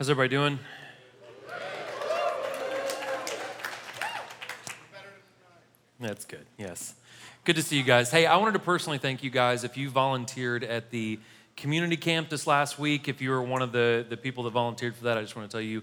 How's 0.00 0.08
everybody 0.08 0.30
doing? 0.30 0.58
That's 6.00 6.24
good, 6.24 6.46
yes. 6.56 6.94
Good 7.44 7.56
to 7.56 7.62
see 7.62 7.76
you 7.76 7.82
guys. 7.82 8.10
Hey, 8.10 8.24
I 8.24 8.38
wanted 8.38 8.52
to 8.52 8.60
personally 8.60 8.96
thank 8.96 9.22
you 9.22 9.28
guys 9.28 9.62
if 9.62 9.76
you 9.76 9.90
volunteered 9.90 10.64
at 10.64 10.90
the 10.90 11.18
community 11.54 11.98
camp 11.98 12.30
this 12.30 12.46
last 12.46 12.78
week. 12.78 13.08
If 13.08 13.20
you 13.20 13.28
were 13.28 13.42
one 13.42 13.60
of 13.60 13.72
the, 13.72 14.06
the 14.08 14.16
people 14.16 14.44
that 14.44 14.52
volunteered 14.52 14.96
for 14.96 15.04
that, 15.04 15.18
I 15.18 15.20
just 15.20 15.36
want 15.36 15.50
to 15.50 15.54
tell 15.54 15.60
you 15.60 15.82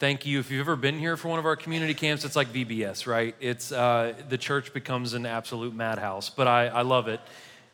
thank 0.00 0.26
you. 0.26 0.40
If 0.40 0.50
you've 0.50 0.66
ever 0.66 0.74
been 0.74 0.98
here 0.98 1.16
for 1.16 1.28
one 1.28 1.38
of 1.38 1.46
our 1.46 1.54
community 1.54 1.94
camps, 1.94 2.24
it's 2.24 2.34
like 2.34 2.48
VBS, 2.48 3.06
right? 3.06 3.36
It's 3.38 3.70
uh, 3.70 4.12
the 4.28 4.38
church 4.38 4.74
becomes 4.74 5.14
an 5.14 5.24
absolute 5.24 5.72
madhouse, 5.72 6.30
but 6.30 6.48
I, 6.48 6.66
I 6.66 6.82
love 6.82 7.06
it. 7.06 7.20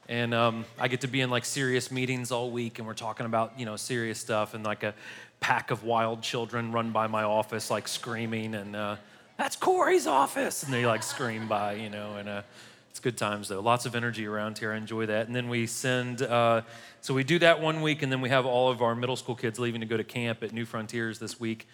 And 0.09 0.34
um, 0.34 0.64
I 0.79 0.86
get 0.86 1.00
to 1.00 1.09
be 1.09 1.20
in 1.20 1.30
like 1.30 1.45
serious 1.45 1.91
meetings 1.91 2.30
all 2.30 2.50
week, 2.50 2.79
and 2.79 2.86
we're 2.86 2.95
talking 2.95 3.27
about 3.27 3.59
you 3.59 3.66
know 3.66 3.77
serious 3.77 4.18
stuff, 4.21 4.54
and 4.54 4.62
like 4.62 4.84
a 4.84 4.95
pack 5.40 5.71
of 5.71 5.82
wild 5.82 6.22
children 6.22 6.71
run 6.71 6.93
by 6.93 7.07
my 7.09 7.25
office 7.25 7.71
like 7.71 7.89
screaming, 7.89 8.54
and 8.54 8.76
uh, 8.76 8.96
that's 9.36 9.57
Corey's 9.57 10.07
office, 10.07 10.62
and 10.62 10.72
they 10.72 10.86
like 10.86 11.03
scream 11.03 11.48
by, 11.48 11.75
you 11.75 11.90
know, 11.90 12.17
and 12.17 12.29
uh, 12.29 12.43
it's 12.90 13.00
good 13.00 13.18
times 13.18 13.48
though. 13.48 13.61
Lots 13.61 13.84
of 13.84 13.95
energy 13.95 14.26
around 14.26 14.58
here. 14.58 14.72
I 14.72 14.76
enjoy 14.76 15.07
that. 15.07 15.26
And 15.26 15.36
then 15.36 15.48
we 15.48 15.67
send, 15.67 16.23
uh, 16.23 16.62
so 17.00 17.12
we 17.12 17.25
do 17.25 17.39
that 17.40 17.61
one 17.61 17.82
week, 17.82 18.03
and 18.03 18.11
then 18.11 18.20
we 18.20 18.29
have 18.31 18.46
all 18.46 18.70
of 18.70 18.82
our 18.82 18.95
middle 18.95 19.17
school 19.17 19.34
kids 19.34 19.59
leaving 19.59 19.81
to 19.81 19.86
go 19.86 19.96
to 19.96 20.04
camp 20.04 20.43
at 20.43 20.53
New 20.53 20.64
Frontiers 20.64 21.18
this 21.18 21.39
week 21.39 21.67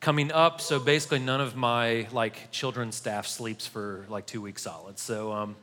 coming 0.00 0.32
up. 0.32 0.60
So 0.60 0.78
basically, 0.78 1.20
none 1.20 1.40
of 1.40 1.56
my 1.56 2.08
like 2.12 2.50
children's 2.50 2.96
staff 2.96 3.26
sleeps 3.26 3.66
for 3.66 4.04
like 4.08 4.26
two 4.26 4.42
weeks 4.42 4.62
solid. 4.62 4.98
So. 4.98 5.32
Um, 5.32 5.56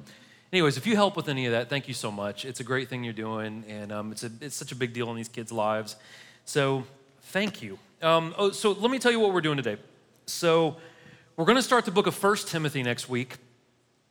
anyways, 0.52 0.78
if 0.78 0.88
you 0.88 0.96
help 0.96 1.16
with 1.16 1.30
any 1.30 1.46
of 1.46 1.52
that, 1.52 1.70
thank 1.70 1.88
you 1.88 1.94
so 1.94 2.12
much. 2.12 2.46
It's 2.46 2.60
a 2.60 2.64
great 2.64 2.90
thing 2.90 3.04
you're 3.04 3.14
doing, 3.14 3.64
and 3.68 3.92
um, 3.92 4.12
it's, 4.12 4.24
a, 4.24 4.32
it's 4.42 4.56
such 4.56 4.72
a 4.72 4.76
big 4.76 4.94
deal 4.94 5.10
in 5.10 5.16
these 5.16 5.30
kids' 5.30 5.52
lives. 5.52 5.96
So, 6.46 6.84
thank 7.22 7.62
you. 7.62 7.78
Um, 8.02 8.34
oh, 8.38 8.52
so, 8.52 8.72
let 8.72 8.92
me 8.92 9.00
tell 9.00 9.12
you 9.12 9.20
what 9.20 9.34
we're 9.34 9.42
doing 9.42 9.58
today. 9.58 9.78
So, 10.26 10.78
we're 11.36 11.46
going 11.46 11.58
to 11.58 11.64
start 11.64 11.86
the 11.86 11.92
book 11.92 12.08
of 12.08 12.16
First 12.16 12.48
Timothy 12.48 12.84
next 12.84 13.10
week. 13.10 13.38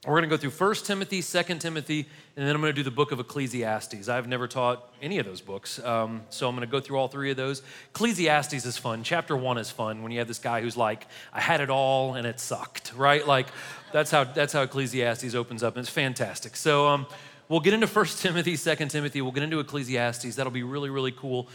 We're 0.06 0.12
going 0.12 0.30
to 0.30 0.36
go 0.36 0.40
through 0.40 0.50
First 0.50 0.86
Timothy, 0.86 1.20
Second 1.20 1.58
Timothy, 1.58 2.06
and 2.36 2.46
then 2.46 2.54
I'm 2.54 2.60
going 2.60 2.72
to 2.72 2.76
do 2.76 2.84
the 2.84 2.92
book 2.92 3.10
of 3.10 3.18
Ecclesiastes. 3.18 4.08
I've 4.08 4.28
never 4.28 4.46
taught 4.46 4.88
any 5.02 5.18
of 5.18 5.26
those 5.26 5.40
books, 5.40 5.80
um, 5.80 6.22
so 6.30 6.48
I'm 6.48 6.54
going 6.54 6.64
to 6.64 6.70
go 6.70 6.78
through 6.78 6.96
all 6.98 7.08
three 7.08 7.32
of 7.32 7.36
those. 7.36 7.60
Ecclesiastes 7.90 8.64
is 8.64 8.78
fun. 8.78 9.02
Chapter 9.02 9.36
one 9.36 9.58
is 9.58 9.68
fun 9.68 10.04
when 10.04 10.12
you 10.12 10.20
have 10.20 10.28
this 10.28 10.38
guy 10.38 10.60
who's 10.60 10.76
like, 10.76 11.08
"I 11.32 11.40
had 11.40 11.60
it 11.60 11.70
all 11.70 12.14
and 12.14 12.24
it 12.24 12.38
sucked," 12.38 12.92
right? 12.94 13.26
Like 13.26 13.48
that's 13.92 14.12
how 14.12 14.22
that's 14.22 14.52
how 14.52 14.62
Ecclesiastes 14.62 15.34
opens 15.34 15.64
up, 15.64 15.74
and 15.74 15.80
it's 15.80 15.90
fantastic. 15.90 16.54
So 16.54 16.86
um, 16.86 17.06
we'll 17.48 17.58
get 17.58 17.74
into 17.74 17.88
First 17.88 18.20
Timothy, 18.22 18.54
Second 18.54 18.91
Timothy. 18.91 19.22
We'll 19.22 19.32
get 19.32 19.42
into 19.42 19.58
Ecclesiastes. 19.58 20.36
That'll 20.36 20.52
be 20.52 20.62
really 20.62 20.88
really 20.88 21.12
cool. 21.12 21.48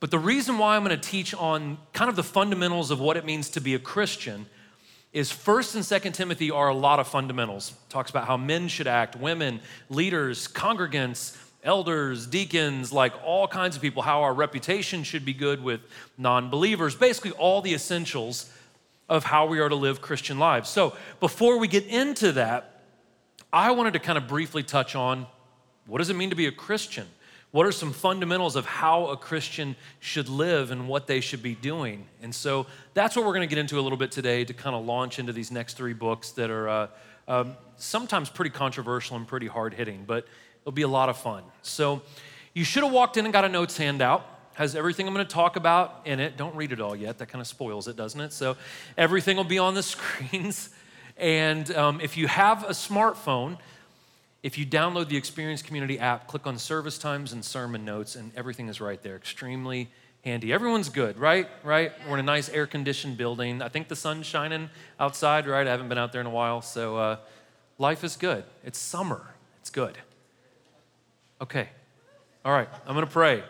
But 0.00 0.10
the 0.10 0.18
reason 0.18 0.56
why 0.56 0.76
I'm 0.76 0.84
going 0.84 0.98
to 0.98 1.08
teach 1.08 1.34
on 1.34 1.76
kind 1.92 2.08
of 2.08 2.16
the 2.16 2.22
fundamentals 2.22 2.90
of 2.90 2.98
what 2.98 3.18
it 3.18 3.26
means 3.26 3.50
to 3.50 3.60
be 3.60 3.74
a 3.74 3.78
Christian 3.78 4.46
is 5.12 5.32
first 5.32 5.74
and 5.74 5.84
second 5.84 6.12
timothy 6.12 6.50
are 6.50 6.68
a 6.68 6.74
lot 6.74 7.00
of 7.00 7.08
fundamentals. 7.08 7.72
Talks 7.88 8.10
about 8.10 8.26
how 8.26 8.36
men 8.36 8.68
should 8.68 8.86
act 8.86 9.16
women 9.16 9.60
leaders 9.88 10.46
congregants 10.48 11.36
elders 11.62 12.26
deacons 12.26 12.90
like 12.90 13.12
all 13.22 13.46
kinds 13.46 13.76
of 13.76 13.82
people 13.82 14.02
how 14.02 14.22
our 14.22 14.32
reputation 14.32 15.02
should 15.02 15.24
be 15.24 15.34
good 15.34 15.62
with 15.62 15.80
non-believers. 16.16 16.94
Basically 16.94 17.32
all 17.32 17.60
the 17.60 17.74
essentials 17.74 18.50
of 19.08 19.24
how 19.24 19.46
we 19.46 19.58
are 19.58 19.68
to 19.68 19.74
live 19.74 20.00
christian 20.00 20.38
lives. 20.38 20.68
So 20.68 20.96
before 21.18 21.58
we 21.58 21.68
get 21.68 21.86
into 21.86 22.32
that 22.32 22.82
i 23.52 23.70
wanted 23.72 23.92
to 23.94 23.98
kind 23.98 24.16
of 24.16 24.28
briefly 24.28 24.62
touch 24.62 24.94
on 24.94 25.26
what 25.86 25.98
does 25.98 26.08
it 26.08 26.14
mean 26.14 26.30
to 26.30 26.36
be 26.36 26.46
a 26.46 26.52
christian 26.52 27.06
what 27.52 27.66
are 27.66 27.72
some 27.72 27.92
fundamentals 27.92 28.54
of 28.54 28.64
how 28.64 29.08
a 29.08 29.16
Christian 29.16 29.74
should 29.98 30.28
live 30.28 30.70
and 30.70 30.86
what 30.86 31.08
they 31.08 31.20
should 31.20 31.42
be 31.42 31.54
doing? 31.54 32.06
And 32.22 32.32
so 32.32 32.66
that's 32.94 33.16
what 33.16 33.24
we're 33.24 33.32
going 33.32 33.48
to 33.48 33.52
get 33.52 33.58
into 33.58 33.78
a 33.78 33.82
little 33.82 33.98
bit 33.98 34.12
today 34.12 34.44
to 34.44 34.54
kind 34.54 34.76
of 34.76 34.84
launch 34.84 35.18
into 35.18 35.32
these 35.32 35.50
next 35.50 35.76
three 35.76 35.92
books 35.92 36.30
that 36.32 36.48
are 36.48 36.68
uh, 36.68 36.86
um, 37.26 37.56
sometimes 37.76 38.30
pretty 38.30 38.50
controversial 38.50 39.16
and 39.16 39.26
pretty 39.26 39.48
hard 39.48 39.74
hitting, 39.74 40.04
but 40.06 40.26
it'll 40.62 40.72
be 40.72 40.82
a 40.82 40.88
lot 40.88 41.08
of 41.08 41.16
fun. 41.16 41.42
So 41.62 42.02
you 42.54 42.64
should 42.64 42.84
have 42.84 42.92
walked 42.92 43.16
in 43.16 43.24
and 43.24 43.32
got 43.32 43.44
a 43.44 43.48
notes 43.48 43.76
handout. 43.76 44.26
Has 44.54 44.76
everything 44.76 45.08
I'm 45.08 45.14
going 45.14 45.26
to 45.26 45.32
talk 45.32 45.56
about 45.56 46.02
in 46.04 46.20
it. 46.20 46.36
Don't 46.36 46.54
read 46.54 46.70
it 46.70 46.80
all 46.80 46.94
yet. 46.94 47.18
That 47.18 47.26
kind 47.28 47.40
of 47.40 47.46
spoils 47.48 47.88
it, 47.88 47.96
doesn't 47.96 48.20
it? 48.20 48.32
So 48.32 48.56
everything 48.96 49.36
will 49.36 49.44
be 49.44 49.58
on 49.58 49.74
the 49.74 49.82
screens. 49.84 50.70
And 51.16 51.70
um, 51.74 52.00
if 52.00 52.16
you 52.16 52.28
have 52.28 52.64
a 52.64 52.72
smartphone, 52.72 53.58
if 54.42 54.56
you 54.56 54.64
download 54.64 55.08
the 55.08 55.16
Experience 55.16 55.62
Community 55.62 55.98
app, 55.98 56.26
click 56.26 56.46
on 56.46 56.58
service 56.58 56.96
times 56.96 57.32
and 57.32 57.44
sermon 57.44 57.84
notes, 57.84 58.16
and 58.16 58.32
everything 58.36 58.68
is 58.68 58.80
right 58.80 59.02
there. 59.02 59.16
Extremely 59.16 59.88
handy. 60.24 60.52
Everyone's 60.52 60.88
good, 60.88 61.18
right? 61.18 61.48
Right? 61.62 61.92
We're 62.06 62.14
in 62.14 62.20
a 62.20 62.22
nice 62.22 62.48
air 62.48 62.66
conditioned 62.66 63.16
building. 63.16 63.62
I 63.62 63.68
think 63.68 63.88
the 63.88 63.96
sun's 63.96 64.26
shining 64.26 64.70
outside, 64.98 65.46
right? 65.46 65.66
I 65.66 65.70
haven't 65.70 65.88
been 65.88 65.98
out 65.98 66.12
there 66.12 66.20
in 66.20 66.26
a 66.26 66.30
while. 66.30 66.62
So 66.62 66.96
uh, 66.96 67.16
life 67.78 68.02
is 68.02 68.16
good. 68.16 68.44
It's 68.64 68.78
summer. 68.78 69.22
It's 69.60 69.70
good. 69.70 69.98
Okay. 71.40 71.68
All 72.44 72.52
right. 72.52 72.68
I'm 72.86 72.94
going 72.94 73.06
to 73.06 73.12
pray, 73.12 73.42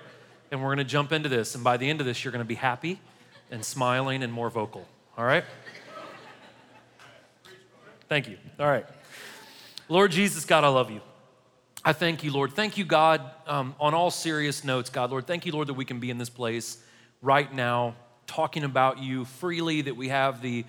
and 0.50 0.60
we're 0.60 0.68
going 0.68 0.78
to 0.78 0.84
jump 0.84 1.12
into 1.12 1.28
this. 1.28 1.54
And 1.54 1.62
by 1.62 1.76
the 1.76 1.88
end 1.88 2.00
of 2.00 2.06
this, 2.06 2.24
you're 2.24 2.32
going 2.32 2.44
to 2.44 2.48
be 2.48 2.56
happy 2.56 2.98
and 3.50 3.64
smiling 3.64 4.22
and 4.22 4.32
more 4.32 4.50
vocal. 4.50 4.86
All 5.16 5.24
right? 5.24 5.44
Thank 8.08 8.28
you. 8.28 8.38
All 8.58 8.66
right. 8.66 8.86
Lord 9.90 10.12
Jesus, 10.12 10.44
God, 10.44 10.62
I 10.62 10.68
love 10.68 10.92
you. 10.92 11.00
I 11.84 11.92
thank 11.92 12.22
you, 12.22 12.32
Lord. 12.32 12.52
Thank 12.52 12.78
you, 12.78 12.84
God, 12.84 13.22
um, 13.48 13.74
on 13.80 13.92
all 13.92 14.12
serious 14.12 14.62
notes, 14.62 14.88
God, 14.88 15.10
Lord. 15.10 15.26
Thank 15.26 15.46
you, 15.46 15.50
Lord, 15.50 15.66
that 15.66 15.74
we 15.74 15.84
can 15.84 15.98
be 15.98 16.10
in 16.10 16.16
this 16.18 16.30
place 16.30 16.78
right 17.22 17.52
now 17.52 17.96
talking 18.28 18.62
about 18.62 18.98
you 18.98 19.24
freely, 19.24 19.82
that 19.82 19.96
we 19.96 20.08
have 20.08 20.42
the 20.42 20.64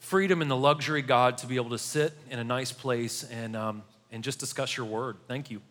freedom 0.00 0.42
and 0.42 0.50
the 0.50 0.56
luxury, 0.56 1.02
God, 1.02 1.38
to 1.38 1.46
be 1.46 1.54
able 1.54 1.70
to 1.70 1.78
sit 1.78 2.14
in 2.32 2.40
a 2.40 2.44
nice 2.44 2.72
place 2.72 3.22
and, 3.22 3.54
um, 3.54 3.84
and 4.10 4.24
just 4.24 4.40
discuss 4.40 4.76
your 4.76 4.86
word. 4.86 5.18
Thank 5.28 5.52
you. 5.52 5.62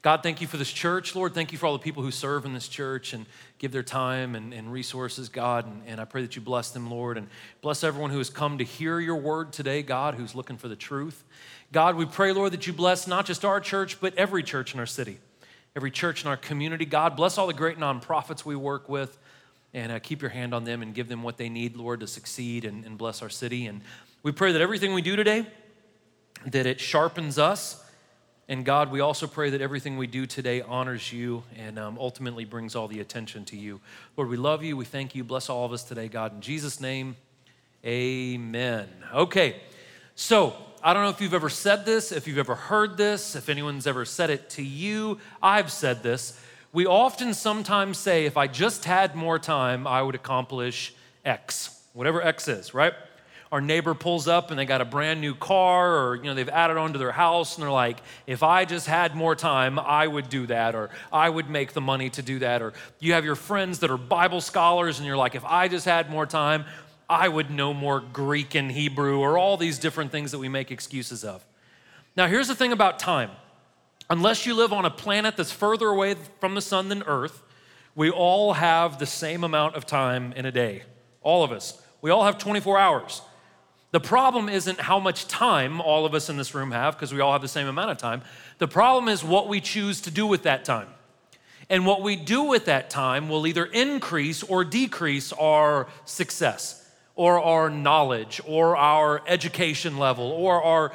God, 0.00 0.22
thank 0.22 0.40
you 0.40 0.46
for 0.46 0.58
this 0.58 0.70
church, 0.70 1.16
Lord. 1.16 1.34
Thank 1.34 1.50
you 1.50 1.58
for 1.58 1.66
all 1.66 1.72
the 1.72 1.80
people 1.80 2.04
who 2.04 2.12
serve 2.12 2.44
in 2.44 2.54
this 2.54 2.68
church 2.68 3.12
and 3.12 3.26
give 3.58 3.72
their 3.72 3.82
time 3.82 4.36
and, 4.36 4.54
and 4.54 4.72
resources, 4.72 5.28
God. 5.28 5.66
And, 5.66 5.82
and 5.88 6.00
I 6.00 6.04
pray 6.04 6.22
that 6.22 6.36
you 6.36 6.42
bless 6.42 6.70
them, 6.70 6.88
Lord, 6.88 7.18
and 7.18 7.26
bless 7.62 7.82
everyone 7.82 8.10
who 8.10 8.18
has 8.18 8.30
come 8.30 8.58
to 8.58 8.64
hear 8.64 9.00
your 9.00 9.16
word 9.16 9.52
today, 9.52 9.82
God, 9.82 10.14
who's 10.14 10.36
looking 10.36 10.56
for 10.56 10.68
the 10.68 10.76
truth. 10.76 11.24
God, 11.72 11.96
we 11.96 12.06
pray, 12.06 12.32
Lord, 12.32 12.52
that 12.52 12.64
you 12.64 12.72
bless 12.72 13.08
not 13.08 13.26
just 13.26 13.44
our 13.44 13.58
church, 13.60 14.00
but 14.00 14.16
every 14.16 14.44
church 14.44 14.72
in 14.72 14.78
our 14.78 14.86
city, 14.86 15.18
every 15.74 15.90
church 15.90 16.22
in 16.22 16.30
our 16.30 16.36
community. 16.36 16.84
God, 16.84 17.16
bless 17.16 17.36
all 17.36 17.48
the 17.48 17.52
great 17.52 17.78
nonprofits 17.78 18.44
we 18.44 18.54
work 18.54 18.88
with 18.88 19.18
and 19.74 19.90
uh, 19.90 19.98
keep 19.98 20.22
your 20.22 20.30
hand 20.30 20.54
on 20.54 20.62
them 20.62 20.80
and 20.80 20.94
give 20.94 21.08
them 21.08 21.24
what 21.24 21.38
they 21.38 21.48
need, 21.48 21.76
Lord, 21.76 22.00
to 22.00 22.06
succeed 22.06 22.64
and, 22.64 22.84
and 22.84 22.96
bless 22.96 23.20
our 23.20 23.28
city. 23.28 23.66
And 23.66 23.82
we 24.22 24.30
pray 24.30 24.52
that 24.52 24.62
everything 24.62 24.94
we 24.94 25.02
do 25.02 25.16
today, 25.16 25.44
that 26.46 26.66
it 26.66 26.78
sharpens 26.78 27.36
us 27.36 27.84
and 28.48 28.64
God, 28.64 28.90
we 28.90 29.00
also 29.00 29.26
pray 29.26 29.50
that 29.50 29.60
everything 29.60 29.98
we 29.98 30.06
do 30.06 30.24
today 30.24 30.62
honors 30.62 31.12
you 31.12 31.42
and 31.54 31.78
um, 31.78 31.98
ultimately 32.00 32.46
brings 32.46 32.74
all 32.74 32.88
the 32.88 33.00
attention 33.00 33.44
to 33.46 33.56
you. 33.56 33.78
Lord, 34.16 34.30
we 34.30 34.38
love 34.38 34.62
you. 34.62 34.74
We 34.74 34.86
thank 34.86 35.14
you. 35.14 35.22
Bless 35.22 35.50
all 35.50 35.66
of 35.66 35.72
us 35.72 35.84
today, 35.84 36.08
God. 36.08 36.34
In 36.34 36.40
Jesus' 36.40 36.80
name, 36.80 37.16
amen. 37.84 38.88
Okay, 39.12 39.56
so 40.14 40.56
I 40.82 40.94
don't 40.94 41.02
know 41.02 41.10
if 41.10 41.20
you've 41.20 41.34
ever 41.34 41.50
said 41.50 41.84
this, 41.84 42.10
if 42.10 42.26
you've 42.26 42.38
ever 42.38 42.54
heard 42.54 42.96
this, 42.96 43.36
if 43.36 43.50
anyone's 43.50 43.86
ever 43.86 44.06
said 44.06 44.30
it 44.30 44.48
to 44.50 44.62
you. 44.62 45.18
I've 45.42 45.70
said 45.70 46.02
this. 46.02 46.40
We 46.72 46.86
often 46.86 47.34
sometimes 47.34 47.98
say, 47.98 48.24
if 48.24 48.38
I 48.38 48.46
just 48.46 48.86
had 48.86 49.14
more 49.14 49.38
time, 49.38 49.86
I 49.86 50.00
would 50.00 50.14
accomplish 50.14 50.94
X, 51.22 51.78
whatever 51.92 52.22
X 52.22 52.48
is, 52.48 52.72
right? 52.72 52.94
Our 53.50 53.60
neighbor 53.60 53.94
pulls 53.94 54.28
up 54.28 54.50
and 54.50 54.58
they 54.58 54.64
got 54.64 54.80
a 54.80 54.84
brand 54.84 55.20
new 55.20 55.34
car 55.34 55.96
or 55.96 56.16
you 56.16 56.24
know 56.24 56.34
they've 56.34 56.48
added 56.48 56.76
on 56.76 56.92
to 56.92 56.98
their 56.98 57.12
house 57.12 57.56
and 57.56 57.62
they're 57.62 57.70
like 57.70 58.00
if 58.26 58.42
i 58.42 58.64
just 58.64 58.86
had 58.86 59.14
more 59.14 59.34
time 59.34 59.78
i 59.78 60.06
would 60.06 60.28
do 60.28 60.46
that 60.46 60.74
or 60.74 60.90
i 61.12 61.28
would 61.28 61.48
make 61.48 61.72
the 61.72 61.80
money 61.80 62.10
to 62.10 62.22
do 62.22 62.38
that 62.38 62.62
or 62.62 62.72
you 63.00 63.12
have 63.12 63.24
your 63.24 63.34
friends 63.34 63.78
that 63.78 63.90
are 63.90 63.96
bible 63.96 64.40
scholars 64.40 64.98
and 64.98 65.06
you're 65.06 65.16
like 65.16 65.34
if 65.34 65.44
i 65.44 65.68
just 65.68 65.84
had 65.84 66.10
more 66.10 66.26
time 66.26 66.64
i 67.08 67.28
would 67.28 67.50
know 67.50 67.72
more 67.72 68.00
greek 68.00 68.54
and 68.54 68.70
hebrew 68.70 69.18
or 69.18 69.38
all 69.38 69.56
these 69.56 69.78
different 69.78 70.12
things 70.12 70.30
that 70.32 70.38
we 70.38 70.48
make 70.48 70.70
excuses 70.70 71.24
of. 71.24 71.44
Now 72.16 72.26
here's 72.26 72.48
the 72.48 72.54
thing 72.54 72.72
about 72.72 72.98
time. 72.98 73.30
Unless 74.10 74.46
you 74.46 74.54
live 74.54 74.72
on 74.72 74.84
a 74.84 74.90
planet 74.90 75.36
that's 75.36 75.52
further 75.52 75.88
away 75.88 76.16
from 76.40 76.54
the 76.54 76.62
sun 76.62 76.88
than 76.88 77.02
earth 77.04 77.42
we 77.98 78.10
all 78.10 78.52
have 78.52 79.00
the 79.00 79.06
same 79.06 79.42
amount 79.42 79.74
of 79.74 79.84
time 79.84 80.32
in 80.34 80.46
a 80.46 80.52
day. 80.52 80.84
All 81.20 81.42
of 81.42 81.50
us. 81.50 81.82
We 82.00 82.12
all 82.12 82.24
have 82.24 82.38
24 82.38 82.78
hours 82.78 83.22
the 83.90 84.00
problem 84.00 84.48
isn't 84.48 84.80
how 84.80 84.98
much 84.98 85.26
time 85.28 85.80
all 85.80 86.04
of 86.04 86.14
us 86.14 86.28
in 86.28 86.36
this 86.36 86.54
room 86.54 86.72
have, 86.72 86.94
because 86.94 87.12
we 87.12 87.20
all 87.20 87.32
have 87.32 87.42
the 87.42 87.48
same 87.48 87.66
amount 87.66 87.90
of 87.90 87.96
time. 87.96 88.22
The 88.58 88.68
problem 88.68 89.08
is 89.08 89.24
what 89.24 89.48
we 89.48 89.60
choose 89.60 90.02
to 90.02 90.10
do 90.10 90.26
with 90.26 90.42
that 90.42 90.64
time. 90.64 90.88
And 91.70 91.86
what 91.86 92.02
we 92.02 92.16
do 92.16 92.44
with 92.44 92.66
that 92.66 92.90
time 92.90 93.28
will 93.28 93.46
either 93.46 93.64
increase 93.64 94.42
or 94.42 94.64
decrease 94.64 95.32
our 95.32 95.86
success, 96.04 96.86
or 97.14 97.42
our 97.42 97.70
knowledge, 97.70 98.40
or 98.46 98.76
our 98.76 99.22
education 99.26 99.98
level, 99.98 100.26
or 100.26 100.62
our 100.62 100.92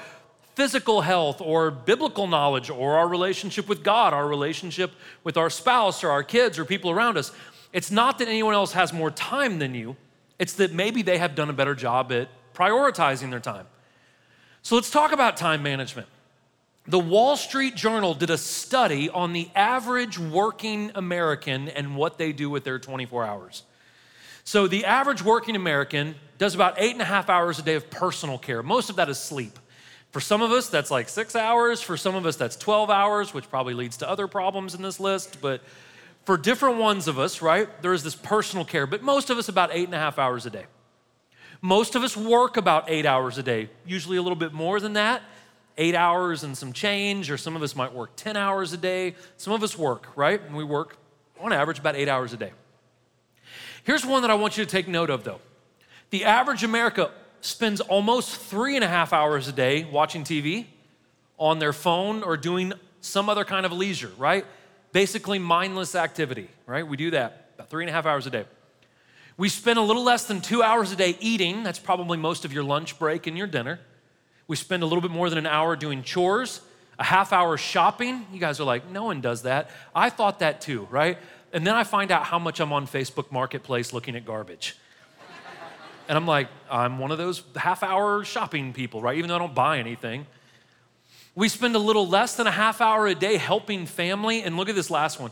physical 0.55 1.01
health, 1.01 1.41
or 1.41 1.71
biblical 1.71 2.27
knowledge, 2.27 2.69
or 2.69 2.97
our 2.97 3.07
relationship 3.07 3.67
with 3.67 3.83
God, 3.83 4.13
our 4.13 4.27
relationship 4.27 4.91
with 5.23 5.35
our 5.35 5.49
spouse, 5.49 6.03
or 6.03 6.11
our 6.11 6.23
kids, 6.23 6.59
or 6.59 6.65
people 6.65 6.91
around 6.91 7.17
us. 7.17 7.31
It's 7.71 7.89
not 7.89 8.19
that 8.19 8.27
anyone 8.27 8.53
else 8.53 8.73
has 8.73 8.93
more 8.93 9.09
time 9.09 9.57
than 9.57 9.73
you, 9.73 9.95
it's 10.37 10.53
that 10.53 10.73
maybe 10.73 11.01
they 11.01 11.17
have 11.17 11.33
done 11.33 11.49
a 11.49 11.53
better 11.53 11.73
job 11.73 12.11
at 12.11 12.29
prioritizing 12.53 13.29
their 13.29 13.39
time. 13.39 13.67
So 14.61 14.75
let's 14.75 14.89
talk 14.89 15.11
about 15.11 15.37
time 15.37 15.63
management. 15.63 16.07
The 16.85 16.99
Wall 16.99 17.37
Street 17.37 17.75
Journal 17.75 18.13
did 18.13 18.29
a 18.29 18.37
study 18.37 19.09
on 19.09 19.31
the 19.31 19.49
average 19.55 20.19
working 20.19 20.91
American 20.95 21.69
and 21.69 21.95
what 21.95 22.17
they 22.17 22.33
do 22.33 22.49
with 22.49 22.65
their 22.65 22.77
24 22.77 23.23
hours. 23.23 23.63
So, 24.43 24.67
the 24.67 24.83
average 24.83 25.23
working 25.23 25.55
American 25.55 26.15
does 26.37 26.53
about 26.53 26.75
eight 26.77 26.91
and 26.91 27.01
a 27.01 27.05
half 27.05 27.29
hours 27.29 27.59
a 27.59 27.61
day 27.61 27.75
of 27.75 27.89
personal 27.89 28.37
care. 28.37 28.61
Most 28.61 28.89
of 28.89 28.97
that 28.97 29.07
is 29.07 29.17
sleep. 29.17 29.57
For 30.11 30.19
some 30.19 30.41
of 30.41 30.51
us, 30.51 30.67
that's 30.67 30.91
like 30.91 31.07
six 31.07 31.35
hours. 31.35 31.81
For 31.81 31.95
some 31.95 32.15
of 32.15 32.25
us, 32.25 32.35
that's 32.35 32.57
12 32.57 32.89
hours, 32.89 33.33
which 33.33 33.49
probably 33.49 33.73
leads 33.73 33.97
to 33.97 34.09
other 34.09 34.27
problems 34.27 34.75
in 34.75 34.81
this 34.81 34.99
list. 34.99 35.39
But 35.39 35.61
for 36.25 36.37
different 36.37 36.77
ones 36.77 37.07
of 37.07 37.17
us, 37.17 37.41
right, 37.41 37.69
there 37.81 37.93
is 37.93 38.03
this 38.03 38.15
personal 38.15 38.65
care. 38.65 38.85
But 38.85 39.01
most 39.01 39.29
of 39.29 39.37
us, 39.37 39.47
about 39.47 39.69
eight 39.71 39.85
and 39.85 39.95
a 39.95 39.99
half 39.99 40.19
hours 40.19 40.45
a 40.45 40.49
day. 40.49 40.65
Most 41.65 41.95
of 41.95 42.03
us 42.03 42.17
work 42.17 42.57
about 42.57 42.89
eight 42.89 43.05
hours 43.05 43.37
a 43.37 43.43
day, 43.43 43.69
usually 43.85 44.17
a 44.17 44.21
little 44.21 44.35
bit 44.35 44.51
more 44.51 44.81
than 44.81 44.93
that, 44.93 45.21
eight 45.77 45.95
hours 45.95 46.43
and 46.43 46.57
some 46.57 46.73
change, 46.73 47.31
or 47.31 47.37
some 47.37 47.55
of 47.55 47.63
us 47.63 47.73
might 47.73 47.93
work 47.93 48.11
10 48.17 48.35
hours 48.35 48.73
a 48.73 48.77
day. 48.77 49.15
Some 49.37 49.53
of 49.53 49.63
us 49.63 49.77
work, 49.77 50.09
right? 50.17 50.41
And 50.41 50.57
we 50.57 50.65
work 50.65 50.97
on 51.39 51.53
average 51.53 51.79
about 51.79 51.95
eight 51.95 52.09
hours 52.09 52.33
a 52.33 52.37
day. 52.37 52.51
Here's 53.85 54.05
one 54.05 54.23
that 54.23 54.29
I 54.29 54.33
want 54.33 54.57
you 54.57 54.65
to 54.65 54.69
take 54.69 54.89
note 54.89 55.09
of, 55.09 55.23
though. 55.23 55.39
The 56.09 56.25
average 56.25 56.65
America 56.65 57.11
spends 57.39 57.79
almost 57.79 58.35
three 58.35 58.75
and 58.75 58.83
a 58.83 58.87
half 58.89 59.13
hours 59.13 59.47
a 59.47 59.53
day 59.53 59.85
watching 59.85 60.25
TV, 60.25 60.65
on 61.37 61.59
their 61.59 61.73
phone, 61.73 62.23
or 62.23 62.35
doing 62.35 62.73
some 62.99 63.29
other 63.29 63.45
kind 63.45 63.65
of 63.65 63.71
leisure, 63.71 64.11
right? 64.17 64.45
Basically, 64.91 65.39
mindless 65.39 65.95
activity, 65.95 66.49
right? 66.65 66.85
We 66.85 66.97
do 66.97 67.11
that 67.11 67.51
about 67.55 67.69
three 67.69 67.85
and 67.85 67.89
a 67.89 67.93
half 67.93 68.05
hours 68.05 68.27
a 68.27 68.31
day. 68.31 68.43
We 69.37 69.49
spend 69.49 69.79
a 69.79 69.81
little 69.81 70.03
less 70.03 70.25
than 70.25 70.41
two 70.41 70.61
hours 70.61 70.91
a 70.91 70.95
day 70.95 71.17
eating. 71.19 71.63
That's 71.63 71.79
probably 71.79 72.17
most 72.17 72.45
of 72.45 72.53
your 72.53 72.63
lunch 72.63 72.99
break 72.99 73.25
and 73.25 73.37
your 73.37 73.47
dinner. 73.47 73.79
We 74.47 74.55
spend 74.55 74.83
a 74.83 74.85
little 74.85 75.01
bit 75.01 75.11
more 75.11 75.29
than 75.29 75.39
an 75.39 75.47
hour 75.47 75.75
doing 75.75 76.03
chores, 76.03 76.61
a 76.99 77.03
half 77.03 77.33
hour 77.33 77.57
shopping. 77.57 78.25
You 78.31 78.39
guys 78.39 78.59
are 78.59 78.65
like, 78.65 78.89
no 78.91 79.05
one 79.05 79.21
does 79.21 79.43
that. 79.43 79.71
I 79.95 80.09
thought 80.09 80.39
that 80.39 80.61
too, 80.61 80.87
right? 80.91 81.17
And 81.51 81.65
then 81.65 81.75
I 81.75 81.83
find 81.83 82.11
out 82.11 82.25
how 82.25 82.37
much 82.39 82.59
I'm 82.59 82.73
on 82.73 82.85
Facebook 82.85 83.31
Marketplace 83.31 83.93
looking 83.93 84.15
at 84.15 84.25
garbage. 84.25 84.75
And 86.07 86.17
I'm 86.17 86.27
like, 86.27 86.49
I'm 86.69 86.99
one 86.99 87.11
of 87.11 87.17
those 87.17 87.43
half 87.55 87.81
hour 87.81 88.25
shopping 88.25 88.73
people, 88.73 89.01
right? 89.01 89.17
Even 89.17 89.29
though 89.29 89.35
I 89.35 89.39
don't 89.39 89.55
buy 89.55 89.79
anything. 89.79 90.25
We 91.33 91.49
spend 91.49 91.75
a 91.75 91.79
little 91.79 92.07
less 92.07 92.35
than 92.35 92.45
a 92.45 92.51
half 92.51 92.81
hour 92.81 93.07
a 93.07 93.15
day 93.15 93.37
helping 93.37 93.85
family. 93.85 94.43
And 94.43 94.57
look 94.57 94.69
at 94.69 94.75
this 94.75 94.91
last 94.91 95.19
one 95.19 95.31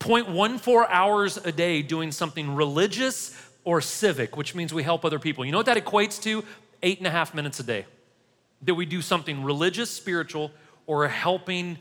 0.14 0.00 0.86
hours 0.88 1.36
a 1.38 1.52
day 1.52 1.82
doing 1.82 2.12
something 2.12 2.54
religious 2.54 3.36
or 3.64 3.80
civic, 3.80 4.36
which 4.36 4.54
means 4.54 4.72
we 4.72 4.82
help 4.82 5.04
other 5.04 5.18
people. 5.18 5.44
You 5.44 5.52
know 5.52 5.58
what 5.58 5.66
that 5.66 5.76
equates 5.76 6.22
to? 6.22 6.44
Eight 6.82 6.98
and 6.98 7.06
a 7.06 7.10
half 7.10 7.34
minutes 7.34 7.58
a 7.60 7.62
day. 7.62 7.86
That 8.62 8.74
we 8.74 8.86
do 8.86 9.02
something 9.02 9.42
religious, 9.42 9.90
spiritual, 9.90 10.52
or 10.86 11.08
helping 11.08 11.78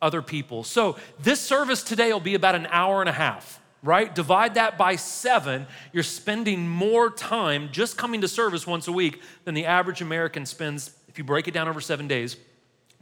other 0.00 0.22
people. 0.22 0.64
So 0.64 0.96
this 1.18 1.40
service 1.40 1.82
today 1.82 2.12
will 2.12 2.20
be 2.20 2.34
about 2.34 2.54
an 2.54 2.66
hour 2.70 3.00
and 3.00 3.08
a 3.08 3.12
half, 3.12 3.60
right? 3.82 4.14
Divide 4.14 4.54
that 4.54 4.78
by 4.78 4.96
seven. 4.96 5.66
You're 5.92 6.02
spending 6.02 6.68
more 6.68 7.10
time 7.10 7.70
just 7.72 7.96
coming 7.96 8.20
to 8.22 8.28
service 8.28 8.66
once 8.66 8.88
a 8.88 8.92
week 8.92 9.20
than 9.44 9.54
the 9.54 9.66
average 9.66 10.00
American 10.00 10.46
spends, 10.46 10.96
if 11.08 11.18
you 11.18 11.24
break 11.24 11.48
it 11.48 11.54
down 11.54 11.68
over 11.68 11.80
seven 11.80 12.08
days, 12.08 12.36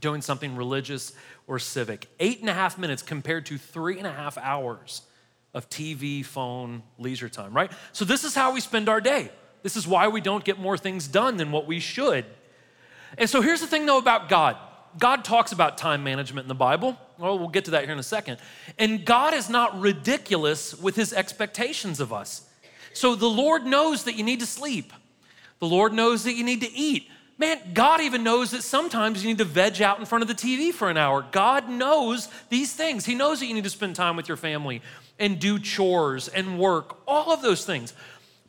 doing 0.00 0.22
something 0.22 0.56
religious 0.56 1.12
or 1.46 1.58
civic. 1.58 2.08
Eight 2.20 2.40
and 2.40 2.48
a 2.48 2.54
half 2.54 2.78
minutes 2.78 3.02
compared 3.02 3.46
to 3.46 3.58
three 3.58 3.98
and 3.98 4.06
a 4.06 4.12
half 4.12 4.38
hours 4.38 5.02
of 5.52 5.70
TV, 5.70 6.24
phone, 6.24 6.82
leisure 6.98 7.28
time, 7.28 7.54
right? 7.54 7.70
So 7.92 8.04
this 8.04 8.24
is 8.24 8.34
how 8.34 8.52
we 8.52 8.60
spend 8.60 8.88
our 8.88 9.00
day. 9.00 9.30
This 9.62 9.76
is 9.76 9.86
why 9.86 10.08
we 10.08 10.20
don't 10.20 10.44
get 10.44 10.58
more 10.58 10.76
things 10.76 11.08
done 11.08 11.36
than 11.36 11.52
what 11.52 11.66
we 11.66 11.80
should. 11.80 12.24
And 13.16 13.30
so 13.30 13.40
here's 13.40 13.60
the 13.60 13.66
thing 13.66 13.86
though 13.86 13.98
about 13.98 14.28
God. 14.28 14.56
God 14.98 15.24
talks 15.24 15.52
about 15.52 15.78
time 15.78 16.04
management 16.04 16.44
in 16.44 16.48
the 16.48 16.54
Bible. 16.54 16.96
Well, 17.18 17.38
we'll 17.38 17.48
get 17.48 17.64
to 17.66 17.72
that 17.72 17.84
here 17.84 17.92
in 17.92 17.98
a 17.98 18.02
second. 18.02 18.38
And 18.78 19.04
God 19.04 19.34
is 19.34 19.48
not 19.48 19.80
ridiculous 19.80 20.74
with 20.74 20.96
his 20.96 21.12
expectations 21.12 22.00
of 22.00 22.12
us. 22.12 22.48
So 22.92 23.14
the 23.14 23.26
Lord 23.26 23.66
knows 23.66 24.04
that 24.04 24.14
you 24.14 24.22
need 24.22 24.40
to 24.40 24.46
sleep, 24.46 24.92
the 25.58 25.66
Lord 25.66 25.92
knows 25.92 26.24
that 26.24 26.34
you 26.34 26.44
need 26.44 26.60
to 26.60 26.72
eat. 26.72 27.08
Man, 27.36 27.58
God 27.74 28.00
even 28.00 28.22
knows 28.22 28.52
that 28.52 28.62
sometimes 28.62 29.22
you 29.22 29.28
need 29.28 29.38
to 29.38 29.44
veg 29.44 29.82
out 29.82 29.98
in 29.98 30.06
front 30.06 30.22
of 30.22 30.28
the 30.28 30.34
TV 30.34 30.72
for 30.72 30.88
an 30.88 30.96
hour. 30.96 31.26
God 31.32 31.68
knows 31.68 32.28
these 32.48 32.72
things. 32.72 33.04
He 33.04 33.16
knows 33.16 33.40
that 33.40 33.46
you 33.46 33.54
need 33.54 33.64
to 33.64 33.70
spend 33.70 33.96
time 33.96 34.14
with 34.14 34.28
your 34.28 34.36
family 34.36 34.82
and 35.18 35.40
do 35.40 35.58
chores 35.58 36.28
and 36.28 36.58
work, 36.58 36.98
all 37.08 37.32
of 37.32 37.42
those 37.42 37.64
things. 37.66 37.92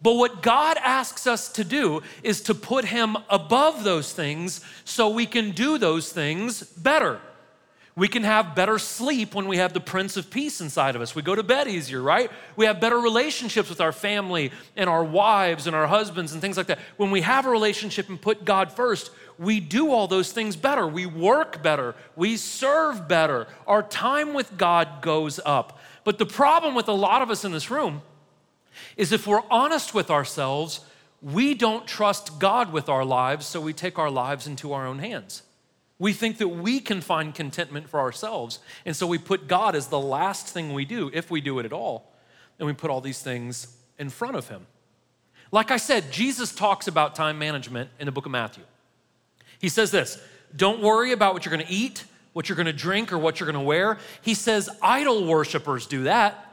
But 0.02 0.16
what 0.16 0.44
God 0.44 0.78
asks 0.80 1.26
us 1.26 1.52
to 1.54 1.64
do 1.64 2.04
is 2.22 2.42
to 2.42 2.54
put 2.54 2.86
Him 2.86 3.18
above 3.28 3.84
those 3.84 4.14
things 4.14 4.64
so 4.84 5.10
we 5.10 5.26
can 5.26 5.52
do 5.52 5.80
those 5.80 6.12
things 6.12 6.62
better. 6.62 7.20
We 7.98 8.10
can 8.10 8.24
have 8.24 8.56
better 8.56 8.78
sleep 8.78 9.34
when 9.34 9.48
we 9.48 9.56
have 9.56 9.72
the 9.72 9.80
Prince 9.80 10.18
of 10.18 10.30
Peace 10.30 10.60
inside 10.60 10.98
of 10.98 11.02
us. 11.02 11.16
We 11.16 11.22
go 11.22 11.34
to 11.34 11.44
bed 11.44 11.70
easier, 11.70 12.02
right? 12.02 12.30
We 12.58 12.66
have 12.66 12.82
better 12.82 13.00
relationships 13.00 13.70
with 13.70 13.80
our 13.80 13.94
family 13.94 14.52
and 14.76 14.90
our 14.90 15.04
wives 15.04 15.66
and 15.66 15.74
our 15.74 15.88
husbands 15.88 16.34
and 16.34 16.42
things 16.42 16.58
like 16.58 16.68
that. 16.68 16.80
When 16.98 17.10
we 17.10 17.22
have 17.22 17.46
a 17.46 17.50
relationship 17.50 18.10
and 18.10 18.22
put 18.22 18.44
God 18.44 18.74
first, 18.74 19.12
we 19.40 19.62
do 19.62 19.92
all 19.92 20.08
those 20.08 20.34
things 20.34 20.58
better. 20.58 20.86
We 20.86 21.06
work 21.06 21.64
better. 21.64 21.96
We 22.18 22.36
serve 22.36 23.08
better. 23.08 23.48
Our 23.66 23.82
time 23.82 24.34
with 24.34 24.58
God 24.58 25.02
goes 25.02 25.40
up. 25.46 25.80
But 26.04 26.18
the 26.18 26.26
problem 26.26 26.76
with 26.76 26.90
a 26.90 26.94
lot 26.94 27.22
of 27.22 27.30
us 27.30 27.46
in 27.46 27.54
this 27.54 27.72
room 27.72 28.02
is 28.98 29.14
if 29.14 29.26
we're 29.26 29.42
honest 29.50 29.94
with 29.94 30.12
ourselves, 30.12 30.82
we 31.22 31.54
don't 31.54 31.88
trust 31.88 32.40
God 32.40 32.74
with 32.74 32.90
our 32.90 33.06
lives, 33.06 33.46
so 33.46 33.62
we 33.62 33.72
take 33.72 33.98
our 33.98 34.12
lives 34.12 34.48
into 34.48 34.74
our 34.74 34.86
own 34.86 35.00
hands. 35.00 35.44
We 35.98 36.12
think 36.12 36.40
that 36.40 36.50
we 36.50 36.80
can 36.80 37.02
find 37.02 37.34
contentment 37.34 37.90
for 37.90 38.00
ourselves, 38.00 38.60
and 38.86 38.96
so 38.96 39.08
we 39.08 39.18
put 39.18 39.48
God 39.48 39.76
as 39.76 39.88
the 39.88 40.00
last 40.00 40.48
thing 40.48 40.74
we 40.74 40.86
do, 40.86 41.10
if 41.14 41.32
we 41.32 41.40
do 41.40 41.60
it 41.60 41.66
at 41.66 41.72
all, 41.74 42.12
and 42.60 42.68
we 42.68 42.74
put 42.74 42.90
all 42.90 43.02
these 43.02 43.22
things 43.22 43.76
in 43.98 44.10
front 44.10 44.36
of 44.36 44.50
Him. 44.50 44.68
Like 45.52 45.72
I 45.72 45.78
said, 45.78 46.12
Jesus 46.12 46.54
talks 46.54 46.88
about 46.88 47.16
time 47.16 47.40
management 47.40 47.90
in 48.00 48.08
the 48.08 48.12
book 48.12 48.26
of 48.26 48.32
Matthew. 48.32 48.64
He 49.60 49.70
says 49.70 49.92
this 49.92 50.22
don't 50.56 50.82
worry 50.82 51.12
about 51.12 51.34
what 51.34 51.46
you're 51.46 51.52
gonna 51.52 51.66
eat, 51.70 52.04
what 52.34 52.50
you're 52.50 52.58
gonna 52.58 52.74
drink, 52.74 53.14
or 53.14 53.18
what 53.18 53.40
you're 53.40 53.48
gonna 53.48 53.64
wear. 53.64 53.98
He 54.22 54.34
says 54.34 54.70
idol 54.82 55.26
worshipers 55.26 55.88
do 55.88 56.04
that 56.04 56.45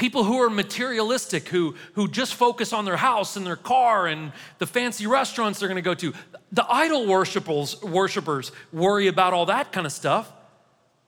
people 0.00 0.24
who 0.24 0.40
are 0.40 0.48
materialistic, 0.48 1.48
who, 1.48 1.74
who 1.92 2.08
just 2.08 2.34
focus 2.34 2.72
on 2.72 2.86
their 2.86 2.96
house 2.96 3.36
and 3.36 3.46
their 3.46 3.54
car 3.54 4.06
and 4.06 4.32
the 4.58 4.66
fancy 4.66 5.06
restaurants 5.06 5.60
they're 5.60 5.68
going 5.68 5.76
to 5.76 5.82
go 5.82 5.94
to. 5.94 6.14
The 6.52 6.64
idol 6.72 7.06
worshipers, 7.06 7.80
worshipers 7.82 8.50
worry 8.72 9.08
about 9.08 9.34
all 9.34 9.46
that 9.46 9.72
kind 9.72 9.86
of 9.86 9.92
stuff. 9.92 10.32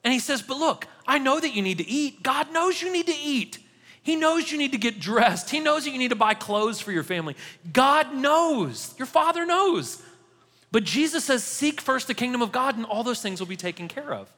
And 0.03 0.13
he 0.13 0.19
says, 0.19 0.43
But 0.43 0.57
look, 0.57 0.87
I 1.07 1.17
know 1.17 1.39
that 1.39 1.55
you 1.55 1.63
need 1.63 1.79
to 1.79 1.87
eat. 1.87 2.21
God 2.21 2.53
knows 2.53 2.83
you 2.83 2.93
need 2.93 3.07
to 3.07 3.17
eat. 3.17 3.57
He 4.03 4.15
knows 4.15 4.51
you 4.51 4.59
need 4.59 4.73
to 4.73 4.77
get 4.77 4.99
dressed. 4.99 5.49
He 5.49 5.59
knows 5.59 5.85
that 5.85 5.91
you 5.91 5.97
need 5.97 6.09
to 6.09 6.15
buy 6.15 6.35
clothes 6.35 6.79
for 6.79 6.91
your 6.91 7.03
family. 7.03 7.35
God 7.71 8.13
knows. 8.13 8.93
Your 8.99 9.07
Father 9.07 9.43
knows. 9.43 10.03
But 10.71 10.83
Jesus 10.83 11.23
says, 11.23 11.43
Seek 11.43 11.81
first 11.81 12.07
the 12.07 12.13
kingdom 12.13 12.43
of 12.43 12.51
God, 12.51 12.77
and 12.77 12.85
all 12.85 13.03
those 13.03 13.23
things 13.23 13.39
will 13.39 13.47
be 13.47 13.57
taken 13.57 13.87
care 13.87 14.13
of. 14.13 14.31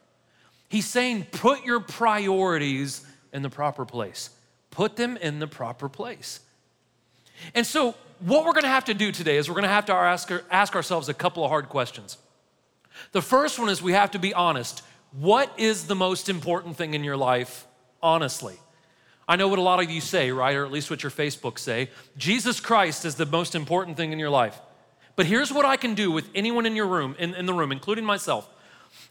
He's 0.70 0.86
saying, 0.86 1.26
Put 1.30 1.64
your 1.64 1.80
priorities 1.80 3.04
in 3.34 3.42
the 3.42 3.50
proper 3.50 3.84
place 3.84 4.30
put 4.76 4.96
them 4.96 5.16
in 5.16 5.38
the 5.38 5.46
proper 5.46 5.88
place. 5.88 6.40
And 7.54 7.66
so, 7.66 7.94
what 8.20 8.44
we're 8.44 8.52
gonna 8.52 8.68
have 8.68 8.84
to 8.84 8.94
do 8.94 9.10
today 9.10 9.38
is 9.38 9.48
we're 9.48 9.54
gonna 9.54 9.68
have 9.68 9.86
to 9.86 9.94
ask, 9.94 10.30
ask 10.50 10.76
ourselves 10.76 11.08
a 11.08 11.14
couple 11.14 11.42
of 11.42 11.48
hard 11.48 11.70
questions. 11.70 12.18
The 13.12 13.22
first 13.22 13.58
one 13.58 13.70
is 13.70 13.80
we 13.80 13.94
have 13.94 14.10
to 14.10 14.18
be 14.18 14.34
honest. 14.34 14.82
What 15.12 15.50
is 15.56 15.86
the 15.86 15.94
most 15.94 16.28
important 16.28 16.76
thing 16.76 16.92
in 16.92 17.04
your 17.04 17.16
life, 17.16 17.66
honestly? 18.02 18.58
I 19.26 19.36
know 19.36 19.48
what 19.48 19.58
a 19.58 19.62
lot 19.62 19.82
of 19.82 19.90
you 19.90 20.02
say, 20.02 20.30
right? 20.30 20.54
Or 20.54 20.66
at 20.66 20.70
least 20.70 20.90
what 20.90 21.02
your 21.02 21.10
Facebook 21.10 21.58
say. 21.58 21.88
Jesus 22.18 22.60
Christ 22.60 23.06
is 23.06 23.14
the 23.14 23.24
most 23.24 23.54
important 23.54 23.96
thing 23.96 24.12
in 24.12 24.18
your 24.18 24.30
life. 24.30 24.60
But 25.16 25.24
here's 25.24 25.50
what 25.50 25.64
I 25.64 25.78
can 25.78 25.94
do 25.94 26.10
with 26.10 26.28
anyone 26.34 26.66
in 26.66 26.76
your 26.76 26.86
room, 26.86 27.16
in, 27.18 27.34
in 27.34 27.46
the 27.46 27.54
room, 27.54 27.72
including 27.72 28.04
myself. 28.04 28.46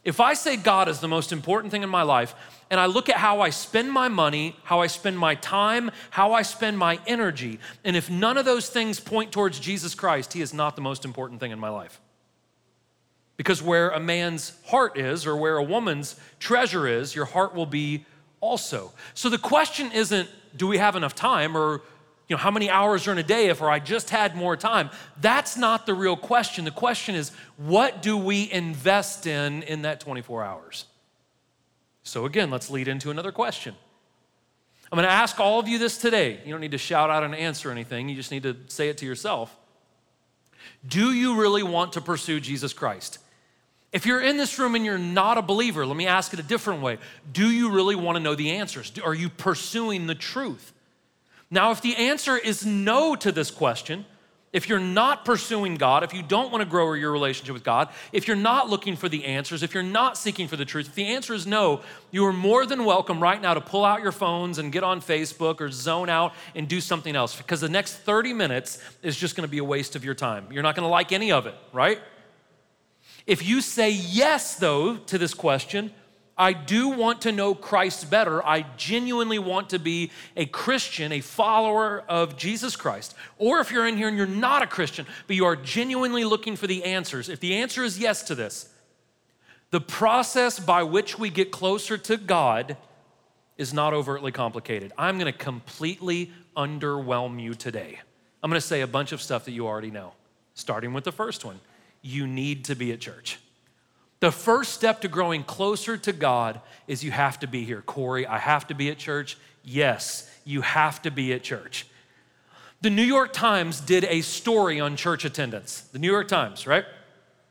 If 0.04 0.20
I 0.20 0.34
say 0.34 0.56
God 0.56 0.88
is 0.88 1.00
the 1.00 1.08
most 1.08 1.32
important 1.32 1.72
thing 1.72 1.82
in 1.82 1.88
my 1.88 2.02
life, 2.02 2.34
and 2.70 2.78
I 2.78 2.86
look 2.86 3.08
at 3.08 3.16
how 3.16 3.40
I 3.40 3.50
spend 3.50 3.90
my 3.90 4.08
money, 4.08 4.56
how 4.62 4.80
I 4.80 4.86
spend 4.86 5.18
my 5.18 5.34
time, 5.34 5.90
how 6.10 6.32
I 6.32 6.42
spend 6.42 6.78
my 6.78 7.00
energy, 7.06 7.58
and 7.84 7.96
if 7.96 8.08
none 8.08 8.38
of 8.38 8.44
those 8.44 8.68
things 8.68 9.00
point 9.00 9.32
towards 9.32 9.58
Jesus 9.58 9.94
Christ, 9.94 10.32
He 10.32 10.42
is 10.42 10.54
not 10.54 10.76
the 10.76 10.82
most 10.82 11.04
important 11.04 11.40
thing 11.40 11.50
in 11.50 11.58
my 11.58 11.68
life. 11.68 12.00
Because 13.36 13.62
where 13.62 13.90
a 13.90 14.00
man's 14.00 14.52
heart 14.66 14.96
is, 14.96 15.26
or 15.26 15.36
where 15.36 15.56
a 15.56 15.62
woman's 15.62 16.18
treasure 16.38 16.86
is, 16.86 17.14
your 17.14 17.26
heart 17.26 17.54
will 17.54 17.66
be 17.66 18.06
also. 18.40 18.92
So 19.14 19.28
the 19.28 19.38
question 19.38 19.90
isn't, 19.92 20.28
do 20.56 20.66
we 20.66 20.78
have 20.78 20.96
enough 20.96 21.14
time, 21.14 21.56
or 21.56 21.82
you 22.28 22.34
know, 22.34 22.40
how 22.40 22.50
many 22.50 22.68
hours 22.68 23.06
are 23.06 23.12
in 23.12 23.18
a 23.18 23.22
day 23.22 23.48
if 23.48 23.60
or 23.60 23.70
I 23.70 23.78
just 23.78 24.10
had 24.10 24.34
more 24.34 24.56
time? 24.56 24.90
That's 25.20 25.56
not 25.56 25.86
the 25.86 25.94
real 25.94 26.16
question. 26.16 26.64
The 26.64 26.72
question 26.72 27.14
is, 27.14 27.30
what 27.56 28.02
do 28.02 28.16
we 28.16 28.50
invest 28.50 29.26
in 29.26 29.62
in 29.62 29.82
that 29.82 30.00
24 30.00 30.42
hours? 30.42 30.86
So 32.02 32.24
again, 32.24 32.50
let's 32.50 32.68
lead 32.70 32.88
into 32.88 33.10
another 33.10 33.32
question. 33.32 33.74
I'm 34.90 34.96
going 34.96 35.08
to 35.08 35.12
ask 35.12 35.38
all 35.40 35.58
of 35.58 35.68
you 35.68 35.78
this 35.78 35.98
today. 35.98 36.40
You 36.44 36.52
don't 36.52 36.60
need 36.60 36.72
to 36.72 36.78
shout 36.78 37.10
out 37.10 37.22
an 37.22 37.34
answer 37.34 37.68
or 37.68 37.72
anything, 37.72 38.08
you 38.08 38.16
just 38.16 38.30
need 38.30 38.42
to 38.44 38.56
say 38.68 38.88
it 38.88 38.98
to 38.98 39.06
yourself. 39.06 39.56
Do 40.86 41.12
you 41.12 41.40
really 41.40 41.62
want 41.62 41.92
to 41.94 42.00
pursue 42.00 42.40
Jesus 42.40 42.72
Christ? 42.72 43.18
If 43.92 44.04
you're 44.04 44.20
in 44.20 44.36
this 44.36 44.58
room 44.58 44.74
and 44.74 44.84
you're 44.84 44.98
not 44.98 45.38
a 45.38 45.42
believer, 45.42 45.86
let 45.86 45.96
me 45.96 46.06
ask 46.06 46.32
it 46.32 46.40
a 46.40 46.42
different 46.42 46.82
way. 46.82 46.98
Do 47.32 47.50
you 47.50 47.70
really 47.70 47.94
want 47.94 48.16
to 48.16 48.22
know 48.22 48.34
the 48.34 48.52
answers? 48.52 48.92
Are 49.04 49.14
you 49.14 49.28
pursuing 49.28 50.06
the 50.06 50.14
truth? 50.14 50.72
Now, 51.50 51.70
if 51.70 51.80
the 51.80 51.94
answer 51.96 52.36
is 52.36 52.66
no 52.66 53.14
to 53.16 53.30
this 53.30 53.50
question, 53.50 54.04
if 54.52 54.68
you're 54.68 54.80
not 54.80 55.24
pursuing 55.24 55.74
God, 55.74 56.02
if 56.02 56.14
you 56.14 56.22
don't 56.22 56.50
want 56.50 56.62
to 56.62 56.68
grow 56.68 56.92
your 56.94 57.12
relationship 57.12 57.52
with 57.52 57.62
God, 57.62 57.90
if 58.10 58.26
you're 58.26 58.36
not 58.36 58.70
looking 58.70 58.96
for 58.96 59.08
the 59.08 59.24
answers, 59.26 59.62
if 59.62 59.74
you're 59.74 59.82
not 59.82 60.16
seeking 60.16 60.48
for 60.48 60.56
the 60.56 60.64
truth, 60.64 60.88
if 60.88 60.94
the 60.94 61.04
answer 61.04 61.34
is 61.34 61.46
no, 61.46 61.82
you 62.10 62.24
are 62.24 62.32
more 62.32 62.64
than 62.64 62.84
welcome 62.84 63.20
right 63.20 63.40
now 63.42 63.52
to 63.52 63.60
pull 63.60 63.84
out 63.84 64.02
your 64.02 64.12
phones 64.12 64.56
and 64.56 64.72
get 64.72 64.82
on 64.82 65.02
Facebook 65.02 65.60
or 65.60 65.70
zone 65.70 66.08
out 66.08 66.32
and 66.54 66.68
do 66.68 66.80
something 66.80 67.14
else 67.14 67.36
because 67.36 67.60
the 67.60 67.68
next 67.68 67.96
30 67.96 68.32
minutes 68.32 68.82
is 69.02 69.16
just 69.16 69.36
going 69.36 69.46
to 69.46 69.50
be 69.50 69.58
a 69.58 69.64
waste 69.64 69.94
of 69.94 70.04
your 70.04 70.14
time. 70.14 70.46
You're 70.50 70.62
not 70.62 70.74
going 70.74 70.84
to 70.84 70.90
like 70.90 71.12
any 71.12 71.32
of 71.32 71.46
it, 71.46 71.54
right? 71.72 72.00
If 73.26 73.44
you 73.46 73.60
say 73.60 73.90
yes, 73.90 74.56
though, 74.56 74.96
to 74.96 75.18
this 75.18 75.34
question, 75.34 75.92
I 76.38 76.52
do 76.52 76.88
want 76.88 77.22
to 77.22 77.32
know 77.32 77.54
Christ 77.54 78.10
better. 78.10 78.44
I 78.44 78.66
genuinely 78.76 79.38
want 79.38 79.70
to 79.70 79.78
be 79.78 80.10
a 80.36 80.44
Christian, 80.44 81.10
a 81.12 81.20
follower 81.20 82.04
of 82.08 82.36
Jesus 82.36 82.76
Christ. 82.76 83.14
Or 83.38 83.60
if 83.60 83.70
you're 83.70 83.86
in 83.86 83.96
here 83.96 84.08
and 84.08 84.18
you're 84.18 84.26
not 84.26 84.62
a 84.62 84.66
Christian, 84.66 85.06
but 85.26 85.36
you 85.36 85.46
are 85.46 85.56
genuinely 85.56 86.24
looking 86.24 86.54
for 86.56 86.66
the 86.66 86.84
answers, 86.84 87.30
if 87.30 87.40
the 87.40 87.56
answer 87.56 87.82
is 87.82 87.98
yes 87.98 88.22
to 88.24 88.34
this, 88.34 88.68
the 89.70 89.80
process 89.80 90.58
by 90.58 90.82
which 90.82 91.18
we 91.18 91.30
get 91.30 91.50
closer 91.50 91.96
to 91.96 92.16
God 92.18 92.76
is 93.56 93.72
not 93.72 93.94
overtly 93.94 94.30
complicated. 94.30 94.92
I'm 94.98 95.18
going 95.18 95.32
to 95.32 95.38
completely 95.38 96.30
underwhelm 96.54 97.40
you 97.40 97.54
today. 97.54 97.98
I'm 98.42 98.50
going 98.50 98.60
to 98.60 98.66
say 98.66 98.82
a 98.82 98.86
bunch 98.86 99.12
of 99.12 99.22
stuff 99.22 99.46
that 99.46 99.52
you 99.52 99.66
already 99.66 99.90
know, 99.90 100.12
starting 100.54 100.92
with 100.92 101.04
the 101.04 101.12
first 101.12 101.44
one. 101.44 101.60
You 102.02 102.26
need 102.26 102.66
to 102.66 102.74
be 102.74 102.92
at 102.92 103.00
church. 103.00 103.38
The 104.20 104.32
first 104.32 104.72
step 104.72 105.02
to 105.02 105.08
growing 105.08 105.44
closer 105.44 105.96
to 105.98 106.12
God 106.12 106.60
is 106.86 107.04
you 107.04 107.10
have 107.10 107.38
to 107.40 107.46
be 107.46 107.64
here. 107.64 107.82
Corey, 107.82 108.26
I 108.26 108.38
have 108.38 108.66
to 108.68 108.74
be 108.74 108.90
at 108.90 108.98
church. 108.98 109.36
Yes, 109.62 110.30
you 110.44 110.62
have 110.62 111.02
to 111.02 111.10
be 111.10 111.32
at 111.32 111.42
church. 111.42 111.86
The 112.80 112.90
New 112.90 113.02
York 113.02 113.32
Times 113.32 113.80
did 113.80 114.04
a 114.04 114.20
story 114.22 114.80
on 114.80 114.96
church 114.96 115.24
attendance. 115.24 115.80
The 115.80 115.98
New 115.98 116.10
York 116.10 116.28
Times, 116.28 116.66
right? 116.66 116.84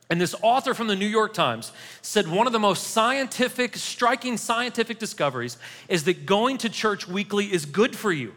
And 0.09 0.21
this 0.21 0.35
author 0.41 0.73
from 0.73 0.87
the 0.87 0.95
New 0.95 1.07
York 1.07 1.33
Times 1.33 1.71
said 2.01 2.27
one 2.27 2.45
of 2.45 2.53
the 2.53 2.59
most 2.59 2.87
scientific, 2.87 3.75
striking 3.75 4.37
scientific 4.37 4.99
discoveries 4.99 5.57
is 5.87 6.03
that 6.03 6.25
going 6.25 6.59
to 6.59 6.69
church 6.69 7.07
weekly 7.07 7.51
is 7.51 7.65
good 7.65 7.95
for 7.95 8.11
you. 8.11 8.33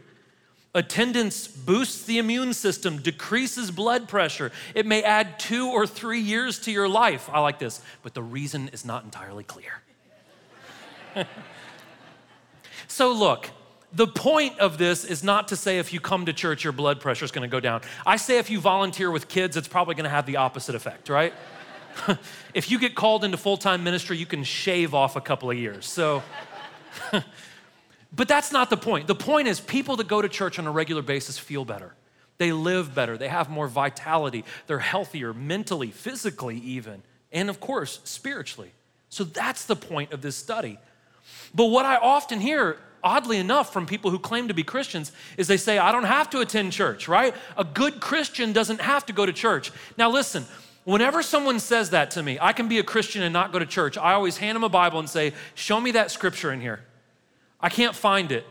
Attendance 0.78 1.49
boosts 1.49 2.04
the 2.04 2.18
immune 2.18 2.54
system, 2.54 2.99
decreases 2.99 3.73
blood 3.73 4.08
pressure. 4.08 4.52
It 4.76 4.87
may 4.87 5.02
add 5.02 5.40
two 5.40 5.66
or 5.66 5.88
three 5.88 6.20
years 6.20 6.61
to 6.61 6.70
your 6.70 6.88
life. 6.88 7.28
I 7.32 7.40
like 7.40 7.58
this, 7.58 7.82
but 8.04 8.14
the 8.14 8.23
reason 8.23 8.68
is 8.68 8.85
not 8.85 9.02
entirely 9.02 9.42
clear. 9.42 9.82
so, 12.87 13.11
look, 13.11 13.50
the 13.92 14.06
point 14.06 14.56
of 14.61 14.78
this 14.78 15.04
is 15.04 15.25
not 15.25 15.49
to 15.49 15.56
say 15.56 15.80
if 15.80 15.92
you 15.92 15.99
come 15.99 16.26
to 16.26 16.32
church, 16.32 16.62
your 16.62 16.73
blood 16.73 17.00
pressure 17.00 17.25
is 17.25 17.32
going 17.32 17.42
to 17.42 17.50
go 17.50 17.58
down. 17.58 17.80
I 18.06 18.14
say 18.14 18.38
if 18.38 18.49
you 18.49 18.61
volunteer 18.61 19.11
with 19.11 19.26
kids, 19.26 19.56
it's 19.56 19.66
probably 19.66 19.97
going 19.97 20.04
to 20.04 20.11
have 20.11 20.26
the 20.26 20.37
opposite 20.37 20.76
effect, 20.76 21.08
right? 21.08 21.35
if 22.54 22.70
you 22.70 22.78
get 22.78 22.94
called 22.94 23.25
into 23.25 23.37
full 23.37 23.56
time 23.56 23.82
ministry, 23.82 24.16
you 24.16 24.26
can 24.26 24.44
shave 24.44 24.94
off 24.94 25.16
a 25.16 25.20
couple 25.20 25.50
of 25.50 25.58
years. 25.58 25.87
So, 25.87 26.23
But 28.12 28.28
that's 28.28 28.52
not 28.52 28.70
the 28.70 28.76
point. 28.76 29.06
The 29.06 29.14
point 29.14 29.48
is, 29.48 29.60
people 29.60 29.96
that 29.96 30.08
go 30.08 30.22
to 30.22 30.28
church 30.28 30.58
on 30.58 30.66
a 30.66 30.70
regular 30.70 31.02
basis 31.02 31.38
feel 31.38 31.64
better. 31.64 31.94
They 32.38 32.52
live 32.52 32.94
better. 32.94 33.18
They 33.18 33.28
have 33.28 33.50
more 33.50 33.68
vitality. 33.68 34.44
They're 34.66 34.78
healthier 34.78 35.34
mentally, 35.34 35.90
physically, 35.90 36.56
even, 36.58 37.02
and 37.32 37.50
of 37.50 37.60
course, 37.60 38.00
spiritually. 38.04 38.72
So 39.10 39.24
that's 39.24 39.64
the 39.66 39.76
point 39.76 40.12
of 40.12 40.22
this 40.22 40.36
study. 40.36 40.78
But 41.54 41.66
what 41.66 41.84
I 41.84 41.96
often 41.96 42.40
hear, 42.40 42.78
oddly 43.02 43.38
enough, 43.38 43.72
from 43.72 43.86
people 43.86 44.10
who 44.10 44.18
claim 44.18 44.48
to 44.48 44.54
be 44.54 44.62
Christians 44.62 45.12
is 45.36 45.48
they 45.48 45.56
say, 45.56 45.78
I 45.78 45.92
don't 45.92 46.04
have 46.04 46.30
to 46.30 46.40
attend 46.40 46.72
church, 46.72 47.08
right? 47.08 47.34
A 47.56 47.64
good 47.64 48.00
Christian 48.00 48.52
doesn't 48.52 48.80
have 48.80 49.04
to 49.06 49.12
go 49.12 49.26
to 49.26 49.32
church. 49.32 49.72
Now, 49.96 50.10
listen, 50.10 50.46
whenever 50.84 51.22
someone 51.22 51.58
says 51.58 51.90
that 51.90 52.12
to 52.12 52.22
me, 52.22 52.38
I 52.40 52.52
can 52.52 52.68
be 52.68 52.78
a 52.78 52.84
Christian 52.84 53.22
and 53.22 53.32
not 53.32 53.52
go 53.52 53.58
to 53.58 53.66
church, 53.66 53.98
I 53.98 54.12
always 54.12 54.36
hand 54.38 54.56
them 54.56 54.64
a 54.64 54.68
Bible 54.68 55.00
and 55.00 55.08
say, 55.08 55.32
Show 55.54 55.80
me 55.80 55.90
that 55.92 56.10
scripture 56.10 56.52
in 56.52 56.60
here. 56.60 56.80
I 57.60 57.68
can't 57.68 57.94
find 57.94 58.32
it. 58.32 58.46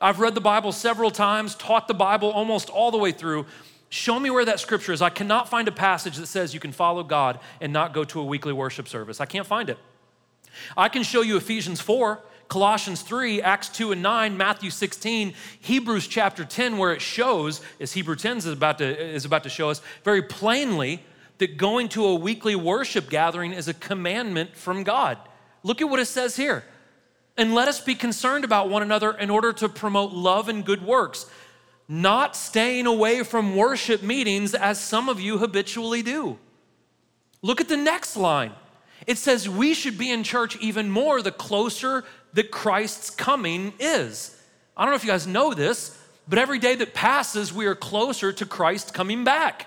I've 0.00 0.20
read 0.20 0.34
the 0.34 0.40
Bible 0.40 0.72
several 0.72 1.10
times, 1.10 1.54
taught 1.54 1.88
the 1.88 1.94
Bible 1.94 2.30
almost 2.30 2.68
all 2.68 2.90
the 2.90 2.98
way 2.98 3.12
through. 3.12 3.46
Show 3.88 4.18
me 4.18 4.30
where 4.30 4.44
that 4.44 4.58
scripture 4.58 4.92
is. 4.92 5.02
I 5.02 5.10
cannot 5.10 5.48
find 5.48 5.68
a 5.68 5.72
passage 5.72 6.16
that 6.16 6.26
says 6.26 6.54
you 6.54 6.60
can 6.60 6.72
follow 6.72 7.02
God 7.02 7.38
and 7.60 7.72
not 7.72 7.92
go 7.92 8.04
to 8.04 8.20
a 8.20 8.24
weekly 8.24 8.52
worship 8.52 8.88
service. 8.88 9.20
I 9.20 9.26
can't 9.26 9.46
find 9.46 9.68
it. 9.68 9.78
I 10.76 10.88
can 10.88 11.02
show 11.02 11.22
you 11.22 11.36
Ephesians 11.36 11.80
4, 11.80 12.20
Colossians 12.48 13.02
3, 13.02 13.40
Acts 13.42 13.68
2 13.68 13.92
and 13.92 14.02
9, 14.02 14.36
Matthew 14.36 14.70
16, 14.70 15.34
Hebrews 15.60 16.06
chapter 16.06 16.44
10, 16.44 16.78
where 16.78 16.92
it 16.92 17.00
shows, 17.00 17.60
as 17.80 17.92
Hebrew 17.92 18.16
10 18.16 18.38
is 18.38 18.46
about 18.46 18.78
to, 18.78 19.14
is 19.14 19.24
about 19.24 19.44
to 19.44 19.48
show 19.48 19.70
us 19.70 19.80
very 20.04 20.22
plainly, 20.22 21.02
that 21.38 21.56
going 21.56 21.88
to 21.90 22.04
a 22.04 22.14
weekly 22.14 22.54
worship 22.54 23.08
gathering 23.08 23.52
is 23.52 23.68
a 23.68 23.74
commandment 23.74 24.56
from 24.56 24.84
God. 24.84 25.18
Look 25.62 25.80
at 25.80 25.88
what 25.88 26.00
it 26.00 26.06
says 26.06 26.36
here. 26.36 26.64
And 27.36 27.54
let 27.54 27.68
us 27.68 27.80
be 27.80 27.94
concerned 27.94 28.44
about 28.44 28.68
one 28.68 28.82
another 28.82 29.12
in 29.12 29.30
order 29.30 29.52
to 29.54 29.68
promote 29.68 30.12
love 30.12 30.48
and 30.48 30.64
good 30.64 30.84
works, 30.84 31.26
not 31.88 32.36
staying 32.36 32.86
away 32.86 33.22
from 33.22 33.56
worship 33.56 34.02
meetings 34.02 34.54
as 34.54 34.80
some 34.80 35.08
of 35.08 35.20
you 35.20 35.38
habitually 35.38 36.02
do. 36.02 36.38
Look 37.40 37.60
at 37.60 37.68
the 37.68 37.76
next 37.76 38.16
line. 38.16 38.52
It 39.06 39.18
says 39.18 39.48
we 39.48 39.74
should 39.74 39.98
be 39.98 40.10
in 40.10 40.22
church 40.22 40.56
even 40.58 40.90
more 40.90 41.22
the 41.22 41.32
closer 41.32 42.04
that 42.34 42.50
Christ's 42.50 43.10
coming 43.10 43.72
is. 43.78 44.38
I 44.76 44.82
don't 44.82 44.92
know 44.92 44.96
if 44.96 45.04
you 45.04 45.10
guys 45.10 45.26
know 45.26 45.52
this, 45.54 45.98
but 46.28 46.38
every 46.38 46.58
day 46.58 46.76
that 46.76 46.94
passes, 46.94 47.52
we 47.52 47.66
are 47.66 47.74
closer 47.74 48.32
to 48.32 48.46
Christ 48.46 48.94
coming 48.94 49.24
back. 49.24 49.66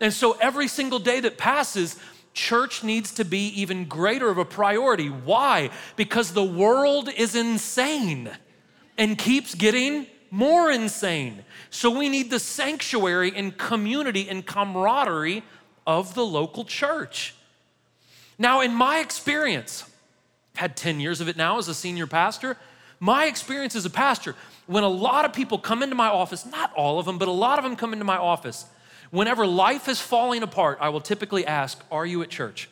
And 0.00 0.12
so 0.12 0.32
every 0.40 0.68
single 0.68 0.98
day 0.98 1.20
that 1.20 1.36
passes, 1.36 1.98
church 2.34 2.84
needs 2.84 3.12
to 3.12 3.24
be 3.24 3.48
even 3.60 3.86
greater 3.86 4.28
of 4.28 4.38
a 4.38 4.44
priority. 4.44 5.08
Why? 5.08 5.70
Because 5.96 6.32
the 6.32 6.44
world 6.44 7.08
is 7.08 7.34
insane 7.34 8.30
and 8.96 9.18
keeps 9.18 9.54
getting 9.54 10.06
more 10.30 10.70
insane. 10.70 11.44
So 11.70 11.90
we 11.90 12.08
need 12.08 12.30
the 12.30 12.38
sanctuary 12.38 13.32
and 13.34 13.56
community 13.56 14.28
and 14.28 14.46
camaraderie 14.46 15.42
of 15.86 16.14
the 16.14 16.24
local 16.24 16.64
church. 16.64 17.34
Now, 18.38 18.60
in 18.60 18.72
my 18.72 19.00
experience, 19.00 19.84
had 20.54 20.76
10 20.76 21.00
years 21.00 21.20
of 21.20 21.28
it 21.28 21.36
now 21.36 21.58
as 21.58 21.68
a 21.68 21.74
senior 21.74 22.06
pastor. 22.06 22.56
My 23.00 23.26
experience 23.26 23.74
as 23.74 23.86
a 23.86 23.90
pastor, 23.90 24.34
when 24.66 24.84
a 24.84 24.88
lot 24.88 25.24
of 25.24 25.32
people 25.32 25.58
come 25.58 25.82
into 25.82 25.94
my 25.94 26.08
office, 26.08 26.46
not 26.46 26.72
all 26.74 26.98
of 26.98 27.06
them, 27.06 27.18
but 27.18 27.28
a 27.28 27.32
lot 27.32 27.58
of 27.58 27.64
them 27.64 27.76
come 27.76 27.92
into 27.92 28.04
my 28.04 28.16
office, 28.16 28.66
Whenever 29.10 29.46
life 29.46 29.88
is 29.88 30.00
falling 30.00 30.42
apart, 30.42 30.78
I 30.80 30.88
will 30.88 31.00
typically 31.00 31.46
ask, 31.46 31.82
Are 31.90 32.06
you 32.06 32.22
at 32.22 32.30
church? 32.30 32.68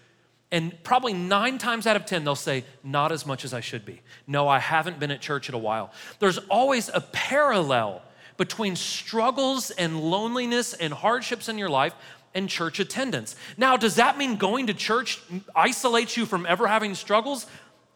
And 0.51 0.83
probably 0.83 1.13
nine 1.13 1.59
times 1.59 1.87
out 1.87 1.97
of 1.97 2.07
10, 2.07 2.25
they'll 2.25 2.35
say, 2.35 2.65
Not 2.83 3.13
as 3.13 3.27
much 3.27 3.45
as 3.45 3.53
I 3.53 3.61
should 3.61 3.85
be. 3.85 4.01
No, 4.27 4.49
I 4.49 4.59
haven't 4.59 4.99
been 4.99 5.11
at 5.11 5.21
church 5.21 5.49
in 5.49 5.55
a 5.55 5.59
while. 5.59 5.93
There's 6.21 6.39
always 6.49 6.89
a 6.93 7.01
parallel 7.01 8.03
between 8.37 8.77
struggles 8.77 9.71
and 9.73 10.01
loneliness 10.01 10.73
and 10.73 10.93
hardships 10.93 11.49
in 11.49 11.59
your 11.59 11.69
life 11.69 11.95
and 12.35 12.49
church 12.49 12.79
attendance. 12.79 13.35
Now, 13.57 13.77
does 13.77 13.97
that 13.97 14.17
mean 14.17 14.37
going 14.37 14.69
to 14.69 14.75
church 14.75 15.21
isolates 15.57 16.17
you 16.17 16.25
from 16.25 16.47
ever 16.47 16.67
having 16.67 16.95
struggles? 16.95 17.47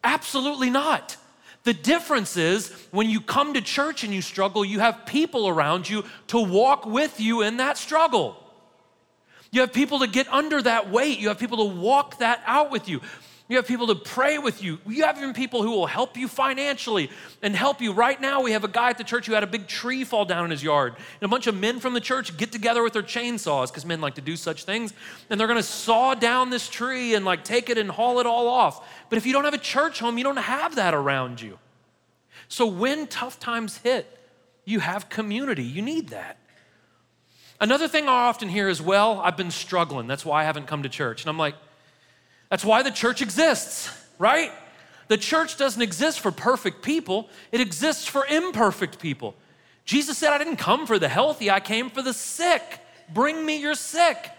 Absolutely 0.03 0.69
not. 0.69 1.17
The 1.63 1.73
difference 1.73 2.35
is 2.35 2.71
when 2.91 3.09
you 3.09 3.21
come 3.21 3.53
to 3.53 3.61
church 3.61 4.03
and 4.03 4.13
you 4.13 4.21
struggle, 4.21 4.65
you 4.65 4.79
have 4.79 5.05
people 5.05 5.47
around 5.47 5.89
you 5.89 6.03
to 6.27 6.39
walk 6.39 6.85
with 6.85 7.19
you 7.19 7.41
in 7.41 7.57
that 7.57 7.77
struggle. 7.77 8.37
You 9.51 9.61
have 9.61 9.71
people 9.71 9.99
to 9.99 10.07
get 10.07 10.27
under 10.27 10.61
that 10.61 10.89
weight. 10.89 11.19
You 11.19 11.29
have 11.29 11.39
people 11.39 11.69
to 11.69 11.75
walk 11.75 12.19
that 12.19 12.41
out 12.45 12.71
with 12.71 12.89
you. 12.89 13.01
You 13.53 13.57
have 13.57 13.67
people 13.67 13.85
to 13.85 13.95
pray 13.95 14.39
with 14.39 14.63
you. 14.63 14.79
You 14.87 15.03
have 15.03 15.15
even 15.19 15.31
people 15.31 15.61
who 15.61 15.69
will 15.69 15.85
help 15.85 16.17
you 16.17 16.27
financially 16.27 17.11
and 17.43 17.55
help 17.55 17.81
you. 17.81 17.93
Right 17.93 18.19
now, 18.19 18.41
we 18.41 18.53
have 18.53 18.63
a 18.63 18.67
guy 18.67 18.89
at 18.89 18.97
the 18.97 19.03
church 19.03 19.27
who 19.27 19.33
had 19.33 19.43
a 19.43 19.47
big 19.47 19.67
tree 19.67 20.03
fall 20.03 20.25
down 20.25 20.43
in 20.43 20.49
his 20.49 20.63
yard. 20.63 20.95
And 20.95 21.21
a 21.21 21.27
bunch 21.27 21.45
of 21.45 21.53
men 21.53 21.79
from 21.79 21.93
the 21.93 22.01
church 22.01 22.35
get 22.35 22.51
together 22.51 22.81
with 22.81 22.93
their 22.93 23.03
chainsaws, 23.03 23.67
because 23.67 23.85
men 23.85 24.01
like 24.01 24.15
to 24.15 24.21
do 24.21 24.37
such 24.37 24.63
things. 24.63 24.91
And 25.29 25.39
they're 25.39 25.45
gonna 25.45 25.61
saw 25.61 26.15
down 26.15 26.49
this 26.49 26.67
tree 26.67 27.13
and 27.13 27.25
like 27.25 27.43
take 27.43 27.69
it 27.69 27.77
and 27.77 27.91
haul 27.91 28.19
it 28.19 28.25
all 28.25 28.47
off. 28.47 28.83
But 29.09 29.17
if 29.17 29.25
you 29.27 29.33
don't 29.33 29.43
have 29.43 29.53
a 29.53 29.59
church 29.59 29.99
home, 29.99 30.17
you 30.17 30.23
don't 30.23 30.37
have 30.37 30.77
that 30.77 30.95
around 30.95 31.39
you. 31.39 31.59
So 32.47 32.65
when 32.65 33.05
tough 33.05 33.39
times 33.39 33.77
hit, 33.77 34.19
you 34.65 34.79
have 34.79 35.09
community. 35.09 35.63
You 35.63 35.83
need 35.83 36.09
that. 36.09 36.39
Another 37.61 37.87
thing 37.87 38.09
I 38.09 38.29
often 38.29 38.49
hear 38.49 38.67
is, 38.67 38.81
well, 38.81 39.21
I've 39.23 39.37
been 39.37 39.51
struggling. 39.51 40.07
That's 40.07 40.25
why 40.25 40.41
I 40.41 40.43
haven't 40.43 40.65
come 40.65 40.81
to 40.81 40.89
church. 40.89 41.21
And 41.21 41.29
I'm 41.29 41.37
like, 41.37 41.53
that's 42.53 42.63
why 42.63 42.83
the 42.83 42.91
church 42.91 43.23
exists, 43.23 43.89
right? 44.19 44.51
The 45.07 45.17
church 45.17 45.57
doesn't 45.57 45.81
exist 45.81 46.19
for 46.19 46.31
perfect 46.31 46.83
people, 46.83 47.27
it 47.51 47.59
exists 47.59 48.05
for 48.05 48.27
imperfect 48.27 48.99
people. 48.99 49.33
Jesus 49.85 50.19
said, 50.19 50.33
I 50.33 50.37
didn't 50.37 50.57
come 50.57 50.85
for 50.85 50.99
the 50.99 51.09
healthy, 51.09 51.49
I 51.49 51.59
came 51.59 51.89
for 51.89 52.03
the 52.03 52.13
sick. 52.13 52.61
Bring 53.11 53.43
me 53.43 53.59
your 53.59 53.73
sick. 53.73 54.29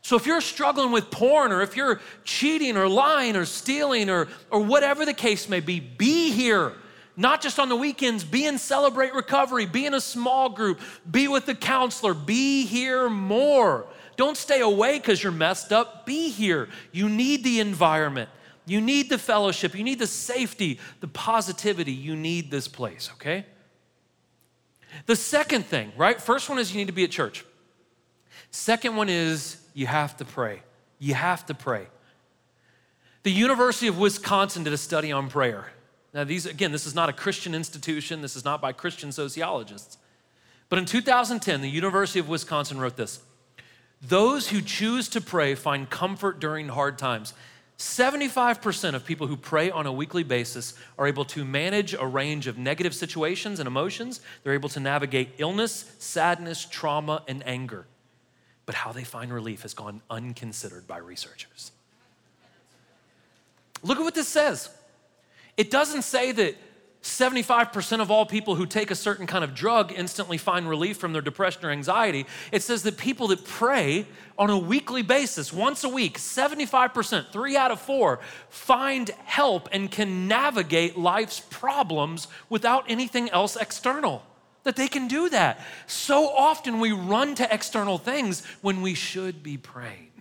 So 0.00 0.16
if 0.16 0.26
you're 0.26 0.40
struggling 0.40 0.90
with 0.90 1.12
porn 1.12 1.52
or 1.52 1.62
if 1.62 1.76
you're 1.76 2.00
cheating 2.24 2.76
or 2.76 2.88
lying 2.88 3.36
or 3.36 3.44
stealing 3.44 4.10
or, 4.10 4.26
or 4.50 4.58
whatever 4.58 5.06
the 5.06 5.14
case 5.14 5.48
may 5.48 5.60
be, 5.60 5.78
be 5.78 6.32
here. 6.32 6.72
Not 7.16 7.42
just 7.42 7.60
on 7.60 7.68
the 7.68 7.76
weekends, 7.76 8.24
be 8.24 8.44
in 8.44 8.58
Celebrate 8.58 9.14
Recovery, 9.14 9.66
be 9.66 9.86
in 9.86 9.94
a 9.94 10.00
small 10.00 10.48
group, 10.48 10.80
be 11.08 11.28
with 11.28 11.46
the 11.46 11.54
counselor, 11.54 12.12
be 12.12 12.66
here 12.66 13.08
more. 13.08 13.86
Don't 14.16 14.36
stay 14.36 14.60
away 14.60 14.98
because 14.98 15.22
you're 15.22 15.32
messed 15.32 15.72
up. 15.72 16.06
Be 16.06 16.30
here. 16.30 16.68
You 16.92 17.08
need 17.08 17.44
the 17.44 17.60
environment. 17.60 18.28
You 18.66 18.80
need 18.80 19.08
the 19.08 19.18
fellowship. 19.18 19.74
You 19.74 19.84
need 19.84 19.98
the 19.98 20.06
safety, 20.06 20.78
the 21.00 21.08
positivity. 21.08 21.92
You 21.92 22.14
need 22.14 22.50
this 22.50 22.68
place, 22.68 23.10
okay? 23.14 23.46
The 25.06 25.16
second 25.16 25.66
thing, 25.66 25.92
right? 25.96 26.20
First 26.20 26.48
one 26.48 26.58
is 26.58 26.72
you 26.72 26.78
need 26.78 26.86
to 26.86 26.92
be 26.92 27.04
at 27.04 27.10
church. 27.10 27.44
Second 28.50 28.96
one 28.96 29.08
is 29.08 29.56
you 29.74 29.86
have 29.86 30.16
to 30.18 30.24
pray. 30.24 30.62
You 30.98 31.14
have 31.14 31.46
to 31.46 31.54
pray. 31.54 31.86
The 33.22 33.32
University 33.32 33.86
of 33.86 33.98
Wisconsin 33.98 34.64
did 34.64 34.72
a 34.72 34.78
study 34.78 35.10
on 35.10 35.28
prayer. 35.28 35.72
Now, 36.12 36.24
these, 36.24 36.44
again, 36.44 36.72
this 36.72 36.86
is 36.86 36.94
not 36.94 37.08
a 37.08 37.12
Christian 37.12 37.54
institution, 37.54 38.20
this 38.20 38.36
is 38.36 38.44
not 38.44 38.60
by 38.60 38.72
Christian 38.72 39.12
sociologists. 39.12 39.96
But 40.68 40.78
in 40.78 40.84
2010, 40.84 41.60
the 41.60 41.68
University 41.68 42.18
of 42.18 42.28
Wisconsin 42.28 42.78
wrote 42.78 42.96
this 42.96 43.20
Those 44.02 44.48
who 44.48 44.60
choose 44.60 45.08
to 45.10 45.20
pray 45.20 45.54
find 45.54 45.88
comfort 45.88 46.40
during 46.40 46.68
hard 46.68 46.98
times. 46.98 47.34
75% 47.78 48.94
of 48.94 49.04
people 49.04 49.26
who 49.26 49.36
pray 49.36 49.70
on 49.70 49.86
a 49.86 49.92
weekly 49.92 50.22
basis 50.22 50.74
are 50.98 51.06
able 51.06 51.24
to 51.26 51.44
manage 51.44 51.94
a 51.94 52.06
range 52.06 52.46
of 52.46 52.58
negative 52.58 52.94
situations 52.94 53.58
and 53.58 53.66
emotions. 53.66 54.20
They're 54.42 54.54
able 54.54 54.68
to 54.70 54.80
navigate 54.80 55.30
illness, 55.38 55.94
sadness, 55.98 56.64
trauma, 56.64 57.22
and 57.26 57.46
anger 57.46 57.86
but 58.66 58.74
how 58.74 58.92
they 58.92 59.04
find 59.04 59.32
relief 59.32 59.62
has 59.62 59.74
gone 59.74 60.00
unconsidered 60.10 60.86
by 60.86 60.98
researchers. 60.98 61.72
Look 63.82 63.98
at 63.98 64.04
what 64.04 64.14
this 64.14 64.28
says. 64.28 64.70
It 65.56 65.70
doesn't 65.70 66.02
say 66.02 66.32
that 66.32 66.56
75% 67.02 68.00
of 68.00 68.10
all 68.10 68.24
people 68.24 68.54
who 68.54 68.64
take 68.64 68.92
a 68.92 68.94
certain 68.94 69.26
kind 69.26 69.42
of 69.42 69.54
drug 69.54 69.92
instantly 69.92 70.38
find 70.38 70.68
relief 70.68 70.96
from 70.96 71.12
their 71.12 71.22
depression 71.22 71.64
or 71.64 71.70
anxiety. 71.70 72.26
It 72.52 72.62
says 72.62 72.84
that 72.84 72.96
people 72.96 73.28
that 73.28 73.44
pray 73.44 74.06
on 74.38 74.50
a 74.50 74.58
weekly 74.58 75.02
basis, 75.02 75.52
once 75.52 75.82
a 75.82 75.88
week, 75.88 76.16
75%, 76.16 77.32
three 77.32 77.56
out 77.56 77.72
of 77.72 77.80
four, 77.80 78.20
find 78.48 79.10
help 79.24 79.68
and 79.72 79.90
can 79.90 80.28
navigate 80.28 80.96
life's 80.96 81.40
problems 81.40 82.28
without 82.48 82.84
anything 82.88 83.28
else 83.30 83.56
external 83.56 84.22
that 84.62 84.76
they 84.76 84.86
can 84.86 85.08
do 85.08 85.28
that. 85.28 85.60
So 85.88 86.28
often 86.28 86.78
we 86.78 86.92
run 86.92 87.34
to 87.36 87.52
external 87.52 87.98
things 87.98 88.44
when 88.60 88.80
we 88.80 88.94
should 88.94 89.42
be 89.42 89.56
praying. 89.56 90.11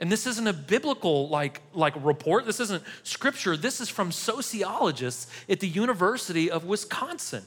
And 0.00 0.10
this 0.10 0.26
isn't 0.26 0.46
a 0.46 0.52
biblical 0.52 1.28
like, 1.28 1.62
like 1.72 1.94
report. 2.04 2.46
This 2.46 2.60
isn't 2.60 2.82
scripture. 3.04 3.56
This 3.56 3.80
is 3.80 3.88
from 3.88 4.12
sociologists 4.12 5.30
at 5.48 5.60
the 5.60 5.68
University 5.68 6.50
of 6.50 6.64
Wisconsin. 6.64 7.44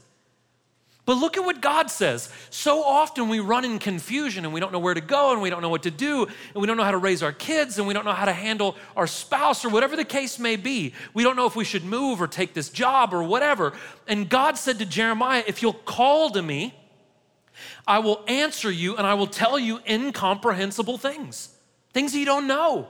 But 1.07 1.15
look 1.19 1.37
at 1.37 1.45
what 1.45 1.61
God 1.61 1.89
says. 1.89 2.29
So 2.49 2.83
often 2.83 3.29
we 3.29 3.39
run 3.39 3.63
in 3.63 3.79
confusion 3.79 4.43
and 4.43 4.53
we 4.53 4.59
don't 4.59 4.73
know 4.73 4.79
where 4.79 4.93
to 4.93 4.99
go 4.99 5.31
and 5.31 5.41
we 5.41 5.49
don't 5.49 5.61
know 5.61 5.69
what 5.69 5.83
to 5.83 5.91
do 5.91 6.25
and 6.25 6.55
we 6.55 6.67
don't 6.67 6.75
know 6.75 6.83
how 6.83 6.91
to 6.91 6.97
raise 6.97 7.23
our 7.23 7.31
kids 7.31 7.77
and 7.77 7.87
we 7.87 7.93
don't 7.93 8.03
know 8.03 8.11
how 8.11 8.25
to 8.25 8.33
handle 8.33 8.75
our 8.93 9.07
spouse 9.07 9.63
or 9.63 9.69
whatever 9.69 9.95
the 9.95 10.03
case 10.03 10.37
may 10.37 10.57
be. 10.57 10.93
We 11.13 11.23
don't 11.23 11.37
know 11.37 11.45
if 11.45 11.55
we 11.55 11.63
should 11.63 11.85
move 11.85 12.21
or 12.21 12.27
take 12.27 12.53
this 12.53 12.67
job 12.67 13.13
or 13.13 13.23
whatever. 13.23 13.71
And 14.05 14.27
God 14.27 14.57
said 14.57 14.79
to 14.79 14.85
Jeremiah, 14.85 15.45
If 15.47 15.61
you'll 15.61 15.71
call 15.71 16.29
to 16.31 16.41
me, 16.41 16.75
I 17.87 17.99
will 17.99 18.21
answer 18.27 18.69
you 18.69 18.97
and 18.97 19.07
I 19.07 19.13
will 19.13 19.27
tell 19.27 19.57
you 19.57 19.79
incomprehensible 19.87 20.97
things, 20.97 21.55
things 21.93 22.15
you 22.15 22.25
don't 22.25 22.47
know. 22.47 22.87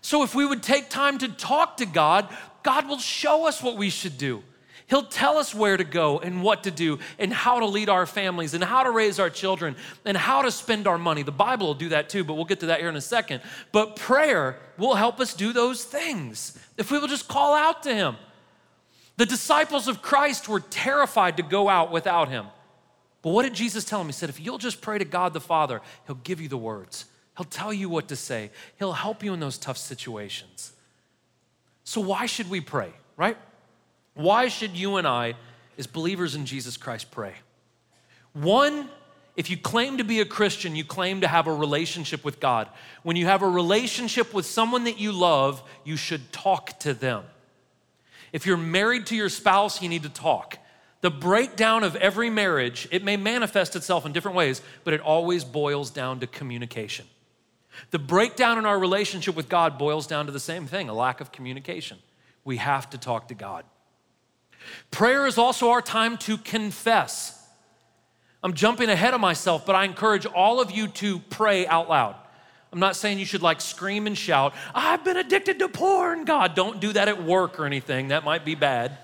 So 0.00 0.22
if 0.22 0.34
we 0.34 0.46
would 0.46 0.62
take 0.62 0.90
time 0.90 1.18
to 1.18 1.28
talk 1.28 1.78
to 1.78 1.86
God, 1.86 2.28
God 2.62 2.88
will 2.88 2.98
show 2.98 3.46
us 3.46 3.62
what 3.62 3.76
we 3.76 3.90
should 3.90 4.18
do. 4.18 4.42
He'll 4.88 5.02
tell 5.02 5.36
us 5.36 5.54
where 5.54 5.76
to 5.76 5.84
go 5.84 6.18
and 6.18 6.42
what 6.42 6.64
to 6.64 6.70
do 6.70 6.98
and 7.18 7.30
how 7.30 7.60
to 7.60 7.66
lead 7.66 7.90
our 7.90 8.06
families 8.06 8.54
and 8.54 8.64
how 8.64 8.84
to 8.84 8.90
raise 8.90 9.18
our 9.20 9.28
children 9.28 9.76
and 10.06 10.16
how 10.16 10.40
to 10.42 10.50
spend 10.50 10.86
our 10.86 10.96
money. 10.96 11.22
The 11.22 11.30
Bible 11.30 11.66
will 11.66 11.74
do 11.74 11.90
that 11.90 12.08
too, 12.08 12.24
but 12.24 12.34
we'll 12.34 12.46
get 12.46 12.60
to 12.60 12.66
that 12.66 12.80
here 12.80 12.88
in 12.88 12.96
a 12.96 13.02
second. 13.02 13.42
But 13.70 13.96
prayer 13.96 14.58
will 14.78 14.94
help 14.94 15.20
us 15.20 15.34
do 15.34 15.52
those 15.52 15.84
things 15.84 16.58
if 16.78 16.90
we 16.90 16.98
will 16.98 17.08
just 17.08 17.28
call 17.28 17.54
out 17.54 17.82
to 17.82 17.94
Him. 17.94 18.16
The 19.18 19.26
disciples 19.26 19.88
of 19.88 20.00
Christ 20.00 20.48
were 20.48 20.60
terrified 20.60 21.36
to 21.36 21.42
go 21.42 21.68
out 21.68 21.92
without 21.92 22.30
Him. 22.30 22.46
But 23.20 23.30
what 23.30 23.42
did 23.42 23.52
Jesus 23.52 23.84
tell 23.84 23.98
them? 23.98 24.08
He 24.08 24.12
said, 24.12 24.30
if 24.30 24.40
you'll 24.40 24.58
just 24.58 24.80
pray 24.80 24.96
to 24.96 25.04
God 25.04 25.34
the 25.34 25.40
Father, 25.40 25.82
He'll 26.06 26.16
give 26.16 26.40
you 26.40 26.48
the 26.48 26.56
words. 26.56 27.04
He'll 27.38 27.44
tell 27.44 27.72
you 27.72 27.88
what 27.88 28.08
to 28.08 28.16
say. 28.16 28.50
He'll 28.80 28.92
help 28.92 29.22
you 29.22 29.32
in 29.32 29.38
those 29.38 29.58
tough 29.58 29.78
situations. 29.78 30.72
So, 31.84 32.00
why 32.00 32.26
should 32.26 32.50
we 32.50 32.60
pray, 32.60 32.92
right? 33.16 33.38
Why 34.14 34.48
should 34.48 34.76
you 34.76 34.96
and 34.96 35.06
I, 35.06 35.34
as 35.78 35.86
believers 35.86 36.34
in 36.34 36.46
Jesus 36.46 36.76
Christ, 36.76 37.12
pray? 37.12 37.34
One, 38.32 38.90
if 39.36 39.50
you 39.50 39.56
claim 39.56 39.98
to 39.98 40.04
be 40.04 40.20
a 40.20 40.24
Christian, 40.24 40.74
you 40.74 40.84
claim 40.84 41.20
to 41.20 41.28
have 41.28 41.46
a 41.46 41.54
relationship 41.54 42.24
with 42.24 42.40
God. 42.40 42.68
When 43.04 43.14
you 43.14 43.26
have 43.26 43.42
a 43.42 43.48
relationship 43.48 44.34
with 44.34 44.44
someone 44.44 44.82
that 44.84 44.98
you 44.98 45.12
love, 45.12 45.62
you 45.84 45.96
should 45.96 46.32
talk 46.32 46.76
to 46.80 46.92
them. 46.92 47.22
If 48.32 48.46
you're 48.46 48.56
married 48.56 49.06
to 49.06 49.16
your 49.16 49.28
spouse, 49.28 49.80
you 49.80 49.88
need 49.88 50.02
to 50.02 50.08
talk. 50.08 50.58
The 51.02 51.10
breakdown 51.10 51.84
of 51.84 51.94
every 51.94 52.30
marriage, 52.30 52.88
it 52.90 53.04
may 53.04 53.16
manifest 53.16 53.76
itself 53.76 54.04
in 54.04 54.12
different 54.12 54.36
ways, 54.36 54.60
but 54.82 54.92
it 54.92 55.00
always 55.00 55.44
boils 55.44 55.90
down 55.90 56.18
to 56.18 56.26
communication. 56.26 57.06
The 57.90 57.98
breakdown 57.98 58.58
in 58.58 58.66
our 58.66 58.78
relationship 58.78 59.34
with 59.36 59.48
God 59.48 59.78
boils 59.78 60.06
down 60.06 60.26
to 60.26 60.32
the 60.32 60.40
same 60.40 60.66
thing 60.66 60.88
a 60.88 60.94
lack 60.94 61.20
of 61.20 61.32
communication. 61.32 61.98
We 62.44 62.56
have 62.58 62.88
to 62.90 62.98
talk 62.98 63.28
to 63.28 63.34
God. 63.34 63.64
Prayer 64.90 65.26
is 65.26 65.38
also 65.38 65.70
our 65.70 65.82
time 65.82 66.16
to 66.18 66.38
confess. 66.38 67.34
I'm 68.42 68.54
jumping 68.54 68.88
ahead 68.88 69.14
of 69.14 69.20
myself, 69.20 69.66
but 69.66 69.74
I 69.74 69.84
encourage 69.84 70.26
all 70.26 70.60
of 70.60 70.70
you 70.70 70.88
to 70.88 71.18
pray 71.18 71.66
out 71.66 71.88
loud. 71.88 72.16
I'm 72.72 72.80
not 72.80 72.96
saying 72.96 73.18
you 73.18 73.24
should 73.24 73.42
like 73.42 73.60
scream 73.60 74.06
and 74.06 74.16
shout, 74.16 74.54
I've 74.74 75.02
been 75.04 75.16
addicted 75.16 75.58
to 75.60 75.68
porn, 75.68 76.24
God. 76.24 76.54
Don't 76.54 76.80
do 76.80 76.92
that 76.92 77.08
at 77.08 77.22
work 77.22 77.58
or 77.58 77.64
anything, 77.64 78.08
that 78.08 78.24
might 78.24 78.44
be 78.44 78.54
bad. 78.54 78.98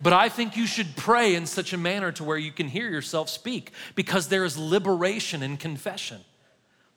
But 0.00 0.12
I 0.12 0.28
think 0.28 0.56
you 0.56 0.66
should 0.66 0.96
pray 0.96 1.36
in 1.36 1.46
such 1.46 1.72
a 1.72 1.78
manner 1.78 2.10
to 2.12 2.24
where 2.24 2.36
you 2.36 2.50
can 2.50 2.66
hear 2.66 2.90
yourself 2.90 3.28
speak 3.28 3.70
because 3.94 4.28
there 4.28 4.44
is 4.44 4.58
liberation 4.58 5.42
in 5.42 5.56
confession. 5.56 6.22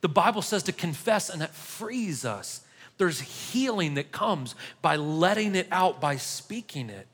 The 0.05 0.09
Bible 0.09 0.43
says 0.43 0.61
to 0.61 0.71
confess, 0.71 1.31
and 1.31 1.41
that 1.41 1.55
frees 1.55 2.25
us. 2.25 2.61
There's 2.99 3.19
healing 3.21 3.95
that 3.95 4.11
comes 4.11 4.53
by 4.79 4.97
letting 4.97 5.55
it 5.55 5.67
out, 5.71 5.99
by 5.99 6.17
speaking 6.17 6.91
it. 6.91 7.07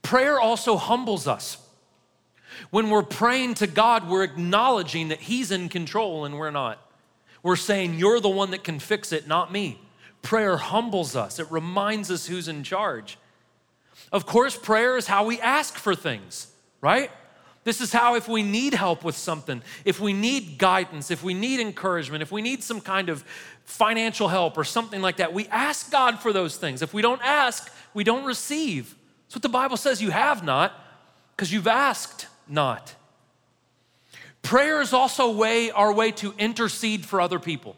Prayer 0.00 0.40
also 0.40 0.78
humbles 0.78 1.28
us. 1.28 1.58
When 2.70 2.88
we're 2.88 3.02
praying 3.02 3.56
to 3.56 3.66
God, 3.66 4.08
we're 4.08 4.22
acknowledging 4.22 5.08
that 5.08 5.20
He's 5.20 5.50
in 5.50 5.68
control 5.68 6.24
and 6.24 6.38
we're 6.38 6.50
not. 6.50 6.80
We're 7.42 7.56
saying, 7.56 7.98
You're 7.98 8.20
the 8.20 8.30
one 8.30 8.52
that 8.52 8.64
can 8.64 8.78
fix 8.78 9.12
it, 9.12 9.28
not 9.28 9.52
me. 9.52 9.78
Prayer 10.22 10.56
humbles 10.56 11.14
us, 11.14 11.38
it 11.38 11.50
reminds 11.50 12.10
us 12.10 12.26
who's 12.26 12.48
in 12.48 12.62
charge. 12.64 13.18
Of 14.10 14.24
course, 14.24 14.56
prayer 14.56 14.96
is 14.96 15.08
how 15.08 15.26
we 15.26 15.38
ask 15.42 15.74
for 15.74 15.94
things, 15.94 16.46
right? 16.80 17.10
This 17.64 17.80
is 17.80 17.92
how, 17.92 18.14
if 18.14 18.28
we 18.28 18.42
need 18.42 18.74
help 18.74 19.04
with 19.04 19.16
something, 19.16 19.62
if 19.86 19.98
we 19.98 20.12
need 20.12 20.58
guidance, 20.58 21.10
if 21.10 21.22
we 21.22 21.32
need 21.32 21.60
encouragement, 21.60 22.22
if 22.22 22.30
we 22.30 22.42
need 22.42 22.62
some 22.62 22.80
kind 22.80 23.08
of 23.08 23.24
financial 23.64 24.28
help 24.28 24.58
or 24.58 24.64
something 24.64 25.00
like 25.00 25.16
that, 25.16 25.32
we 25.32 25.48
ask 25.48 25.90
God 25.90 26.20
for 26.20 26.32
those 26.32 26.58
things. 26.58 26.82
If 26.82 26.92
we 26.92 27.00
don't 27.00 27.22
ask, 27.22 27.72
we 27.94 28.04
don't 28.04 28.26
receive. 28.26 28.94
That's 29.26 29.36
what 29.36 29.42
the 29.42 29.48
Bible 29.48 29.78
says 29.78 30.02
you 30.02 30.10
have 30.10 30.44
not 30.44 30.72
because 31.34 31.52
you've 31.52 31.66
asked 31.66 32.26
not. 32.46 32.94
Prayer 34.42 34.82
is 34.82 34.92
also 34.92 35.32
way, 35.32 35.70
our 35.70 35.92
way 35.92 36.10
to 36.12 36.34
intercede 36.36 37.06
for 37.06 37.18
other 37.18 37.38
people. 37.38 37.76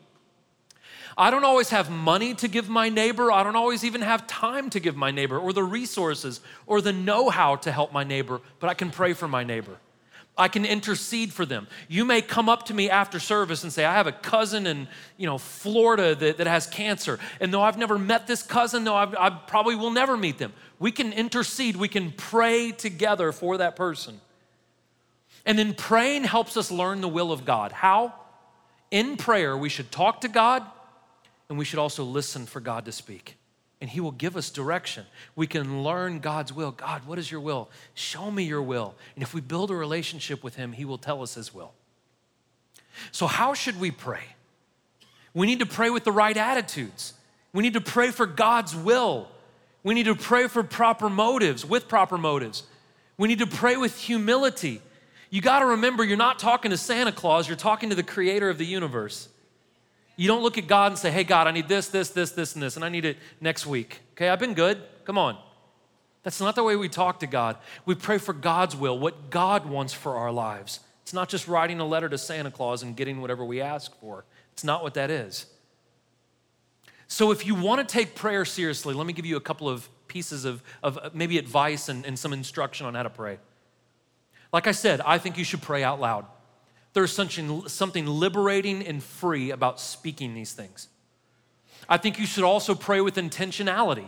I 1.19 1.31
don't 1.31 1.45
always 1.45 1.71
have 1.71 1.91
money 1.91 2.35
to 2.35 2.49
give 2.49 2.69
my 2.69 2.91
neighbor. 2.91 3.33
I 3.33 3.43
don't 3.43 3.57
always 3.57 3.85
even 3.85 4.03
have 4.03 4.27
time 4.27 4.69
to 4.71 4.81
give 4.81 4.97
my 4.97 5.11
neighbor, 5.11 5.39
or 5.39 5.53
the 5.53 5.65
resources, 5.65 6.41
or 6.67 6.83
the 6.83 6.93
know 6.93 7.31
how 7.31 7.57
to 7.57 7.73
help 7.73 7.93
my 7.93 8.05
neighbor, 8.05 8.41
but 8.61 8.69
I 8.69 8.75
can 8.75 8.91
pray 8.91 9.15
for 9.15 9.27
my 9.27 9.43
neighbor. 9.43 9.79
I 10.39 10.49
can 10.49 10.67
intercede 10.67 11.33
for 11.33 11.47
them. 11.47 11.67
You 11.89 12.05
may 12.05 12.21
come 12.21 12.51
up 12.51 12.67
to 12.67 12.75
me 12.75 12.91
after 12.91 13.19
service 13.19 13.63
and 13.63 13.73
say, 13.73 13.87
I 13.87 13.95
have 13.95 14.07
a 14.07 14.13
cousin 14.13 14.67
in 14.67 14.87
you 15.17 15.27
know, 15.27 15.39
Florida 15.39 16.15
that, 16.15 16.37
that 16.37 16.47
has 16.47 16.67
cancer. 16.67 17.19
And 17.41 17.55
though 17.55 17.63
I've 17.63 17.79
never 17.79 17.99
met 17.99 18.27
this 18.27 18.43
cousin, 18.43 18.85
though 18.85 18.95
I've, 18.95 19.15
I 19.15 19.31
probably 19.31 19.77
will 19.77 19.91
never 19.91 20.15
meet 20.15 20.37
them, 20.37 20.53
we 20.79 20.93
can 20.93 21.15
intercede. 21.15 21.77
We 21.77 21.89
can 21.89 22.13
pray 22.13 22.71
together 22.73 23.33
for 23.33 23.57
that 23.57 23.77
person. 23.77 24.21
And 25.47 25.59
then 25.59 25.73
praying 25.73 26.25
helps 26.25 26.59
us 26.59 26.71
learn 26.71 27.01
the 27.01 27.09
will 27.09 27.33
of 27.33 27.47
God. 27.47 27.73
How? 27.73 28.13
In 28.91 29.17
prayer, 29.17 29.57
we 29.57 29.71
should 29.71 29.91
talk 29.91 30.21
to 30.21 30.29
God 30.29 30.67
and 31.49 31.59
we 31.59 31.65
should 31.65 31.79
also 31.79 32.05
listen 32.05 32.47
for 32.47 32.61
God 32.61 32.85
to 32.87 32.93
speak. 32.93 33.37
and 33.81 33.91
He 33.91 34.01
will 34.01 34.13
give 34.13 34.37
us 34.37 34.51
direction. 34.51 35.05
We 35.35 35.47
can 35.47 35.83
learn 35.83 36.21
God's 36.21 36.53
will. 36.53 36.71
God, 36.71 37.07
what 37.07 37.19
is 37.19 37.31
your 37.31 37.41
will? 37.41 37.69
Show 37.95 38.31
me 38.31 38.45
your 38.45 38.63
will. 38.63 38.95
And 39.15 39.23
if 39.23 39.35
we 39.35 39.41
build 39.41 39.71
a 39.71 39.75
relationship 39.75 40.43
with 40.43 40.57
Him, 40.57 40.73
He 40.73 40.85
will 40.85 40.99
tell 40.99 41.23
us 41.23 41.35
His 41.35 41.53
will. 41.53 41.73
So, 43.13 43.27
how 43.27 43.53
should 43.53 43.79
we 43.79 43.91
pray? 43.91 44.25
We 45.35 45.47
need 45.47 45.59
to 45.59 45.67
pray 45.67 45.91
with 45.91 46.05
the 46.05 46.13
right 46.13 46.37
attitudes. 46.37 47.13
We 47.53 47.63
need 47.63 47.75
to 47.75 47.81
pray 47.83 48.11
for 48.11 48.25
God's 48.25 48.75
will. 48.75 49.29
We 49.83 49.93
need 49.93 50.07
to 50.07 50.15
pray 50.15 50.49
for 50.49 50.63
proper 50.63 51.11
motives, 51.11 51.65
with 51.65 51.87
proper 51.87 52.17
motives. 52.17 52.63
We 53.19 53.29
need 53.29 53.41
to 53.41 53.47
pray 53.47 53.77
with 53.77 53.99
humility. 53.99 54.81
You 55.29 55.43
got 55.43 55.61
to 55.61 55.67
remember, 55.67 56.03
you're 56.03 56.17
not 56.17 56.39
talking 56.39 56.71
to 56.71 56.79
Santa 56.79 57.13
Claus, 57.13 57.47
you're 57.47 57.57
talking 57.57 57.91
to 57.91 57.95
the 57.95 58.03
creator 58.03 58.49
of 58.49 58.57
the 58.57 58.65
universe. 58.65 59.29
You 60.17 60.29
don't 60.29 60.43
look 60.43 60.57
at 60.57 60.67
God 60.67 60.93
and 60.93 60.99
say, 60.99 61.11
hey, 61.11 61.25
God, 61.25 61.47
I 61.47 61.51
need 61.51 61.69
this, 61.69 61.89
this, 61.89 62.11
this, 62.11 62.33
this, 62.33 62.55
and 62.55 62.63
this, 62.63 62.77
and 62.77 62.85
I 62.85 62.89
need 62.89 63.05
it 63.05 63.19
next 63.41 63.67
week. 63.67 64.01
Okay, 64.13 64.31
I've 64.31 64.39
been 64.39 64.55
good. 64.55 64.83
Come 65.05 65.19
on. 65.19 65.39
That's 66.23 66.41
not 66.41 66.57
the 66.57 66.65
way 66.65 66.75
we 66.75 66.89
talk 66.89 67.21
to 67.21 67.27
God. 67.27 67.57
We 67.85 67.95
pray 67.95 68.19
for 68.19 68.33
God's 68.33 68.75
will, 68.75 68.99
what 68.99 69.31
God 69.31 69.67
wants 69.67 69.93
for 69.93 70.17
our 70.17 70.33
lives. 70.33 70.81
It's 71.03 71.13
not 71.13 71.29
just 71.29 71.47
writing 71.47 71.79
a 71.79 71.87
letter 71.87 72.09
to 72.09 72.19
Santa 72.19 72.51
Claus 72.51 72.83
and 72.83 72.97
getting 72.97 73.21
whatever 73.21 73.45
we 73.45 73.61
ask 73.61 73.95
for. 74.01 74.25
It's 74.53 74.65
not 74.65 74.83
what 74.83 74.95
that 74.95 75.11
is. 75.11 75.47
So, 77.07 77.31
if 77.31 77.47
you 77.47 77.55
want 77.55 77.87
to 77.87 77.93
take 77.93 78.17
prayer 78.17 78.45
seriously, 78.45 78.93
let 78.93 79.07
me 79.07 79.13
give 79.13 79.25
you 79.25 79.37
a 79.37 79.41
couple 79.41 79.69
of 79.69 79.89
pieces 80.09 80.45
of, 80.45 80.63
of 80.83 80.99
uh, 80.99 81.11
maybe 81.15 81.39
advice 81.39 81.89
and, 81.89 82.05
and 82.05 82.19
some 82.19 82.33
instruction 82.33 82.87
on 82.87 82.95
how 82.95 83.05
to 83.05 83.11
pray. 83.11 83.39
Like 84.53 84.67
I 84.67 84.73
said, 84.73 85.01
I 85.03 85.19
think 85.19 85.39
you 85.39 85.45
should 85.45 85.63
pray 85.63 85.85
out 85.85 86.01
loud. 86.01 86.27
There's 86.97 87.13
something, 87.13 87.69
something 87.69 88.07
liberating 88.07 88.83
and 88.87 89.03
free 89.03 89.51
about 89.51 89.79
speaking 89.79 90.33
these 90.33 90.55
things. 90.55 90.89
I 91.91 91.99
think 91.99 92.19
you 92.19 92.25
should 92.25 92.43
also 92.43 92.75
pray 92.75 93.03
with 93.03 93.17
intentionality. 93.17 94.07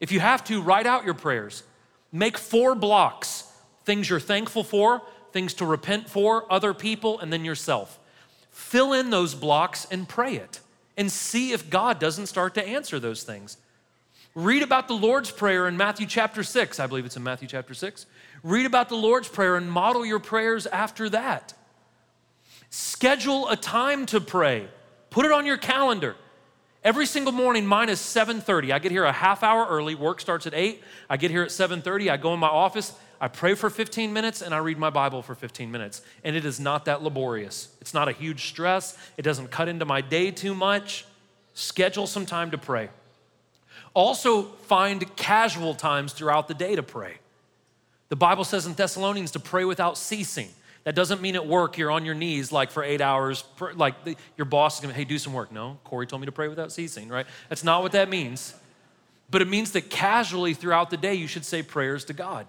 If 0.00 0.10
you 0.10 0.18
have 0.18 0.42
to, 0.46 0.60
write 0.60 0.84
out 0.84 1.04
your 1.04 1.14
prayers. 1.14 1.62
Make 2.10 2.36
four 2.36 2.74
blocks 2.74 3.44
things 3.84 4.10
you're 4.10 4.18
thankful 4.18 4.64
for, 4.64 5.00
things 5.30 5.54
to 5.54 5.64
repent 5.64 6.10
for, 6.10 6.52
other 6.52 6.74
people, 6.74 7.20
and 7.20 7.32
then 7.32 7.44
yourself. 7.44 8.00
Fill 8.50 8.94
in 8.94 9.10
those 9.10 9.36
blocks 9.36 9.86
and 9.88 10.08
pray 10.08 10.34
it 10.34 10.58
and 10.96 11.12
see 11.12 11.52
if 11.52 11.70
God 11.70 12.00
doesn't 12.00 12.26
start 12.26 12.52
to 12.54 12.66
answer 12.66 12.98
those 12.98 13.22
things. 13.22 13.58
Read 14.34 14.64
about 14.64 14.88
the 14.88 14.94
Lord's 14.94 15.30
Prayer 15.30 15.68
in 15.68 15.76
Matthew 15.76 16.08
chapter 16.08 16.42
6. 16.42 16.80
I 16.80 16.88
believe 16.88 17.06
it's 17.06 17.16
in 17.16 17.22
Matthew 17.22 17.46
chapter 17.46 17.74
6. 17.74 18.06
Read 18.42 18.66
about 18.66 18.88
the 18.88 18.96
Lord's 18.96 19.28
Prayer 19.28 19.54
and 19.54 19.70
model 19.70 20.04
your 20.04 20.18
prayers 20.18 20.66
after 20.66 21.08
that. 21.10 21.54
Schedule 22.70 23.48
a 23.48 23.56
time 23.56 24.06
to 24.06 24.20
pray. 24.20 24.68
Put 25.10 25.24
it 25.24 25.32
on 25.32 25.46
your 25.46 25.56
calendar. 25.56 26.16
Every 26.84 27.06
single 27.06 27.32
morning, 27.32 27.66
mine 27.66 27.88
is 27.88 28.00
7:30. 28.00 28.72
I 28.72 28.78
get 28.78 28.92
here 28.92 29.04
a 29.04 29.12
half 29.12 29.42
hour 29.42 29.66
early. 29.66 29.94
Work 29.94 30.20
starts 30.20 30.46
at 30.46 30.54
8. 30.54 30.82
I 31.10 31.16
get 31.16 31.30
here 31.30 31.42
at 31.42 31.50
7:30. 31.50 32.08
I 32.10 32.16
go 32.16 32.34
in 32.34 32.40
my 32.40 32.48
office. 32.48 32.92
I 33.20 33.26
pray 33.26 33.54
for 33.54 33.68
15 33.68 34.12
minutes 34.12 34.42
and 34.42 34.54
I 34.54 34.58
read 34.58 34.78
my 34.78 34.90
Bible 34.90 35.22
for 35.22 35.34
15 35.34 35.72
minutes. 35.72 36.02
And 36.22 36.36
it 36.36 36.44
is 36.44 36.60
not 36.60 36.84
that 36.84 37.02
laborious. 37.02 37.68
It's 37.80 37.92
not 37.92 38.08
a 38.08 38.12
huge 38.12 38.46
stress. 38.48 38.96
It 39.16 39.22
doesn't 39.22 39.50
cut 39.50 39.68
into 39.68 39.84
my 39.84 40.00
day 40.00 40.30
too 40.30 40.54
much. 40.54 41.04
Schedule 41.54 42.06
some 42.06 42.26
time 42.26 42.52
to 42.52 42.58
pray. 42.58 42.90
Also, 43.92 44.42
find 44.42 45.16
casual 45.16 45.74
times 45.74 46.12
throughout 46.12 46.46
the 46.46 46.54
day 46.54 46.76
to 46.76 46.82
pray. 46.82 47.18
The 48.08 48.16
Bible 48.16 48.44
says 48.44 48.66
in 48.66 48.74
Thessalonians 48.74 49.32
to 49.32 49.40
pray 49.40 49.64
without 49.64 49.98
ceasing. 49.98 50.50
That 50.88 50.94
doesn't 50.94 51.20
mean 51.20 51.34
at 51.34 51.46
work 51.46 51.76
you're 51.76 51.90
on 51.90 52.06
your 52.06 52.14
knees 52.14 52.50
like 52.50 52.70
for 52.70 52.82
eight 52.82 53.02
hours, 53.02 53.44
like 53.74 54.04
the, 54.04 54.16
your 54.38 54.46
boss 54.46 54.76
is 54.76 54.80
gonna, 54.80 54.94
hey, 54.94 55.04
do 55.04 55.18
some 55.18 55.34
work. 55.34 55.52
No, 55.52 55.78
Corey 55.84 56.06
told 56.06 56.22
me 56.22 56.24
to 56.24 56.32
pray 56.32 56.48
without 56.48 56.72
ceasing, 56.72 57.10
right? 57.10 57.26
That's 57.50 57.62
not 57.62 57.82
what 57.82 57.92
that 57.92 58.08
means. 58.08 58.54
But 59.30 59.42
it 59.42 59.48
means 59.48 59.72
that 59.72 59.90
casually 59.90 60.54
throughout 60.54 60.88
the 60.88 60.96
day 60.96 61.12
you 61.12 61.26
should 61.26 61.44
say 61.44 61.62
prayers 61.62 62.06
to 62.06 62.14
God. 62.14 62.46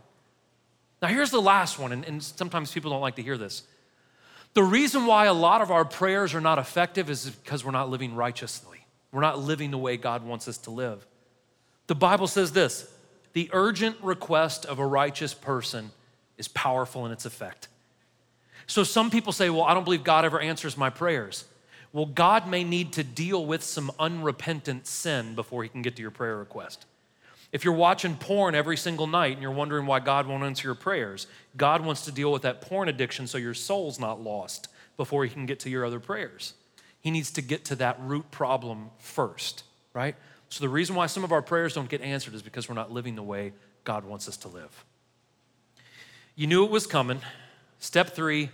Now, 1.01 1.09
here's 1.09 1.31
the 1.31 1.41
last 1.41 1.79
one, 1.79 1.91
and, 1.91 2.05
and 2.05 2.23
sometimes 2.23 2.71
people 2.71 2.91
don't 2.91 3.01
like 3.01 3.17
to 3.17 3.21
hear 3.21 3.37
this. 3.37 3.63
The 4.53 4.63
reason 4.63 5.05
why 5.05 5.25
a 5.25 5.33
lot 5.33 5.59
of 5.59 5.69
our 5.69 5.83
prayers 5.83 6.33
are 6.33 6.39
not 6.39 6.59
effective 6.59 7.09
is 7.09 7.29
because 7.29 7.65
we're 7.65 7.71
not 7.71 7.89
living 7.89 8.15
righteously. 8.15 8.85
We're 9.11 9.19
not 9.19 9.39
living 9.39 9.69
the 9.69 9.77
way 9.77 9.97
God 9.97 10.23
wants 10.23 10.47
us 10.47 10.57
to 10.59 10.71
live. 10.71 11.05
The 11.87 11.95
Bible 11.95 12.27
says 12.27 12.53
this 12.53 12.89
the 13.33 13.49
urgent 13.51 13.97
request 14.01 14.65
of 14.65 14.79
a 14.79 14.85
righteous 14.87 15.33
person 15.33 15.91
is 16.37 16.47
powerful 16.47 17.05
in 17.05 17.11
its 17.11 17.25
effect. 17.25 17.67
So 18.69 18.83
some 18.83 19.09
people 19.09 19.33
say, 19.33 19.49
well, 19.49 19.63
I 19.63 19.73
don't 19.73 19.83
believe 19.83 20.03
God 20.03 20.25
ever 20.25 20.39
answers 20.39 20.77
my 20.77 20.91
prayers. 20.91 21.43
Well, 21.91 22.05
God 22.05 22.47
may 22.47 22.63
need 22.63 22.93
to 22.93 23.03
deal 23.03 23.43
with 23.43 23.63
some 23.63 23.91
unrepentant 23.97 24.85
sin 24.85 25.33
before 25.33 25.63
he 25.63 25.69
can 25.69 25.81
get 25.81 25.95
to 25.95 26.03
your 26.03 26.11
prayer 26.11 26.37
request. 26.37 26.85
If 27.51 27.65
you're 27.65 27.73
watching 27.73 28.15
porn 28.15 28.53
every 28.53 28.77
single 28.77 29.07
night 29.07 29.33
and 29.33 29.41
you're 29.41 29.49
wondering 29.49 29.87
why 29.87 30.01
God 30.01 30.27
won't 30.27 30.43
answer 30.43 30.67
your 30.67 30.75
prayers, 30.75 31.25
God 31.57 31.83
wants 31.83 32.05
to 32.05 32.11
deal 32.11 32.31
with 32.31 32.43
that 32.43 32.61
porn 32.61 32.87
addiction 32.89 33.25
so 33.25 33.39
your 33.39 33.55
soul's 33.55 33.99
not 33.99 34.21
lost 34.21 34.67
before 34.97 35.23
he 35.23 35.31
can 35.31 35.47
get 35.47 35.59
to 35.61 35.69
your 35.71 35.83
other 35.83 35.99
prayers. 35.99 36.53
He 37.01 37.09
needs 37.09 37.31
to 37.31 37.41
get 37.41 37.65
to 37.65 37.75
that 37.77 37.99
root 37.99 38.29
problem 38.29 38.91
first, 38.99 39.63
right? 39.95 40.15
So 40.49 40.63
the 40.63 40.69
reason 40.69 40.95
why 40.95 41.07
some 41.07 41.23
of 41.23 41.31
our 41.31 41.41
prayers 41.41 41.73
don't 41.73 41.89
get 41.89 42.01
answered 42.01 42.35
is 42.35 42.43
because 42.43 42.69
we're 42.69 42.75
not 42.75 42.91
living 42.91 43.15
the 43.15 43.23
way 43.23 43.53
God 43.83 44.05
wants 44.05 44.27
us 44.27 44.37
to 44.37 44.47
live. 44.47 44.85
You 46.35 46.45
knew 46.45 46.65
it 46.65 46.69
was 46.69 46.85
coming. 46.85 47.21
Step 47.79 48.09
three 48.09 48.49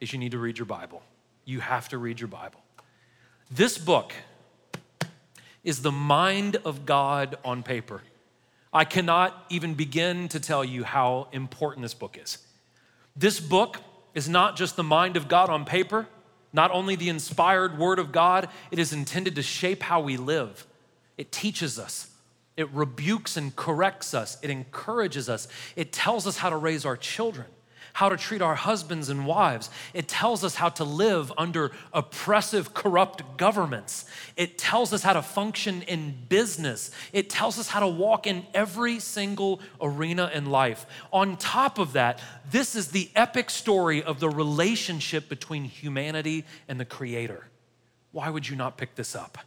is 0.00 0.12
you 0.12 0.18
need 0.18 0.30
to 0.32 0.38
read 0.38 0.56
your 0.56 0.66
Bible. 0.66 1.02
You 1.44 1.60
have 1.60 1.88
to 1.88 1.98
read 1.98 2.20
your 2.20 2.28
Bible. 2.28 2.60
This 3.50 3.76
book 3.76 4.12
is 5.64 5.82
the 5.82 5.90
mind 5.90 6.56
of 6.64 6.86
God 6.86 7.36
on 7.44 7.64
paper. 7.64 8.02
I 8.72 8.84
cannot 8.84 9.46
even 9.48 9.74
begin 9.74 10.28
to 10.28 10.38
tell 10.38 10.64
you 10.64 10.84
how 10.84 11.26
important 11.32 11.82
this 11.82 11.94
book 11.94 12.16
is. 12.22 12.38
This 13.16 13.40
book 13.40 13.78
is 14.14 14.28
not 14.28 14.56
just 14.56 14.76
the 14.76 14.84
mind 14.84 15.16
of 15.16 15.26
God 15.26 15.50
on 15.50 15.64
paper, 15.64 16.06
not 16.52 16.70
only 16.70 16.94
the 16.94 17.08
inspired 17.08 17.78
word 17.78 17.98
of 17.98 18.12
God, 18.12 18.48
it 18.70 18.78
is 18.78 18.92
intended 18.92 19.34
to 19.34 19.42
shape 19.42 19.82
how 19.82 20.00
we 20.00 20.16
live. 20.16 20.66
It 21.16 21.32
teaches 21.32 21.80
us, 21.80 22.10
it 22.56 22.72
rebukes 22.72 23.36
and 23.36 23.54
corrects 23.56 24.14
us, 24.14 24.38
it 24.40 24.50
encourages 24.50 25.28
us, 25.28 25.48
it 25.74 25.90
tells 25.90 26.28
us 26.28 26.38
how 26.38 26.50
to 26.50 26.56
raise 26.56 26.84
our 26.84 26.96
children 26.96 27.48
how 27.92 28.08
to 28.08 28.16
treat 28.16 28.42
our 28.42 28.54
husbands 28.54 29.08
and 29.08 29.26
wives. 29.26 29.70
It 29.94 30.08
tells 30.08 30.44
us 30.44 30.54
how 30.54 30.68
to 30.70 30.84
live 30.84 31.32
under 31.36 31.72
oppressive, 31.92 32.74
corrupt 32.74 33.36
governments. 33.36 34.04
It 34.36 34.58
tells 34.58 34.92
us 34.92 35.02
how 35.02 35.14
to 35.14 35.22
function 35.22 35.82
in 35.82 36.14
business. 36.28 36.90
It 37.12 37.30
tells 37.30 37.58
us 37.58 37.68
how 37.68 37.80
to 37.80 37.88
walk 37.88 38.26
in 38.26 38.46
every 38.54 39.00
single 39.00 39.60
arena 39.80 40.30
in 40.32 40.46
life. 40.46 40.86
On 41.12 41.36
top 41.36 41.78
of 41.78 41.94
that, 41.94 42.20
this 42.50 42.74
is 42.74 42.88
the 42.88 43.10
epic 43.16 43.50
story 43.50 44.02
of 44.02 44.20
the 44.20 44.28
relationship 44.28 45.28
between 45.28 45.64
humanity 45.64 46.44
and 46.68 46.78
the 46.78 46.84
Creator. 46.84 47.46
Why 48.12 48.30
would 48.30 48.48
you 48.48 48.56
not 48.56 48.76
pick 48.76 48.94
this 48.94 49.14
up? 49.14 49.38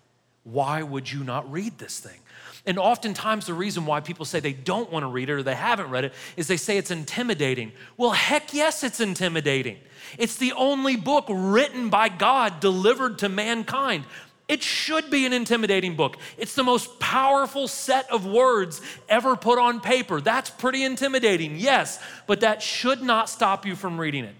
Why 0.43 0.81
would 0.81 1.11
you 1.11 1.23
not 1.23 1.51
read 1.51 1.77
this 1.77 1.99
thing? 1.99 2.19
And 2.65 2.77
oftentimes, 2.77 3.47
the 3.47 3.53
reason 3.55 3.85
why 3.85 4.01
people 4.01 4.23
say 4.23 4.39
they 4.39 4.53
don't 4.53 4.91
want 4.91 5.03
to 5.03 5.07
read 5.07 5.29
it 5.29 5.33
or 5.33 5.43
they 5.43 5.55
haven't 5.55 5.89
read 5.89 6.05
it 6.05 6.13
is 6.37 6.47
they 6.47 6.57
say 6.57 6.77
it's 6.77 6.91
intimidating. 6.91 7.71
Well, 7.97 8.11
heck 8.11 8.53
yes, 8.53 8.83
it's 8.83 8.99
intimidating. 8.99 9.77
It's 10.19 10.37
the 10.37 10.53
only 10.53 10.95
book 10.95 11.25
written 11.27 11.89
by 11.89 12.09
God 12.09 12.59
delivered 12.59 13.19
to 13.19 13.29
mankind. 13.29 14.05
It 14.47 14.61
should 14.61 15.09
be 15.09 15.25
an 15.25 15.33
intimidating 15.33 15.95
book. 15.95 16.17
It's 16.37 16.55
the 16.55 16.63
most 16.63 16.99
powerful 16.99 17.67
set 17.67 18.11
of 18.11 18.25
words 18.25 18.81
ever 19.07 19.35
put 19.35 19.57
on 19.57 19.79
paper. 19.79 20.19
That's 20.19 20.49
pretty 20.49 20.83
intimidating, 20.83 21.57
yes, 21.57 22.03
but 22.27 22.41
that 22.41 22.61
should 22.61 23.01
not 23.01 23.29
stop 23.29 23.65
you 23.65 23.75
from 23.75 23.99
reading 23.99 24.25
it. 24.25 24.35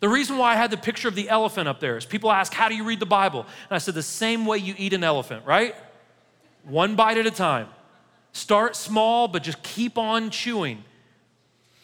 The 0.00 0.08
reason 0.08 0.36
why 0.36 0.52
I 0.52 0.56
had 0.56 0.72
the 0.72 0.76
picture 0.76 1.06
of 1.06 1.14
the 1.14 1.28
elephant 1.28 1.68
up 1.68 1.78
there 1.78 1.96
is 1.96 2.04
people 2.04 2.32
ask, 2.32 2.52
How 2.52 2.68
do 2.68 2.74
you 2.74 2.82
read 2.82 2.98
the 2.98 3.06
Bible? 3.06 3.42
And 3.42 3.76
I 3.76 3.78
said, 3.78 3.94
The 3.94 4.02
same 4.02 4.44
way 4.44 4.58
you 4.58 4.74
eat 4.76 4.92
an 4.92 5.04
elephant, 5.04 5.46
right? 5.46 5.76
One 6.64 6.96
bite 6.96 7.18
at 7.18 7.26
a 7.26 7.30
time. 7.30 7.68
Start 8.32 8.76
small, 8.76 9.28
but 9.28 9.42
just 9.42 9.62
keep 9.62 9.98
on 9.98 10.30
chewing. 10.30 10.84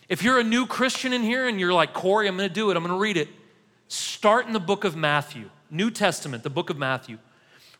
If 0.08 0.22
you're 0.22 0.38
a 0.38 0.44
new 0.44 0.66
Christian 0.66 1.12
in 1.12 1.22
here 1.22 1.46
and 1.46 1.60
you're 1.60 1.72
like, 1.72 1.92
Corey, 1.92 2.26
I'm 2.28 2.36
gonna 2.36 2.48
do 2.48 2.70
it, 2.70 2.76
I'm 2.76 2.82
gonna 2.82 2.98
read 2.98 3.16
it, 3.16 3.28
start 3.88 4.46
in 4.46 4.52
the 4.52 4.60
book 4.60 4.84
of 4.84 4.96
Matthew, 4.96 5.50
New 5.70 5.90
Testament, 5.90 6.42
the 6.42 6.50
book 6.50 6.70
of 6.70 6.78
Matthew. 6.78 7.18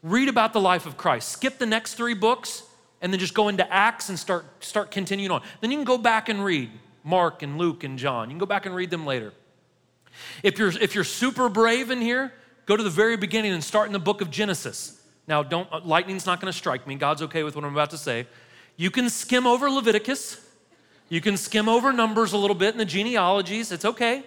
Read 0.03 0.29
about 0.29 0.53
the 0.53 0.61
life 0.61 0.87
of 0.87 0.97
Christ. 0.97 1.31
Skip 1.31 1.59
the 1.59 1.67
next 1.67 1.95
three 1.95 2.15
books 2.15 2.63
and 3.01 3.13
then 3.13 3.19
just 3.19 3.35
go 3.35 3.49
into 3.49 3.71
Acts 3.73 4.09
and 4.09 4.19
start, 4.19 4.45
start 4.61 4.91
continuing 4.91 5.31
on. 5.31 5.43
Then 5.61 5.71
you 5.71 5.79
can 5.79 5.85
go 5.85 5.99
back 5.99 6.29
and 6.29 6.45
read 6.45 6.71
Mark 7.03 7.43
and 7.43 7.59
Luke 7.59 7.85
and 7.85 7.99
John. 7.99 8.29
You 8.29 8.35
can 8.35 8.39
go 8.39 8.47
back 8.47 8.67
and 8.67 8.75
read 8.75 8.91
them 8.91 9.07
later. 9.07 9.33
If 10.43 10.59
you're, 10.59 10.69
if 10.69 10.95
you're 10.95 11.05
super 11.05 11.49
brave 11.49 11.91
in 11.91 12.01
here, 12.01 12.33
go 12.67 12.77
to 12.77 12.83
the 12.83 12.91
very 12.91 13.17
beginning 13.17 13.53
and 13.53 13.65
start 13.65 13.87
in 13.87 13.93
the 13.93 13.99
book 13.99 14.21
of 14.21 14.31
Genesis. 14.31 14.98
Now, 15.29 15.43
don't 15.43 15.71
uh, 15.71 15.81
lightning's 15.85 16.25
not 16.27 16.41
going 16.41 16.51
to 16.51 16.57
strike 16.57 16.87
me. 16.87 16.95
God's 16.95 17.23
okay 17.23 17.43
with 17.43 17.55
what 17.55 17.65
I'm 17.65 17.73
about 17.73 17.91
to 17.91 17.99
say. 17.99 18.27
You 18.77 18.91
can 18.91 19.11
skim 19.11 19.47
over 19.47 19.71
Leviticus. 19.71 20.45
You 21.11 21.21
can 21.21 21.37
skim 21.37 21.69
over 21.69 21.93
numbers 21.93 22.33
a 22.33 22.39
little 22.39 22.57
bit 22.57 22.73
in 22.73 22.79
the 22.79 22.85
genealogies. 22.85 23.71
It's 23.71 23.85
okay. 23.85 24.25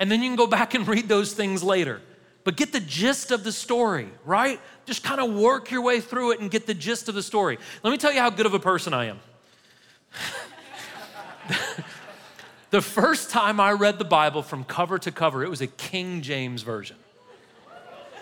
And 0.00 0.10
then 0.10 0.22
you 0.22 0.30
can 0.30 0.36
go 0.36 0.46
back 0.46 0.74
and 0.74 0.88
read 0.88 1.08
those 1.08 1.34
things 1.34 1.62
later. 1.62 2.00
but 2.44 2.56
get 2.56 2.72
the 2.72 2.80
gist 2.80 3.30
of 3.30 3.44
the 3.44 3.52
story, 3.52 4.08
right? 4.24 4.58
Just 4.86 5.04
kind 5.04 5.20
of 5.20 5.34
work 5.34 5.70
your 5.70 5.82
way 5.82 6.00
through 6.00 6.30
it 6.32 6.40
and 6.40 6.50
get 6.50 6.66
the 6.66 6.72
gist 6.72 7.10
of 7.10 7.14
the 7.14 7.22
story. 7.22 7.58
Let 7.82 7.90
me 7.90 7.98
tell 7.98 8.10
you 8.10 8.20
how 8.20 8.30
good 8.30 8.46
of 8.46 8.54
a 8.54 8.58
person 8.58 8.94
I 8.94 9.06
am. 9.06 9.20
the 12.70 12.80
first 12.80 13.28
time 13.28 13.60
I 13.60 13.72
read 13.72 13.98
the 13.98 14.06
Bible 14.06 14.42
from 14.42 14.64
cover 14.64 14.98
to 15.00 15.12
cover, 15.12 15.44
it 15.44 15.50
was 15.50 15.60
a 15.60 15.66
King 15.66 16.22
James 16.22 16.62
version. 16.62 16.96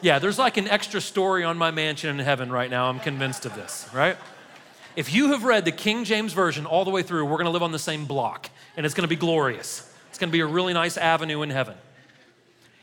Yeah, 0.02 0.18
there's 0.18 0.38
like 0.38 0.56
an 0.56 0.68
extra 0.68 1.00
story 1.00 1.44
on 1.44 1.56
my 1.56 1.70
mansion 1.70 2.18
in 2.18 2.24
heaven 2.24 2.50
right 2.50 2.70
now. 2.70 2.88
I'm 2.88 3.00
convinced 3.00 3.46
of 3.46 3.54
this, 3.54 3.88
right? 3.94 4.16
If 4.94 5.12
you 5.12 5.32
have 5.32 5.44
read 5.44 5.64
the 5.64 5.72
King 5.72 6.04
James 6.04 6.32
Version 6.32 6.66
all 6.66 6.84
the 6.84 6.90
way 6.90 7.02
through, 7.02 7.24
we're 7.26 7.38
gonna 7.38 7.50
live 7.50 7.62
on 7.62 7.72
the 7.72 7.78
same 7.78 8.04
block 8.04 8.50
and 8.76 8.84
it's 8.84 8.94
gonna 8.94 9.08
be 9.08 9.16
glorious. 9.16 9.92
It's 10.08 10.18
gonna 10.18 10.32
be 10.32 10.40
a 10.40 10.46
really 10.46 10.72
nice 10.72 10.96
avenue 10.96 11.42
in 11.42 11.50
heaven. 11.50 11.74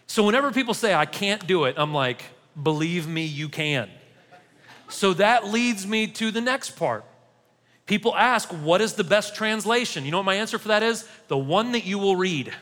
So 0.08 0.24
whenever 0.24 0.52
people 0.52 0.74
say, 0.74 0.94
I 0.94 1.06
can't 1.06 1.46
do 1.48 1.66
it, 1.66 1.76
I'm 1.78 1.94
like, 1.94 2.24
believe 2.62 3.08
me, 3.08 3.26
you 3.26 3.50
can. 3.50 3.90
So 4.90 5.14
that 5.14 5.48
leads 5.48 5.88
me 5.88 6.08
to 6.08 6.30
the 6.30 6.42
next 6.42 6.72
part. 6.72 7.04
People 7.86 8.16
ask, 8.16 8.50
what 8.50 8.80
is 8.80 8.94
the 8.94 9.04
best 9.04 9.36
translation? 9.36 10.06
You 10.06 10.12
know 10.12 10.18
what 10.18 10.26
my 10.26 10.36
answer 10.36 10.58
for 10.60 10.70
that 10.70 10.84
is? 10.84 11.08
The 11.28 11.38
one 11.38 11.72
that 11.72 11.86
you 11.86 11.98
will 11.98 12.16
read. 12.16 12.54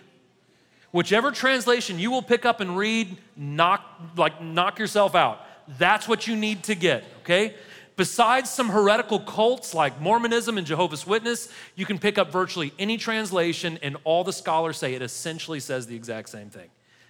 Whichever 0.91 1.32
translation 1.32 1.99
you 1.99 2.12
will 2.12 2.21
pick 2.21 2.45
up 2.45 2.60
and 2.60 2.77
read, 2.77 3.17
knock, 3.36 3.84
like 4.17 4.41
knock 4.41 4.77
yourself 4.77 5.15
out. 5.15 5.39
That's 5.77 6.08
what 6.08 6.27
you 6.27 6.36
need 6.36 6.63
to 6.63 6.75
get, 6.75 7.04
okay? 7.21 7.56
Besides 7.95 8.49
some 8.49 8.69
heretical 8.69 9.19
cults 9.19 9.73
like 9.73 10.01
Mormonism 10.01 10.58
and 10.58 10.65
Jehovah's 10.65 11.06
Witness, 11.06 11.49
you 11.75 11.86
can 11.86 11.99
pick 11.99 12.17
up 12.17 12.32
virtually 12.32 12.73
any 12.80 12.97
translation, 12.97 13.77
and 13.82 13.95
all 14.04 14.23
the 14.23 14.34
scholars 14.34 14.77
say 14.77 14.93
it 14.93 15.01
essentially 15.01 15.60
says 15.60 15.88
the 15.88 15.95
exact 15.95 16.30
same 16.30 16.49
thing. 16.49 16.69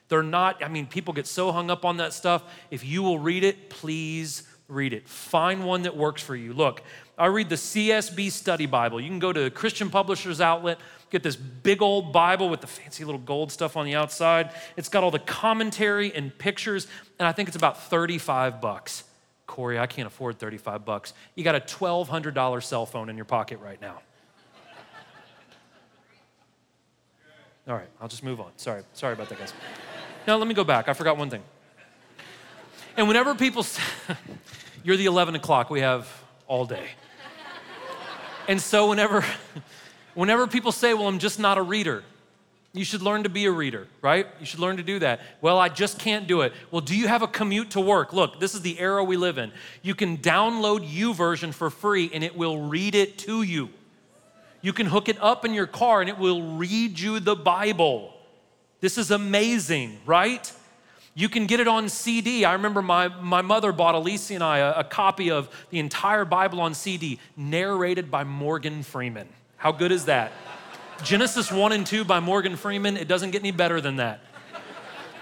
They're 0.09 0.21
not, 0.21 0.63
I 0.63 0.67
mean, 0.67 0.87
people 0.87 1.13
get 1.13 1.25
so 1.25 1.51
hung 1.51 1.71
up 1.71 1.85
on 1.85 1.97
that 1.97 2.13
stuff. 2.13 2.43
If 2.69 2.83
you 2.83 3.01
will 3.01 3.17
read 3.17 3.43
it, 3.43 3.69
please 3.69 4.43
read 4.67 4.93
it. 4.93 5.07
Find 5.07 5.65
one 5.65 5.83
that 5.83 5.95
works 5.95 6.21
for 6.21 6.35
you. 6.35 6.53
Look, 6.53 6.83
I 7.17 7.27
read 7.27 7.49
the 7.49 7.55
CSB 7.55 8.31
Study 8.31 8.65
Bible. 8.65 8.99
You 8.99 9.07
can 9.07 9.19
go 9.19 9.31
to 9.31 9.49
Christian 9.49 9.89
Publishers 9.89 10.41
Outlet, 10.41 10.79
get 11.12 11.21
this 11.21 11.36
big 11.36 11.82
old 11.82 12.12
Bible 12.12 12.50
with 12.50 12.62
the 12.62 12.67
fancy 12.67 13.06
little 13.06 13.19
gold 13.19 13.52
stuff 13.52 13.78
on 13.78 13.86
the 13.86 13.95
outside. 13.95 14.52
It's 14.78 14.89
got 14.89 15.04
all 15.04 15.12
the 15.12 15.19
commentary 15.19 16.13
and 16.15 16.36
pictures, 16.36 16.88
and 17.19 17.28
I 17.28 17.34
think 17.34 17.50
it's 17.50 17.58
about 17.58 17.84
35 17.84 18.62
bucks. 18.62 19.04
Corey, 19.45 19.78
I 19.78 19.86
can't 19.86 20.08
afford 20.08 20.39
35 20.39 20.86
bucks. 20.86 21.13
You 21.36 21.43
got 21.43 21.56
a 21.56 21.60
$1,200 21.60 22.63
cell 22.63 22.86
phone 22.86 23.10
in 23.10 23.17
your 23.17 23.26
pocket 23.26 23.60
right 23.60 23.80
now. 23.82 24.02
All 27.67 27.76
right, 27.76 27.89
I'll 28.02 28.08
just 28.08 28.24
move 28.24 28.41
on. 28.41 28.52
Sorry, 28.56 28.82
sorry 28.93 29.13
about 29.13 29.30
that, 29.30 29.38
guys. 29.38 29.54
Now, 30.26 30.38
let 30.38 30.47
me 30.47 30.54
go 30.54 30.63
back. 30.63 30.88
I 30.89 30.93
forgot 30.93 31.17
one 31.17 31.30
thing. 31.30 31.43
And 32.97 33.08
whenever 33.08 33.36
people 33.36 33.63
say, 33.63 33.84
you're 34.84 34.97
the 34.97 35.06
11 35.06 35.36
o'clock, 35.36 35.69
we 35.69 35.82
have 35.82 36.08
all 36.47 36.65
day. 36.65 36.88
And 38.47 38.60
so 38.60 38.89
whenever, 38.89 39.24
whenever 40.13 40.47
people 40.47 40.71
say, 40.71 40.93
well, 40.93 41.08
I'm 41.08 41.19
just 41.19 41.39
not 41.39 41.58
a 41.58 41.62
reader, 41.62 42.04
you 42.74 42.86
should 42.86 43.02
learn 43.02 43.24
to 43.24 43.30
be 43.30 43.45
a 43.45 43.52
reader, 43.52 43.88
right? 44.02 44.28
You 44.39 44.45
should 44.45 44.60
learn 44.60 44.78
to 44.78 44.84
do 44.84 45.00
that. 45.00 45.19
Well, 45.41 45.60
I 45.60 45.67
just 45.67 46.00
can't 46.00 46.26
do 46.26 46.41
it. 46.41 46.54
Well, 46.71 46.80
do 46.82 46.95
you 46.95 47.08
have 47.08 47.21
a 47.21 47.28
commute 47.28 47.71
to 47.71 47.82
work? 47.82 48.13
Look, 48.13 48.39
this 48.39 48.56
is 48.56 48.62
the 48.62 48.80
era 48.80 49.04
we 49.04 49.17
live 49.17 49.38
in. 49.38 49.52
You 49.82 49.93
can 49.93 50.17
download 50.17 50.89
YouVersion 50.89 51.54
for 51.54 51.69
free 51.69 52.10
and 52.13 52.24
it 52.24 52.38
will 52.38 52.62
read 52.62 52.95
it 52.95 53.17
to 53.19 53.43
you. 53.43 53.69
You 54.62 54.71
can 54.71 54.86
hook 54.86 55.10
it 55.10 55.21
up 55.21 55.43
in 55.43 55.54
your 55.54 55.67
car 55.67 56.00
and 56.00 56.10
it 56.10 56.17
will 56.17 56.56
read 56.56 56.97
you 56.97 57.19
the 57.19 57.36
Bible. 57.36 58.13
This 58.80 58.97
is 58.97 59.12
amazing, 59.12 60.00
right? 60.06 60.52
You 61.13 61.28
can 61.28 61.47
get 61.47 61.60
it 61.60 61.67
on 61.67 61.89
CD. 61.89 62.45
I 62.45 62.54
remember 62.54 62.82
my, 62.82 63.10
my 63.10 63.41
mother 63.41 63.74
bought 63.74 63.95
Alicia 63.95 64.36
and 64.36 64.43
I 64.43 64.60
a, 64.60 64.71
a 64.80 64.84
copy 64.86 65.30
of 65.30 65.50
the 65.71 65.80
entire 65.80 66.24
Bible 66.24 66.62
on 66.62 66.74
CD, 66.74 67.19
narrated 67.36 68.10
by 68.10 68.24
Morgan 68.24 68.82
Freeman. 68.82 69.28
How 69.62 69.71
good 69.71 69.91
is 69.91 70.06
that? 70.06 70.32
Genesis 71.04 71.52
1 71.52 71.71
and 71.71 71.86
2 71.86 72.04
by 72.04 72.19
Morgan 72.19 72.56
Freeman, 72.56 72.97
it 72.97 73.08
doesn't 73.08 73.30
get 73.30 73.43
any 73.43 73.52
better 73.52 73.80
than 73.80 73.97
that. 73.97 74.19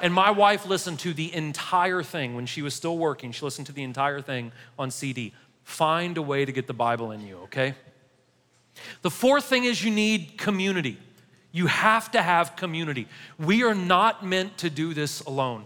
And 0.01 0.13
my 0.13 0.31
wife 0.31 0.65
listened 0.65 0.99
to 0.99 1.11
the 1.11 1.33
entire 1.33 2.01
thing 2.03 2.35
when 2.35 2.45
she 2.45 2.61
was 2.61 2.73
still 2.73 2.97
working. 2.97 3.33
She 3.33 3.43
listened 3.43 3.67
to 3.67 3.73
the 3.73 3.83
entire 3.83 4.21
thing 4.21 4.53
on 4.77 4.91
CD. 4.91 5.33
Find 5.65 6.17
a 6.17 6.21
way 6.21 6.45
to 6.45 6.53
get 6.53 6.67
the 6.67 6.73
Bible 6.73 7.11
in 7.11 7.27
you, 7.27 7.35
okay? 7.43 7.73
The 9.01 9.09
fourth 9.09 9.43
thing 9.43 9.65
is 9.65 9.83
you 9.83 9.91
need 9.91 10.37
community. 10.37 10.97
You 11.51 11.67
have 11.67 12.09
to 12.11 12.21
have 12.21 12.55
community. 12.55 13.09
We 13.37 13.63
are 13.63 13.75
not 13.75 14.25
meant 14.25 14.57
to 14.59 14.69
do 14.69 14.93
this 14.93 15.19
alone. 15.19 15.65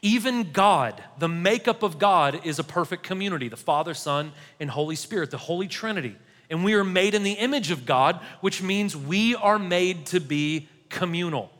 Even 0.00 0.52
God, 0.52 1.02
the 1.18 1.26
makeup 1.26 1.82
of 1.82 1.98
God, 1.98 2.46
is 2.46 2.60
a 2.60 2.64
perfect 2.64 3.02
community 3.02 3.48
the 3.48 3.56
Father, 3.56 3.94
Son, 3.94 4.30
and 4.60 4.70
Holy 4.70 4.94
Spirit, 4.94 5.32
the 5.32 5.38
Holy 5.38 5.66
Trinity. 5.66 6.14
And 6.50 6.64
we 6.64 6.74
are 6.74 6.84
made 6.84 7.14
in 7.14 7.22
the 7.22 7.32
image 7.32 7.70
of 7.70 7.86
God, 7.86 8.20
which 8.40 8.60
means 8.60 8.96
we 8.96 9.36
are 9.36 9.58
made 9.58 10.06
to 10.06 10.20
be 10.20 10.68
communal. 10.88 11.50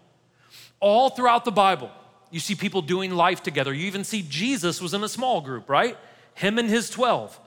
All 0.81 1.11
throughout 1.11 1.45
the 1.45 1.53
Bible, 1.53 1.91
you 2.31 2.41
see 2.41 2.55
people 2.55 2.83
doing 2.83 3.13
life 3.13 3.43
together. 3.43 3.73
You 3.73 3.87
even 3.87 4.05
see 4.05 4.23
Jesus 4.29 4.81
was 4.81 4.93
in 4.93 5.05
a 5.05 5.09
small 5.09 5.41
group, 5.41 5.69
right? 5.69 5.97
Him 6.35 6.59
and 6.59 6.69
his 6.69 6.91
12. 6.91 7.39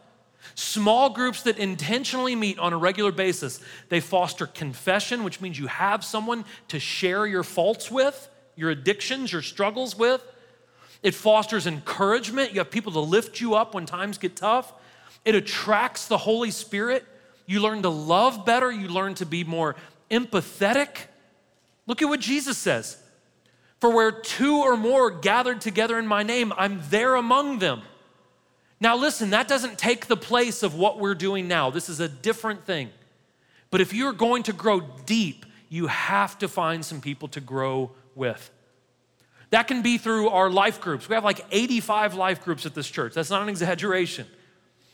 Small 0.56 1.10
groups 1.10 1.44
that 1.44 1.58
intentionally 1.58 2.36
meet 2.36 2.60
on 2.60 2.74
a 2.74 2.78
regular 2.78 3.12
basis. 3.12 3.60
They 3.90 4.00
foster 4.00 4.46
confession, 4.46 5.24
which 5.24 5.42
means 5.42 5.58
you 5.58 5.68
have 5.68 6.04
someone 6.04 6.46
to 6.68 6.80
share 6.80 7.26
your 7.26 7.44
faults 7.44 7.90
with, 7.90 8.30
your 8.56 8.70
addictions, 8.70 9.32
your 9.32 9.42
struggles 9.42 9.98
with. 9.98 10.24
It 11.02 11.14
fosters 11.16 11.66
encouragement. 11.66 12.54
You 12.54 12.60
have 12.60 12.72
people 12.72 12.92
to 12.94 13.00
lift 13.00 13.42
you 13.42 13.56
up 13.56 13.74
when 13.74 13.86
times 13.86 14.18
get 14.18 14.36
tough. 14.36 14.74
It 15.26 15.36
attracts 15.36 16.08
the 16.08 16.18
Holy 16.18 16.52
Spirit. 16.52 17.06
You 17.46 17.60
learn 17.60 17.82
to 17.82 17.90
love 17.90 18.46
better. 18.46 18.72
You 18.72 18.88
learn 18.88 19.16
to 19.16 19.26
be 19.26 19.44
more 19.44 19.76
empathetic. 20.10 21.08
Look 21.88 22.02
at 22.02 22.10
what 22.10 22.20
Jesus 22.20 22.58
says 22.58 22.98
For 23.80 23.90
where 23.90 24.12
two 24.12 24.58
or 24.58 24.78
more 24.78 25.12
gathered 25.12 25.62
together 25.62 26.00
in 26.00 26.08
my 26.08 26.24
name, 26.24 26.54
I'm 26.58 26.82
there 26.90 27.16
among 27.16 27.60
them. 27.60 27.82
Now, 28.80 28.98
listen, 28.98 29.30
that 29.30 29.48
doesn't 29.48 29.78
take 29.78 30.08
the 30.08 30.18
place 30.18 30.62
of 30.62 30.76
what 30.76 31.00
we're 31.00 31.16
doing 31.16 31.48
now. 31.48 31.70
This 31.70 31.88
is 31.88 32.02
a 32.02 32.10
different 32.10 32.66
thing. 32.66 32.90
But 33.72 33.80
if 33.80 33.94
you're 33.94 34.14
going 34.14 34.44
to 34.44 34.54
grow 34.54 34.82
deep, 35.06 35.46
you 35.70 35.88
have 35.88 36.38
to 36.40 36.48
find 36.48 36.84
some 36.84 37.00
people 37.00 37.28
to 37.30 37.40
grow 37.40 37.92
with. 38.14 38.52
That 39.52 39.68
can 39.68 39.82
be 39.82 39.98
through 39.98 40.30
our 40.30 40.50
life 40.50 40.82
groups. 40.82 41.08
We 41.08 41.16
have 41.16 41.24
like 41.24 41.46
85 41.50 42.16
life 42.16 42.44
groups 42.44 42.66
at 42.66 42.76
this 42.76 42.90
church. 42.90 43.14
That's 43.14 43.30
not 43.30 43.42
an 43.42 43.50
exaggeration. 43.50 44.28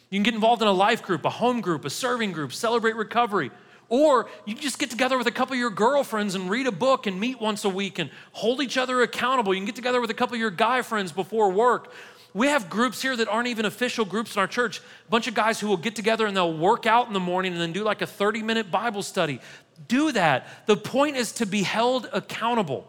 You 0.09 0.17
can 0.17 0.23
get 0.23 0.33
involved 0.33 0.61
in 0.61 0.67
a 0.67 0.73
life 0.73 1.03
group, 1.03 1.25
a 1.25 1.29
home 1.29 1.61
group, 1.61 1.85
a 1.85 1.89
serving 1.89 2.31
group, 2.31 2.51
celebrate 2.53 2.95
recovery. 2.95 3.51
Or 3.89 4.29
you 4.45 4.53
just 4.53 4.77
get 4.77 4.91
together 4.91 5.17
with 5.17 5.27
a 5.27 5.31
couple 5.31 5.53
of 5.53 5.59
your 5.59 5.71
girlfriends 5.71 6.35
and 6.35 6.49
read 6.49 6.67
a 6.67 6.71
book 6.71 7.07
and 7.07 7.19
meet 7.19 7.41
once 7.41 7.65
a 7.65 7.69
week 7.69 7.97
and 7.97 8.09
hold 8.33 8.61
each 8.61 8.77
other 8.77 9.01
accountable. 9.01 9.53
You 9.53 9.59
can 9.59 9.65
get 9.65 9.75
together 9.75 9.99
with 9.99 10.11
a 10.11 10.13
couple 10.13 10.35
of 10.35 10.39
your 10.39 10.51
guy 10.51 10.83
friends 10.83 11.11
before 11.11 11.51
work. 11.51 11.91
We 12.33 12.47
have 12.47 12.69
groups 12.69 13.01
here 13.01 13.15
that 13.15 13.27
aren't 13.27 13.47
even 13.47 13.65
official 13.65 14.05
groups 14.05 14.35
in 14.35 14.39
our 14.39 14.47
church. 14.47 14.79
A 14.79 15.09
bunch 15.09 15.27
of 15.27 15.33
guys 15.33 15.59
who 15.59 15.67
will 15.67 15.77
get 15.77 15.95
together 15.95 16.27
and 16.27 16.37
they'll 16.37 16.55
work 16.55 16.85
out 16.85 17.07
in 17.07 17.13
the 17.13 17.19
morning 17.19 17.53
and 17.53 17.61
then 17.61 17.71
do 17.71 17.83
like 17.83 18.03
a 18.03 18.07
30 18.07 18.43
minute 18.43 18.69
Bible 18.69 19.01
study. 19.01 19.41
Do 19.87 20.11
that. 20.11 20.47
The 20.67 20.77
point 20.77 21.17
is 21.17 21.31
to 21.33 21.47
be 21.47 21.63
held 21.63 22.07
accountable. 22.13 22.87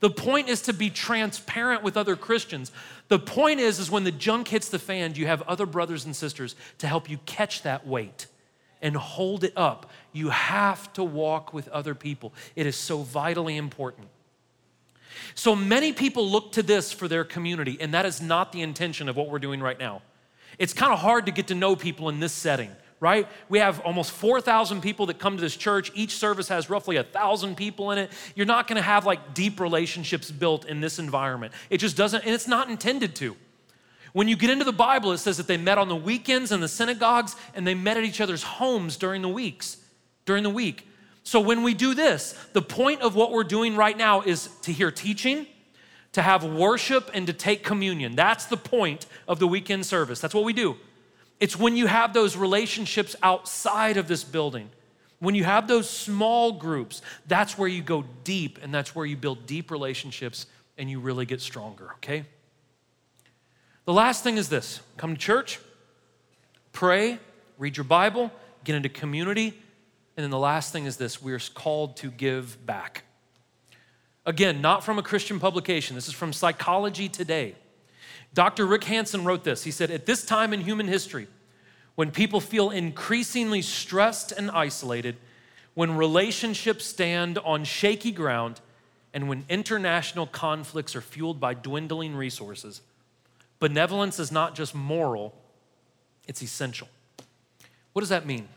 The 0.00 0.10
point 0.10 0.48
is 0.48 0.62
to 0.62 0.72
be 0.72 0.90
transparent 0.90 1.82
with 1.82 1.96
other 1.96 2.14
Christians. 2.14 2.70
The 3.08 3.18
point 3.18 3.60
is 3.60 3.78
is 3.80 3.90
when 3.90 4.04
the 4.04 4.12
junk 4.12 4.48
hits 4.48 4.68
the 4.68 4.78
fan, 4.78 5.14
you 5.14 5.26
have 5.26 5.42
other 5.42 5.66
brothers 5.66 6.04
and 6.04 6.14
sisters 6.14 6.54
to 6.78 6.86
help 6.86 7.10
you 7.10 7.18
catch 7.26 7.62
that 7.62 7.86
weight 7.86 8.26
and 8.80 8.96
hold 8.96 9.42
it 9.42 9.52
up. 9.56 9.90
You 10.12 10.28
have 10.30 10.92
to 10.92 11.02
walk 11.02 11.52
with 11.52 11.68
other 11.68 11.94
people. 11.94 12.32
It 12.54 12.66
is 12.66 12.76
so 12.76 13.02
vitally 13.02 13.56
important. 13.56 14.08
So 15.34 15.56
many 15.56 15.92
people 15.92 16.30
look 16.30 16.52
to 16.52 16.62
this 16.62 16.92
for 16.92 17.08
their 17.08 17.24
community, 17.24 17.76
and 17.80 17.92
that 17.94 18.06
is 18.06 18.22
not 18.22 18.52
the 18.52 18.62
intention 18.62 19.08
of 19.08 19.16
what 19.16 19.28
we're 19.28 19.40
doing 19.40 19.60
right 19.60 19.78
now. 19.78 20.02
It's 20.58 20.72
kind 20.72 20.92
of 20.92 21.00
hard 21.00 21.26
to 21.26 21.32
get 21.32 21.48
to 21.48 21.54
know 21.54 21.76
people 21.76 22.08
in 22.08 22.20
this 22.20 22.32
setting, 22.32 22.70
right? 23.00 23.28
We 23.48 23.58
have 23.60 23.80
almost 23.80 24.10
4,000 24.10 24.80
people 24.80 25.06
that 25.06 25.18
come 25.18 25.36
to 25.36 25.40
this 25.40 25.56
church. 25.56 25.92
Each 25.94 26.16
service 26.16 26.48
has 26.48 26.68
roughly 26.68 26.96
1,000 26.96 27.56
people 27.56 27.90
in 27.92 27.98
it. 27.98 28.10
You're 28.34 28.46
not 28.46 28.66
going 28.66 28.76
to 28.76 28.82
have 28.82 29.06
like 29.06 29.34
deep 29.34 29.60
relationships 29.60 30.30
built 30.30 30.64
in 30.64 30.80
this 30.80 30.98
environment. 30.98 31.52
It 31.70 31.78
just 31.78 31.96
doesn't, 31.96 32.24
and 32.24 32.34
it's 32.34 32.48
not 32.48 32.68
intended 32.68 33.14
to. 33.16 33.36
When 34.12 34.26
you 34.26 34.36
get 34.36 34.50
into 34.50 34.64
the 34.64 34.72
Bible, 34.72 35.12
it 35.12 35.18
says 35.18 35.36
that 35.36 35.46
they 35.46 35.56
met 35.56 35.78
on 35.78 35.88
the 35.88 35.96
weekends 35.96 36.50
in 36.50 36.60
the 36.60 36.68
synagogues 36.68 37.36
and 37.54 37.66
they 37.66 37.74
met 37.74 37.96
at 37.96 38.04
each 38.04 38.20
other's 38.20 38.42
homes 38.42 38.96
during 38.96 39.22
the 39.22 39.28
weeks, 39.28 39.76
during 40.24 40.42
the 40.42 40.50
week. 40.50 40.88
So 41.22 41.40
when 41.40 41.62
we 41.62 41.74
do 41.74 41.94
this, 41.94 42.32
the 42.52 42.62
point 42.62 43.02
of 43.02 43.14
what 43.14 43.32
we're 43.32 43.44
doing 43.44 43.76
right 43.76 43.96
now 43.96 44.22
is 44.22 44.48
to 44.62 44.72
hear 44.72 44.90
teaching, 44.90 45.46
to 46.12 46.22
have 46.22 46.42
worship, 46.42 47.10
and 47.12 47.26
to 47.26 47.34
take 47.34 47.62
communion. 47.62 48.16
That's 48.16 48.46
the 48.46 48.56
point 48.56 49.06
of 49.28 49.38
the 49.38 49.46
weekend 49.46 49.84
service. 49.84 50.20
That's 50.20 50.34
what 50.34 50.44
we 50.44 50.54
do. 50.54 50.78
It's 51.40 51.56
when 51.56 51.76
you 51.76 51.86
have 51.86 52.12
those 52.12 52.36
relationships 52.36 53.14
outside 53.22 53.96
of 53.96 54.08
this 54.08 54.24
building. 54.24 54.70
When 55.20 55.34
you 55.34 55.44
have 55.44 55.66
those 55.66 55.88
small 55.88 56.52
groups, 56.52 57.02
that's 57.26 57.58
where 57.58 57.68
you 57.68 57.82
go 57.82 58.04
deep 58.24 58.58
and 58.62 58.72
that's 58.72 58.94
where 58.94 59.06
you 59.06 59.16
build 59.16 59.46
deep 59.46 59.70
relationships 59.70 60.46
and 60.76 60.88
you 60.88 61.00
really 61.00 61.26
get 61.26 61.40
stronger, 61.40 61.92
okay? 61.94 62.24
The 63.84 63.92
last 63.92 64.22
thing 64.22 64.36
is 64.36 64.48
this 64.48 64.80
come 64.96 65.14
to 65.14 65.20
church, 65.20 65.58
pray, 66.72 67.18
read 67.56 67.76
your 67.76 67.84
Bible, 67.84 68.30
get 68.64 68.76
into 68.76 68.88
community. 68.88 69.54
And 70.16 70.24
then 70.24 70.30
the 70.30 70.38
last 70.38 70.72
thing 70.72 70.84
is 70.84 70.96
this 70.96 71.22
we 71.22 71.32
are 71.32 71.40
called 71.54 71.96
to 71.98 72.10
give 72.10 72.64
back. 72.66 73.04
Again, 74.26 74.60
not 74.60 74.84
from 74.84 74.98
a 74.98 75.02
Christian 75.02 75.40
publication, 75.40 75.94
this 75.94 76.06
is 76.06 76.14
from 76.14 76.32
Psychology 76.32 77.08
Today. 77.08 77.54
Dr. 78.34 78.66
Rick 78.66 78.84
Hanson 78.84 79.24
wrote 79.24 79.44
this. 79.44 79.64
He 79.64 79.70
said, 79.70 79.90
At 79.90 80.06
this 80.06 80.24
time 80.24 80.52
in 80.52 80.60
human 80.60 80.86
history, 80.88 81.26
when 81.94 82.10
people 82.10 82.40
feel 82.40 82.70
increasingly 82.70 83.62
stressed 83.62 84.32
and 84.32 84.50
isolated, 84.50 85.16
when 85.74 85.96
relationships 85.96 86.84
stand 86.84 87.38
on 87.38 87.64
shaky 87.64 88.12
ground, 88.12 88.60
and 89.14 89.28
when 89.28 89.44
international 89.48 90.26
conflicts 90.26 90.94
are 90.94 91.00
fueled 91.00 91.40
by 91.40 91.54
dwindling 91.54 92.14
resources, 92.14 92.82
benevolence 93.58 94.18
is 94.18 94.30
not 94.30 94.54
just 94.54 94.74
moral, 94.74 95.34
it's 96.26 96.42
essential. 96.42 96.88
What 97.92 98.00
does 98.00 98.10
that 98.10 98.26
mean? 98.26 98.48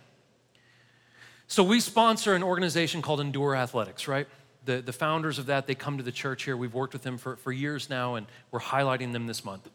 So, 1.48 1.64
we 1.64 1.80
sponsor 1.80 2.34
an 2.34 2.44
organization 2.44 3.02
called 3.02 3.20
Endure 3.20 3.56
Athletics, 3.56 4.08
right? 4.08 4.28
The, 4.66 4.82
the 4.82 4.94
founders 4.94 5.40
of 5.40 5.48
that, 5.48 5.68
they 5.68 5.76
come 5.76 5.98
to 5.98 6.04
the 6.04 6.12
church 6.12 6.44
here. 6.44 6.56
We've 6.56 6.74
worked 6.74 6.94
with 6.94 7.02
them 7.02 7.18
for, 7.18 7.36
for 7.36 7.52
years 7.52 7.90
now, 7.90 8.16
and 8.16 8.28
we're 8.52 8.60
highlighting 8.60 9.12
them 9.12 9.28
this 9.28 9.44
month. 9.44 9.68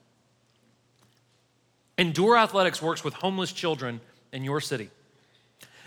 Endure 1.99 2.37
Athletics 2.37 2.81
works 2.81 3.03
with 3.03 3.15
homeless 3.15 3.53
children 3.53 4.01
in 4.33 4.45
your 4.45 4.61
city. 4.61 4.91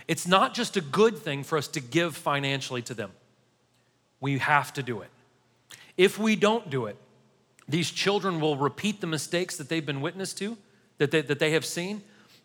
It's 0.07 0.27
not 0.27 0.53
just 0.53 0.75
a 0.75 0.81
good 0.81 1.17
thing 1.17 1.43
for 1.43 1.57
us 1.57 1.67
to 1.69 1.79
give 1.79 2.17
financially 2.17 2.81
to 2.83 2.93
them, 2.93 3.11
we 4.19 4.39
have 4.39 4.73
to 4.73 4.83
do 4.83 5.01
it. 5.01 5.09
If 5.95 6.17
we 6.17 6.35
don't 6.35 6.69
do 6.69 6.87
it, 6.87 6.97
these 7.67 7.91
children 7.91 8.39
will 8.39 8.57
repeat 8.57 8.99
the 8.99 9.07
mistakes 9.07 9.57
that 9.57 9.69
they've 9.69 9.85
been 9.85 10.01
witness 10.01 10.33
to, 10.35 10.57
that 10.97 11.11
they, 11.11 11.21
that 11.21 11.39
they 11.39 11.51
have 11.51 11.65
seen. 11.65 12.01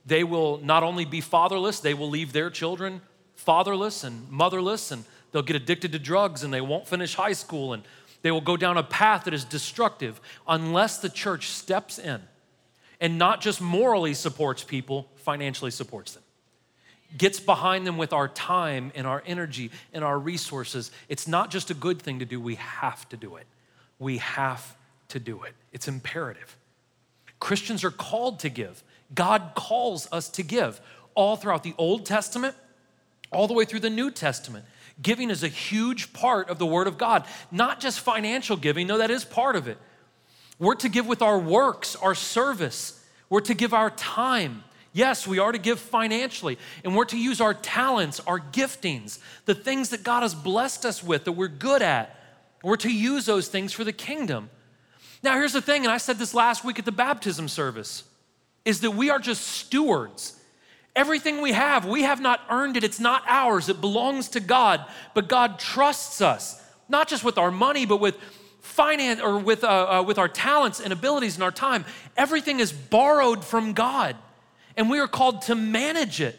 They 0.06 0.22
will 0.22 0.58
not 0.58 0.82
only 0.82 1.04
be 1.04 1.20
fatherless, 1.20 1.80
they 1.80 1.94
will 1.94 2.10
leave 2.10 2.32
their 2.32 2.50
children 2.50 3.00
fatherless 3.34 4.04
and 4.04 4.30
motherless, 4.30 4.90
and 4.90 5.04
they'll 5.35 5.42
get 5.42 5.57
addicted 5.57 5.92
to 5.92 5.99
drugs 5.99 6.42
and 6.44 6.55
they 6.55 6.62
won't 6.62 6.88
finish 6.88 7.14
high 7.14 7.35
school, 7.35 7.75
and 7.75 7.83
they 8.23 8.31
will 8.31 8.40
go 8.40 8.57
down 8.57 8.79
a 8.79 8.83
path 8.83 9.25
that 9.25 9.35
is 9.35 9.44
destructive 9.44 10.23
unless 10.49 10.97
the 10.97 11.11
church 11.11 11.49
steps 11.49 11.99
in 11.99 12.23
and 13.03 13.18
not 13.18 13.42
just 13.42 13.61
morally 13.61 14.14
supports 14.14 14.64
people, 14.64 15.11
financially 15.16 15.70
supports 15.70 16.14
them 16.14 16.23
gets 17.16 17.40
behind 17.40 17.87
them 17.87 17.97
with 17.97 18.12
our 18.12 18.29
time 18.29 18.92
and 18.94 19.07
our 19.07 19.23
energy 19.27 19.70
and 19.92 20.03
our 20.05 20.18
resources. 20.18 20.90
It's 21.09 21.29
not 21.29 21.51
just 21.51 21.70
a 21.70 21.75
good 21.75 22.01
thing 22.03 22.18
to 22.18 22.25
do, 22.25 22.40
we 22.40 22.57
have 22.57 23.09
to 23.11 23.16
do 23.16 23.37
it. 23.37 23.47
We 23.99 24.18
have 24.18 24.77
to 25.09 25.20
do 25.20 25.44
it. 25.44 25.55
It's 25.73 25.87
imperative. 25.87 26.57
Christians 27.38 27.85
are 27.85 27.90
called 27.90 28.40
to 28.40 28.49
give. 28.49 28.83
God 29.14 29.53
calls 29.55 30.09
us 30.11 30.29
to 30.31 30.42
give. 30.42 30.81
All 31.14 31.37
throughout 31.37 31.62
the 31.62 31.75
Old 31.79 32.05
Testament, 32.07 32.57
all 33.31 33.47
the 33.47 33.55
way 33.55 33.64
through 33.64 33.81
the 33.81 33.90
New 33.90 34.11
Testament, 34.11 34.64
giving 35.02 35.30
is 35.30 35.42
a 35.42 35.48
huge 35.48 36.12
part 36.12 36.48
of 36.48 36.59
the 36.59 36.66
Word 36.66 36.87
of 36.87 36.98
God. 36.98 37.24
Not 37.50 37.80
just 37.80 38.00
financial 38.00 38.57
giving, 38.57 38.87
though 38.87 38.98
that 38.98 39.11
is 39.11 39.24
part 39.24 39.57
of 39.57 39.68
it. 39.68 39.78
We're 40.59 40.76
to 40.76 40.88
give 40.88 41.07
with 41.07 41.22
our 41.22 41.38
works, 41.38 41.96
our 41.96 42.14
service. 42.14 43.04
We're 43.28 43.40
to 43.40 43.54
give 43.54 43.74
our 43.74 43.90
time. 43.90 44.64
Yes, 44.92 45.26
we 45.26 45.40
are 45.40 45.50
to 45.50 45.59
give 45.59 45.80
financially, 45.80 46.57
and 46.85 46.94
we're 46.94 47.04
to 47.07 47.18
use 47.18 47.40
our 47.40 47.52
talents, 47.52 48.20
our 48.20 48.38
giftings, 48.38 49.18
the 49.44 49.54
things 49.54 49.88
that 49.88 50.04
God 50.04 50.22
has 50.22 50.37
blessed 50.37 50.85
us 50.85 51.02
with 51.02 51.24
that 51.24 51.33
we're 51.33 51.48
good 51.48 51.83
at. 51.83 52.16
We're 52.62 52.76
to 52.76 52.92
use 52.92 53.26
those 53.26 53.48
things 53.48 53.72
for 53.72 53.83
the 53.83 53.92
kingdom. 53.92 54.50
Now, 55.20 55.35
here's 55.35 55.52
the 55.52 55.61
thing, 55.61 55.85
and 55.85 55.92
I 55.92 55.98
said 55.98 56.18
this 56.18 56.33
last 56.33 56.64
week 56.64 56.78
at 56.78 56.85
the 56.85 56.92
baptism 56.92 57.48
service, 57.48 58.04
is 58.64 58.80
that 58.83 58.92
we 58.92 59.11
are 59.11 59.18
just 59.18 59.42
stewards. 59.42 60.40
Everything 60.96 61.40
we 61.40 61.52
have, 61.52 61.87
we 61.87 62.02
have 62.02 62.20
not 62.20 62.40
earned 62.50 62.76
it. 62.76 62.85
It's 62.85 63.00
not 63.00 63.24
ours. 63.26 63.68
It 63.68 63.80
belongs 63.80 64.28
to 64.30 64.40
God. 64.40 64.85
But 65.12 65.28
God 65.28 65.59
trusts 65.59 66.20
us, 66.20 66.62
not 66.88 67.09
just 67.09 67.24
with 67.24 67.37
our 67.37 67.50
money, 67.50 67.85
but 67.85 67.98
with 67.98 68.16
finance 68.61 69.20
or 69.20 69.38
with, 69.38 69.64
uh, 69.64 69.98
uh, 69.98 70.02
with 70.02 70.18
our 70.18 70.28
talents 70.28 70.80
and 70.80 70.92
abilities 70.92 71.35
and 71.35 71.42
our 71.42 71.50
time. 71.50 71.85
Everything 72.16 72.61
is 72.61 72.72
borrowed 72.72 73.44
from 73.44 73.72
God 73.72 74.16
and 74.76 74.90
we 74.90 74.98
are 74.98 75.09
called 75.09 75.42
to 75.42 75.54
manage 75.54 76.20
it. 76.20 76.38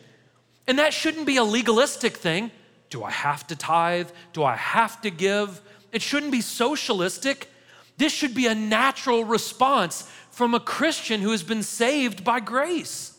And 0.68 0.80
that 0.80 0.94
shouldn't 0.94 1.26
be 1.26 1.38
a 1.38 1.44
legalistic 1.44 2.18
thing. 2.18 2.52
Do 2.90 3.04
I 3.04 3.12
have 3.12 3.46
to 3.48 3.56
tithe? 3.56 4.10
Do 4.34 4.44
I 4.44 4.56
have 4.56 5.02
to 5.02 5.10
give? 5.10 5.62
It 5.92 6.02
shouldn't 6.02 6.32
be 6.32 6.42
socialistic. 6.42 7.50
This 7.98 8.12
should 8.12 8.34
be 8.34 8.48
a 8.48 8.56
natural 8.56 9.24
response 9.24 10.10
from 10.32 10.54
a 10.54 10.60
Christian 10.60 11.22
who 11.22 11.32
has 11.32 11.44
been 11.44 11.64
saved 11.64 12.24
by 12.24 12.40
grace. 12.40 13.15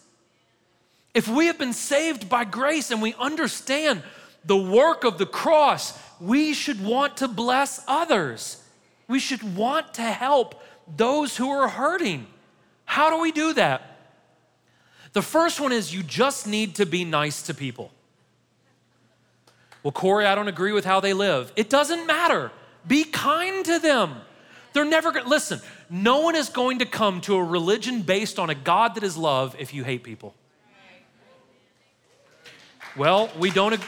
If 1.16 1.28
we 1.28 1.46
have 1.46 1.56
been 1.56 1.72
saved 1.72 2.28
by 2.28 2.44
grace 2.44 2.90
and 2.90 3.00
we 3.00 3.14
understand 3.14 4.02
the 4.44 4.54
work 4.54 5.02
of 5.02 5.16
the 5.16 5.24
cross, 5.24 5.98
we 6.20 6.52
should 6.52 6.84
want 6.84 7.16
to 7.16 7.26
bless 7.26 7.82
others. 7.88 8.62
We 9.08 9.18
should 9.18 9.56
want 9.56 9.94
to 9.94 10.02
help 10.02 10.62
those 10.94 11.34
who 11.34 11.48
are 11.48 11.70
hurting. 11.70 12.26
How 12.84 13.08
do 13.08 13.18
we 13.18 13.32
do 13.32 13.54
that? 13.54 13.96
The 15.14 15.22
first 15.22 15.58
one 15.58 15.72
is 15.72 15.94
you 15.94 16.02
just 16.02 16.46
need 16.46 16.74
to 16.74 16.84
be 16.84 17.02
nice 17.06 17.40
to 17.44 17.54
people. 17.54 17.90
Well, 19.82 19.92
Corey, 19.92 20.26
I 20.26 20.34
don't 20.34 20.48
agree 20.48 20.72
with 20.72 20.84
how 20.84 21.00
they 21.00 21.14
live. 21.14 21.50
It 21.56 21.70
doesn't 21.70 22.06
matter. 22.06 22.52
Be 22.86 23.04
kind 23.04 23.64
to 23.64 23.78
them. 23.78 24.16
They're 24.74 24.84
never 24.84 25.12
going 25.12 25.24
to, 25.24 25.30
listen, 25.30 25.62
no 25.88 26.20
one 26.20 26.36
is 26.36 26.50
going 26.50 26.80
to 26.80 26.84
come 26.84 27.22
to 27.22 27.36
a 27.36 27.42
religion 27.42 28.02
based 28.02 28.38
on 28.38 28.50
a 28.50 28.54
God 28.54 28.96
that 28.96 29.02
is 29.02 29.16
love 29.16 29.56
if 29.58 29.72
you 29.72 29.82
hate 29.82 30.02
people. 30.02 30.34
Well, 32.96 33.30
we 33.38 33.50
don't. 33.50 33.74
Ag- 33.74 33.80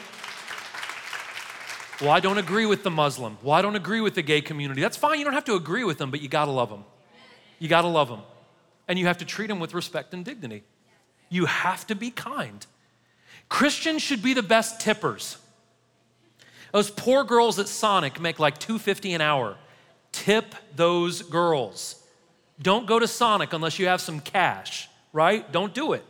well, 2.00 2.10
I 2.10 2.20
don't 2.20 2.38
agree 2.38 2.66
with 2.66 2.82
the 2.82 2.90
Muslim. 2.90 3.38
Well, 3.42 3.54
I 3.54 3.62
don't 3.62 3.74
agree 3.74 4.00
with 4.00 4.14
the 4.14 4.22
gay 4.22 4.40
community. 4.40 4.82
That's 4.82 4.96
fine. 4.96 5.18
You 5.18 5.24
don't 5.24 5.34
have 5.34 5.46
to 5.46 5.54
agree 5.54 5.82
with 5.82 5.98
them, 5.98 6.10
but 6.10 6.20
you 6.20 6.28
got 6.28 6.44
to 6.44 6.50
love 6.50 6.68
them. 6.68 6.84
You 7.58 7.68
got 7.68 7.82
to 7.82 7.88
love 7.88 8.08
them. 8.08 8.20
And 8.86 8.98
you 8.98 9.06
have 9.06 9.18
to 9.18 9.24
treat 9.24 9.48
them 9.48 9.60
with 9.60 9.74
respect 9.74 10.14
and 10.14 10.24
dignity. 10.24 10.62
You 11.28 11.46
have 11.46 11.86
to 11.88 11.94
be 11.94 12.10
kind. 12.10 12.64
Christians 13.48 14.02
should 14.02 14.22
be 14.22 14.34
the 14.34 14.42
best 14.42 14.80
tippers. 14.80 15.38
Those 16.72 16.90
poor 16.90 17.24
girls 17.24 17.58
at 17.58 17.66
Sonic 17.66 18.20
make 18.20 18.38
like 18.38 18.58
250 18.58 19.14
an 19.14 19.20
hour. 19.20 19.56
Tip 20.12 20.54
those 20.76 21.22
girls. 21.22 22.02
Don't 22.60 22.86
go 22.86 22.98
to 22.98 23.08
Sonic 23.08 23.52
unless 23.52 23.78
you 23.78 23.86
have 23.86 24.00
some 24.00 24.20
cash, 24.20 24.88
right? 25.12 25.50
Don't 25.50 25.72
do 25.72 25.94
it. 25.94 26.04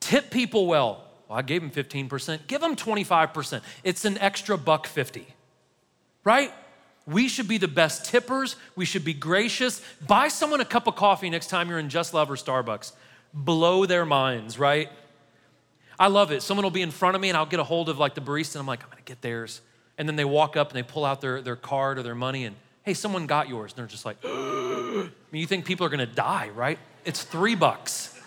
Tip 0.00 0.30
people 0.30 0.66
well. 0.66 1.04
Well 1.30 1.38
I 1.38 1.42
gave 1.42 1.62
them 1.62 1.70
15%. 1.70 2.46
Give 2.48 2.60
them 2.60 2.76
25%. 2.76 3.62
It's 3.84 4.04
an 4.04 4.18
extra 4.18 4.58
buck 4.58 4.86
50. 4.86 5.26
Right? 6.24 6.52
We 7.06 7.28
should 7.28 7.48
be 7.48 7.56
the 7.56 7.68
best 7.68 8.04
tippers. 8.04 8.56
We 8.76 8.84
should 8.84 9.04
be 9.04 9.14
gracious. 9.14 9.80
Buy 10.06 10.28
someone 10.28 10.60
a 10.60 10.64
cup 10.66 10.86
of 10.86 10.96
coffee 10.96 11.30
next 11.30 11.46
time 11.46 11.70
you're 11.70 11.78
in 11.78 11.88
Just 11.88 12.12
Love 12.12 12.30
or 12.30 12.36
Starbucks 12.36 12.92
blow 13.32 13.86
their 13.86 14.04
minds, 14.04 14.58
right? 14.58 14.88
I 15.98 16.08
love 16.08 16.32
it. 16.32 16.42
Someone 16.42 16.64
will 16.64 16.70
be 16.70 16.82
in 16.82 16.90
front 16.90 17.14
of 17.14 17.20
me 17.22 17.28
and 17.28 17.36
I'll 17.36 17.46
get 17.46 17.60
a 17.60 17.64
hold 17.64 17.88
of 17.88 17.98
like 17.98 18.14
the 18.14 18.20
barista 18.20 18.56
and 18.56 18.60
I'm 18.60 18.66
like, 18.66 18.82
I'm 18.82 18.90
gonna 18.90 19.02
get 19.04 19.20
theirs. 19.20 19.60
And 19.98 20.08
then 20.08 20.16
they 20.16 20.24
walk 20.24 20.56
up 20.56 20.70
and 20.70 20.76
they 20.76 20.82
pull 20.82 21.04
out 21.04 21.20
their, 21.20 21.42
their 21.42 21.56
card 21.56 21.98
or 21.98 22.02
their 22.02 22.14
money 22.14 22.44
and, 22.44 22.56
hey, 22.82 22.94
someone 22.94 23.26
got 23.26 23.48
yours. 23.48 23.72
And 23.72 23.78
they're 23.78 23.86
just 23.86 24.04
like, 24.04 24.16
I 24.24 25.08
mean, 25.30 25.40
you 25.40 25.46
think 25.46 25.64
people 25.64 25.86
are 25.86 25.90
gonna 25.90 26.06
die, 26.06 26.50
right? 26.54 26.78
It's 27.04 27.22
three 27.22 27.54
bucks. 27.54 28.19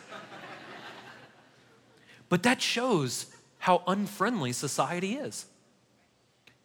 But 2.33 2.41
that 2.41 2.59
shows 2.59 3.27
how 3.59 3.83
unfriendly 3.85 4.53
society 4.53 5.13
is. 5.13 5.45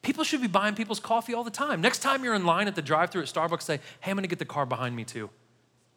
People 0.00 0.24
should 0.24 0.40
be 0.40 0.46
buying 0.46 0.74
people's 0.74 0.98
coffee 0.98 1.34
all 1.34 1.44
the 1.44 1.50
time. 1.50 1.82
Next 1.82 1.98
time 1.98 2.24
you're 2.24 2.32
in 2.32 2.46
line 2.46 2.68
at 2.68 2.74
the 2.74 2.80
drive 2.80 3.10
through 3.10 3.20
at 3.20 3.28
Starbucks, 3.28 3.60
say, 3.60 3.78
hey, 4.00 4.10
I'm 4.10 4.16
gonna 4.16 4.28
get 4.28 4.38
the 4.38 4.46
car 4.46 4.64
behind 4.64 4.96
me 4.96 5.04
too. 5.04 5.28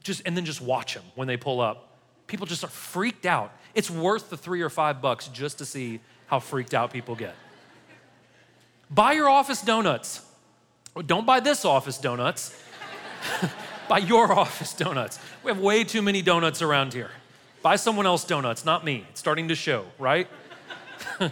Just, 0.04 0.24
and 0.26 0.36
then 0.36 0.44
just 0.44 0.60
watch 0.60 0.96
them 0.96 1.06
when 1.16 1.26
they 1.26 1.38
pull 1.38 1.62
up. 1.62 1.98
People 2.28 2.46
just 2.46 2.66
are 2.66 2.70
freaked 2.70 3.26
out. 3.26 3.54
It's 3.74 3.90
worth 3.90 4.30
the 4.30 4.36
three 4.36 4.62
or 4.62 4.70
five 4.70 5.02
bucks 5.02 5.30
just 5.30 5.60
to 5.60 5.66
see 5.66 6.02
how 6.28 6.42
freaked 6.42 6.74
out 6.74 6.92
people 6.92 7.16
get. 7.16 7.36
buy 8.90 9.14
your 9.14 9.30
office 9.30 9.62
donuts. 9.62 10.20
Don't 11.06 11.26
buy 11.26 11.40
this 11.40 11.64
office 11.64 11.98
donuts. 11.98 12.62
buy 13.88 14.00
your 14.00 14.34
office 14.38 14.74
donuts. 14.74 15.18
We 15.46 15.50
have 15.50 15.62
way 15.62 15.86
too 15.86 16.02
many 16.02 16.22
donuts 16.22 16.62
around 16.62 16.94
here. 16.94 17.12
Buy 17.62 17.76
someone 17.76 18.06
else 18.06 18.24
donuts, 18.24 18.66
not 18.66 18.84
me. 18.84 19.06
It's 19.10 19.20
starting 19.20 19.50
to 19.50 19.56
show, 19.56 19.86
right? 20.00 20.28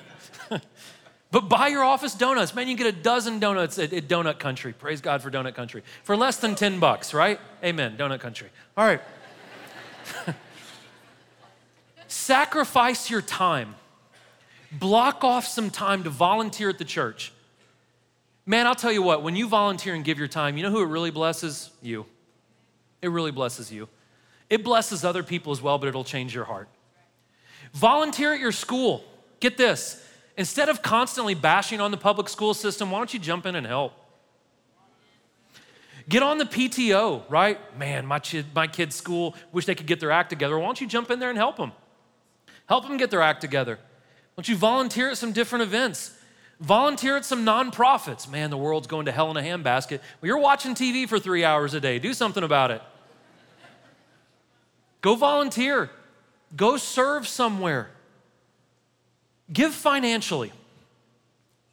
But 1.31 1.47
buy 1.47 1.67
your 1.67 1.83
office 1.83 2.15
donuts. 2.15 2.55
Man, 2.55 2.67
you 2.67 2.75
can 2.75 2.85
get 2.85 2.95
a 2.95 3.01
dozen 3.01 3.39
donuts 3.39 3.77
at, 3.77 3.93
at, 3.93 4.07
Donut 4.07 4.39
Country. 4.39 4.73
Praise 4.73 4.99
God 4.99 5.21
for 5.21 5.29
Donut 5.29 5.53
Country. 5.53 5.83
For 6.03 6.17
less 6.17 6.37
than 6.37 6.55
10 6.55 6.79
bucks, 6.79 7.13
right? 7.13 7.39
Amen. 7.63 7.97
Donut 7.97 8.19
Country. 8.19 8.49
All 8.75 8.85
right. 8.85 9.01
Sacrifice 12.07 13.11
your 13.11 13.21
time. 13.21 13.75
Block 14.71 15.23
off 15.23 15.45
some 15.45 15.69
time 15.69 16.03
to 16.03 16.09
volunteer 16.09 16.69
at 16.69 16.79
the 16.79 16.85
church. 16.85 17.31
Man, 18.47 18.65
I'll 18.65 18.75
tell 18.75 18.91
you 18.91 19.03
what, 19.03 19.21
when 19.21 19.35
you 19.35 19.47
volunteer 19.47 19.93
and 19.93 20.03
give 20.03 20.17
your 20.17 20.27
time, 20.27 20.57
you 20.57 20.63
know 20.63 20.71
who 20.71 20.81
it 20.81 20.87
really 20.87 21.11
blesses? 21.11 21.69
You. 21.83 22.07
It 23.03 23.09
really 23.09 23.31
blesses 23.31 23.71
you. 23.71 23.87
It 24.49 24.63
blesses 24.63 25.05
other 25.05 25.23
people 25.23 25.51
as 25.51 25.61
well, 25.61 25.77
but 25.77 25.87
it'll 25.87 26.03
change 26.03 26.33
your 26.33 26.45
heart. 26.45 26.69
Volunteer 27.73 28.33
at 28.33 28.39
your 28.39 28.51
school. 28.51 29.03
Get 29.39 29.57
this. 29.57 30.03
Instead 30.37 30.69
of 30.69 30.81
constantly 30.81 31.35
bashing 31.35 31.79
on 31.81 31.91
the 31.91 31.97
public 31.97 32.29
school 32.29 32.53
system, 32.53 32.91
why 32.91 32.97
don't 32.99 33.13
you 33.13 33.19
jump 33.19 33.45
in 33.45 33.55
and 33.55 33.67
help? 33.67 33.93
Get 36.07 36.23
on 36.23 36.39
the 36.39 36.45
PTO, 36.45 37.23
right? 37.29 37.59
Man, 37.77 38.05
my, 38.07 38.19
kid, 38.19 38.47
my 38.55 38.65
kid's 38.65 38.95
school 38.95 39.35
wish 39.51 39.65
they 39.65 39.75
could 39.75 39.85
get 39.85 39.99
their 39.99 40.11
act 40.11 40.31
together. 40.31 40.57
Why 40.57 40.65
don't 40.65 40.81
you 40.81 40.87
jump 40.87 41.11
in 41.11 41.19
there 41.19 41.29
and 41.29 41.37
help 41.37 41.57
them? 41.57 41.71
Help 42.65 42.87
them 42.87 42.97
get 42.97 43.11
their 43.11 43.21
act 43.21 43.41
together. 43.41 43.75
Why 43.75 44.35
don't 44.37 44.49
you 44.49 44.55
volunteer 44.55 45.11
at 45.11 45.17
some 45.17 45.33
different 45.33 45.63
events? 45.63 46.17
Volunteer 46.59 47.15
at 47.15 47.25
some 47.25 47.45
nonprofits. 47.45 48.29
Man, 48.29 48.49
the 48.49 48.57
world's 48.57 48.87
going 48.87 49.05
to 49.05 49.11
hell 49.11 49.29
in 49.29 49.37
a 49.37 49.41
handbasket. 49.41 49.99
Well, 49.99 50.27
you're 50.27 50.39
watching 50.39 50.73
TV 50.73 51.07
for 51.07 51.19
three 51.19 51.43
hours 51.43 51.73
a 51.73 51.79
day. 51.79 51.99
Do 51.99 52.13
something 52.13 52.43
about 52.43 52.71
it. 52.71 52.81
Go 55.01 55.15
volunteer. 55.15 55.89
Go 56.55 56.77
serve 56.77 57.27
somewhere. 57.27 57.89
Give 59.51 59.73
financially. 59.73 60.51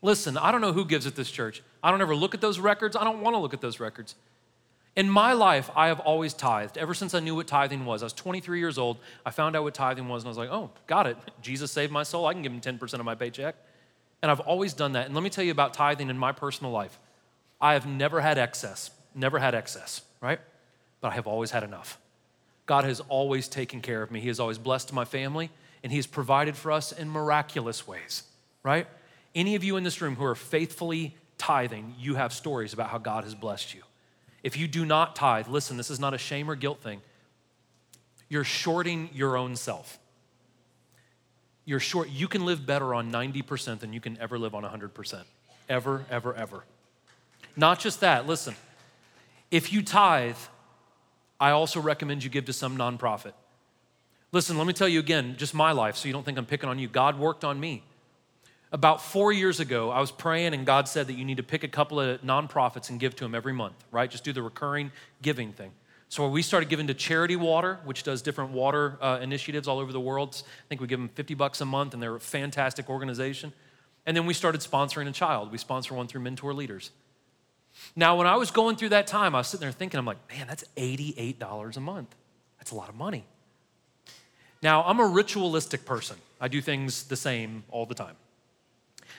Listen, 0.03 0.37
I 0.37 0.53
don't 0.53 0.61
know 0.61 0.73
who 0.73 0.85
gives 0.85 1.07
at 1.07 1.17
this 1.17 1.31
church. 1.31 1.63
I 1.83 1.91
don't 1.91 2.01
ever 2.01 2.15
look 2.15 2.35
at 2.35 2.41
those 2.41 2.59
records. 2.59 2.97
I 2.97 3.05
don't 3.05 3.21
want 3.21 3.35
to 3.35 3.39
look 3.39 3.55
at 3.55 3.61
those 3.61 3.81
records. 3.81 4.15
In 4.95 5.11
my 5.11 5.35
life, 5.35 5.71
I 5.77 5.89
have 5.89 6.01
always 6.01 6.33
tithed 6.33 6.79
ever 6.79 6.95
since 6.95 7.13
I 7.13 7.21
knew 7.21 7.35
what 7.35 7.47
tithing 7.47 7.85
was. 7.85 8.03
I 8.03 8.07
was 8.07 8.13
23 8.15 8.59
years 8.59 8.79
old. 8.79 8.97
I 9.27 9.31
found 9.31 9.55
out 9.55 9.63
what 9.63 9.75
tithing 9.75 10.09
was, 10.09 10.23
and 10.23 10.29
I 10.29 10.31
was 10.31 10.39
like, 10.39 10.51
oh, 10.51 10.71
got 10.87 11.07
it. 11.07 11.19
Jesus 11.43 11.71
saved 11.71 11.93
my 11.93 12.03
soul. 12.03 12.25
I 12.25 12.33
can 12.33 12.43
give 12.43 12.53
him 12.53 12.61
10% 12.61 12.95
of 12.95 13.05
my 13.05 13.15
paycheck. 13.15 13.57
And 14.23 14.31
I've 14.31 14.41
always 14.41 14.73
done 14.73 14.93
that. 14.93 15.07
And 15.07 15.15
let 15.15 15.23
me 15.23 15.29
tell 15.29 15.45
you 15.45 15.51
about 15.51 15.75
tithing 15.75 16.09
in 16.09 16.17
my 16.17 16.33
personal 16.33 16.73
life. 16.73 16.99
I 17.61 17.75
have 17.75 17.87
never 17.87 18.21
had 18.23 18.39
excess, 18.39 18.91
never 19.15 19.39
had 19.39 19.55
excess, 19.55 20.03
right? 20.21 20.41
But 21.01 21.13
I 21.13 21.15
have 21.15 21.27
always 21.27 21.51
had 21.51 21.63
enough. 21.63 21.99
God 22.67 22.85
has 22.85 23.01
always 23.09 23.49
taken 23.49 23.81
care 23.81 24.03
of 24.03 24.11
me. 24.11 24.21
He 24.21 24.29
has 24.29 24.41
always 24.41 24.59
blessed 24.59 24.93
my 24.93 25.05
family, 25.05 25.51
and 25.83 25.93
He 25.93 25.99
has 25.99 26.07
provided 26.07 26.57
for 26.57 26.73
us 26.73 26.93
in 26.93 27.09
miraculous 27.09 27.87
ways, 27.87 28.25
right? 28.63 28.87
Any 29.35 29.55
of 29.55 29.65
you 29.65 29.77
in 29.77 29.85
this 29.85 30.01
room 30.01 30.17
who 30.17 30.25
are 30.25 30.35
faithfully 30.35 31.17
tithing, 31.39 31.95
you 31.99 32.17
have 32.17 32.33
stories 32.33 32.73
about 32.73 32.89
how 32.91 32.99
God 32.99 33.25
has 33.25 33.35
blessed 33.35 33.75
you. 33.75 33.83
If 34.43 34.57
you 34.57 34.69
do 34.69 34.85
not 34.85 35.17
tithe, 35.17 35.49
listen, 35.49 35.77
this 35.77 35.91
is 35.91 36.01
not 36.01 36.15
a 36.15 36.19
shame 36.19 36.51
or 36.51 36.57
guilt 36.57 36.83
thing. 36.83 37.01
You're 38.29 38.45
shorting 38.45 39.11
your 39.13 39.37
own 39.37 39.57
self 39.57 39.99
you're 41.67 41.81
short. 41.81 42.09
You 42.09 42.29
can 42.29 42.47
live 42.47 42.65
better 42.65 42.95
on 42.95 43.13
90% 43.13 43.81
than 43.81 43.93
you 43.93 44.01
can 44.01 44.17
ever 44.19 44.39
live 44.39 44.55
on 44.55 44.63
100%. 44.63 45.25
Ever, 45.69 46.07
ever, 46.09 46.33
ever. 46.33 46.65
Not 47.57 47.81
just 47.81 48.01
that, 48.01 48.27
listen. 48.27 48.55
If 49.51 49.73
you 49.73 49.83
tithe, 49.83 50.37
I 51.41 51.51
also 51.51 51.81
recommend 51.81 52.25
you 52.25 52.31
give 52.31 52.47
to 52.47 52.53
some 52.53 52.77
nonprofit. 52.77 53.33
Listen, 54.33 54.59
let 54.59 54.67
me 54.67 54.73
tell 54.73 54.89
you 54.89 55.01
again, 55.01 55.37
just 55.39 55.55
my 55.55 55.73
life, 55.73 55.97
so 55.97 56.09
you 56.09 56.13
don't 56.13 56.25
think 56.25 56.39
I'm 56.39 56.47
picking 56.47 56.69
on 56.69 56.79
you. 56.79 56.89
God 56.89 57.19
worked 57.19 57.45
on 57.45 57.61
me. 57.61 57.83
About 58.73 59.01
four 59.01 59.33
years 59.33 59.61
ago, 59.61 59.91
I 59.91 60.01
was 60.01 60.11
praying, 60.11 60.53
and 60.53 60.67
God 60.67 60.89
said 60.89 61.07
that 61.07 61.15
you 61.15 61.25
need 61.25 61.37
to 61.37 61.43
pick 61.43 61.63
a 61.63 61.69
couple 61.69 62.01
of 62.01 62.21
nonprofits 62.23 62.91
and 62.91 62.99
give 62.99 63.15
to 63.17 63.25
them 63.25 63.35
every 63.35 63.53
month, 63.53 63.77
right? 63.93 64.11
Just 64.11 64.25
do 64.25 64.33
the 64.33 64.43
recurring 64.43 64.91
giving 65.23 65.53
thing. 65.53 65.71
So 66.09 66.29
we 66.29 66.43
started 66.43 66.69
giving 66.69 66.87
to 66.89 66.95
Charity 66.95 67.37
Water, 67.37 67.79
which 67.85 68.03
does 68.03 68.23
different 68.23 68.51
water 68.53 68.97
uh, 69.01 69.19
initiatives 69.21 69.69
all 69.69 69.79
over 69.79 69.93
the 69.93 70.01
world. 70.01 70.43
I 70.45 70.69
think 70.69 70.81
we 70.81 70.87
give 70.87 70.99
them 70.99 71.09
50 71.09 71.35
bucks 71.35 71.61
a 71.61 71.65
month, 71.65 71.95
and 71.95 72.03
they're 72.03 72.17
a 72.17 72.21
fantastic 72.21 72.89
organization. 72.89 73.53
And 74.05 74.17
then 74.17 74.27
we 74.27 74.35
started 74.35 74.61
sponsoring 74.61 75.09
a 75.09 75.13
child. 75.13 75.51
We 75.51 75.59
sponsor 75.59 75.95
one 75.95 76.07
through 76.07 76.21
Mentor 76.21 76.55
Leaders. 76.55 76.91
Now, 77.95 78.17
when 78.17 78.27
I 78.27 78.37
was 78.37 78.51
going 78.51 78.77
through 78.77 78.91
that 78.91 79.07
time, 79.07 79.35
I 79.35 79.39
was 79.39 79.49
sitting 79.49 79.63
there 79.63 79.73
thinking, 79.73 79.99
I'm 79.99 80.05
like, 80.05 80.19
man, 80.31 80.47
that's 80.47 80.65
$88 80.77 81.77
a 81.77 81.81
month. 81.81 82.15
That's 82.59 82.71
a 82.71 82.75
lot 82.75 82.89
of 82.89 82.95
money. 82.95 83.25
Now, 84.63 84.83
I'm 84.85 85.01
a 85.01 85.07
ritualistic 85.07 85.85
person. 85.85 86.17
I 86.41 86.49
do 86.49 86.61
things 86.61 87.05
the 87.05 87.17
same 87.17 87.65
all 87.71 87.87
the 87.87 87.95
time. 87.95 88.17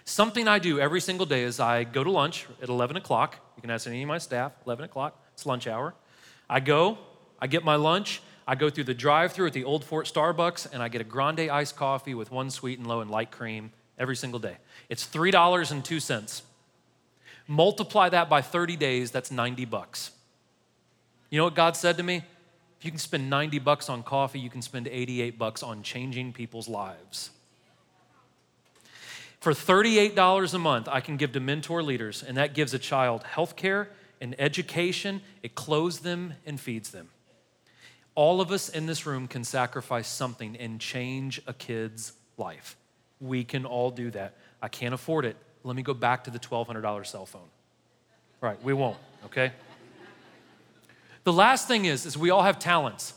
Something 0.05 0.47
I 0.47 0.59
do 0.59 0.79
every 0.79 1.01
single 1.01 1.25
day 1.25 1.43
is 1.43 1.59
I 1.59 1.83
go 1.83 2.03
to 2.03 2.11
lunch 2.11 2.47
at 2.61 2.69
11 2.69 2.97
o'clock. 2.97 3.37
You 3.55 3.61
can 3.61 3.71
ask 3.71 3.87
any 3.87 4.01
of 4.03 4.07
my 4.07 4.17
staff, 4.17 4.53
11 4.65 4.85
o'clock, 4.85 5.21
it's 5.33 5.45
lunch 5.45 5.67
hour. 5.67 5.93
I 6.49 6.59
go, 6.59 6.97
I 7.39 7.47
get 7.47 7.65
my 7.65 7.75
lunch, 7.75 8.21
I 8.47 8.55
go 8.55 8.69
through 8.69 8.85
the 8.85 8.93
drive 8.93 9.33
through 9.33 9.47
at 9.47 9.53
the 9.53 9.65
Old 9.65 9.83
Fort 9.83 10.05
Starbucks, 10.05 10.71
and 10.71 10.81
I 10.81 10.87
get 10.87 11.01
a 11.01 11.03
grande 11.03 11.41
iced 11.41 11.75
coffee 11.75 12.13
with 12.13 12.31
one 12.31 12.49
sweet 12.49 12.79
and 12.79 12.87
low 12.87 13.01
and 13.01 13.11
light 13.11 13.31
cream 13.31 13.71
every 13.99 14.15
single 14.15 14.39
day. 14.39 14.57
It's 14.87 15.05
$3.02. 15.05 16.41
Multiply 17.47 18.09
that 18.09 18.29
by 18.29 18.41
30 18.41 18.75
days, 18.75 19.11
that's 19.11 19.31
90 19.31 19.65
bucks. 19.65 20.11
You 21.29 21.37
know 21.37 21.45
what 21.45 21.55
God 21.55 21.75
said 21.75 21.97
to 21.97 22.03
me? 22.03 22.23
If 22.79 22.85
you 22.85 22.91
can 22.91 22.99
spend 22.99 23.29
90 23.29 23.59
bucks 23.59 23.89
on 23.89 24.03
coffee, 24.03 24.39
you 24.39 24.49
can 24.49 24.61
spend 24.61 24.87
88 24.87 25.37
bucks 25.37 25.63
on 25.63 25.81
changing 25.81 26.33
people's 26.33 26.67
lives. 26.67 27.31
For 29.39 29.53
$38 29.53 30.53
a 30.53 30.59
month, 30.59 30.87
I 30.91 30.99
can 30.99 31.17
give 31.17 31.31
to 31.33 31.39
mentor 31.39 31.81
leaders, 31.81 32.23
and 32.23 32.37
that 32.37 32.53
gives 32.53 32.73
a 32.73 32.79
child 32.79 33.23
health 33.23 33.55
care 33.55 33.89
and 34.21 34.35
education, 34.39 35.21
it 35.43 35.55
clothes 35.55 35.99
them 35.99 36.33
and 36.45 36.59
feeds 36.59 36.91
them. 36.91 37.09
All 38.15 38.41
of 38.41 38.51
us 38.51 38.69
in 38.69 38.87
this 38.87 39.05
room 39.05 39.27
can 39.27 39.43
sacrifice 39.43 40.07
something 40.07 40.55
and 40.57 40.79
change 40.79 41.41
a 41.45 41.53
kid's 41.53 42.13
life. 42.37 42.75
We 43.21 43.43
can 43.43 43.65
all 43.65 43.91
do 43.91 44.09
that. 44.11 44.35
I 44.61 44.69
can't 44.69 44.93
afford 44.93 45.25
it. 45.25 45.37
Let 45.63 45.75
me 45.75 45.83
go 45.83 45.93
back 45.93 46.23
to 46.25 46.31
the 46.31 46.39
$1,200 46.39 47.05
cell 47.05 47.25
phone. 47.25 47.41
All 47.41 48.49
right, 48.49 48.61
we 48.63 48.73
won't, 48.73 48.97
okay? 49.25 49.51
The 51.23 51.33
last 51.33 51.67
thing 51.67 51.85
is, 51.85 52.05
is 52.05 52.17
we 52.17 52.29
all 52.29 52.43
have 52.43 52.59
talents. 52.59 53.13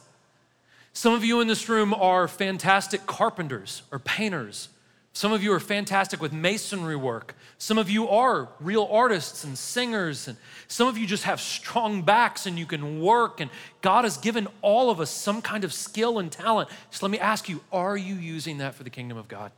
Some 0.92 1.14
of 1.14 1.24
you 1.24 1.40
in 1.40 1.46
this 1.46 1.68
room 1.68 1.94
are 1.94 2.26
fantastic 2.26 3.06
carpenters 3.06 3.82
or 3.92 3.98
painters 3.98 4.68
some 5.12 5.32
of 5.32 5.42
you 5.42 5.52
are 5.52 5.60
fantastic 5.60 6.22
with 6.22 6.32
masonry 6.32 6.94
work. 6.94 7.34
Some 7.58 7.78
of 7.78 7.90
you 7.90 8.08
are 8.08 8.48
real 8.60 8.88
artists 8.90 9.42
and 9.42 9.58
singers. 9.58 10.28
And 10.28 10.36
some 10.68 10.86
of 10.86 10.96
you 10.96 11.06
just 11.06 11.24
have 11.24 11.40
strong 11.40 12.02
backs 12.02 12.46
and 12.46 12.58
you 12.58 12.66
can 12.66 13.00
work. 13.00 13.40
And 13.40 13.50
God 13.82 14.04
has 14.04 14.16
given 14.16 14.46
all 14.62 14.88
of 14.88 15.00
us 15.00 15.10
some 15.10 15.42
kind 15.42 15.64
of 15.64 15.72
skill 15.72 16.20
and 16.20 16.30
talent. 16.30 16.68
So 16.90 17.04
let 17.04 17.10
me 17.10 17.18
ask 17.18 17.48
you 17.48 17.60
are 17.72 17.96
you 17.96 18.14
using 18.14 18.58
that 18.58 18.74
for 18.74 18.84
the 18.84 18.90
kingdom 18.90 19.18
of 19.18 19.26
God? 19.26 19.50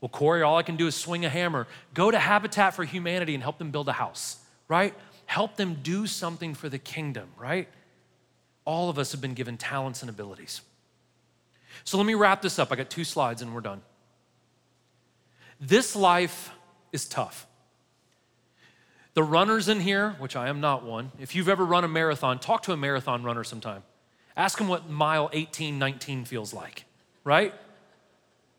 Well, 0.00 0.08
Corey, 0.08 0.42
all 0.42 0.56
I 0.56 0.62
can 0.62 0.76
do 0.76 0.86
is 0.86 0.94
swing 0.94 1.24
a 1.24 1.28
hammer. 1.28 1.66
Go 1.94 2.10
to 2.10 2.18
Habitat 2.18 2.74
for 2.74 2.84
Humanity 2.84 3.34
and 3.34 3.42
help 3.42 3.58
them 3.58 3.70
build 3.70 3.88
a 3.88 3.92
house, 3.92 4.38
right? 4.68 4.94
Help 5.26 5.56
them 5.56 5.78
do 5.82 6.06
something 6.06 6.54
for 6.54 6.68
the 6.68 6.78
kingdom, 6.78 7.28
right? 7.38 7.68
All 8.64 8.90
of 8.90 8.98
us 8.98 9.12
have 9.12 9.20
been 9.20 9.34
given 9.34 9.56
talents 9.56 10.02
and 10.02 10.10
abilities. 10.10 10.60
So 11.84 11.96
let 11.96 12.06
me 12.06 12.14
wrap 12.14 12.42
this 12.42 12.58
up. 12.58 12.72
I 12.72 12.76
got 12.76 12.90
two 12.90 13.04
slides 13.04 13.42
and 13.42 13.54
we're 13.54 13.60
done. 13.60 13.82
This 15.60 15.96
life 15.96 16.50
is 16.92 17.06
tough. 17.08 17.46
The 19.14 19.22
runners 19.22 19.68
in 19.68 19.80
here, 19.80 20.10
which 20.18 20.36
I 20.36 20.48
am 20.48 20.60
not 20.60 20.84
one, 20.84 21.10
if 21.18 21.34
you've 21.34 21.48
ever 21.48 21.64
run 21.64 21.84
a 21.84 21.88
marathon, 21.88 22.38
talk 22.38 22.62
to 22.64 22.72
a 22.72 22.76
marathon 22.76 23.22
runner 23.22 23.44
sometime. 23.44 23.82
Ask 24.36 24.58
them 24.58 24.68
what 24.68 24.90
mile 24.90 25.30
18, 25.32 25.78
19 25.78 26.26
feels 26.26 26.52
like, 26.52 26.84
right? 27.24 27.54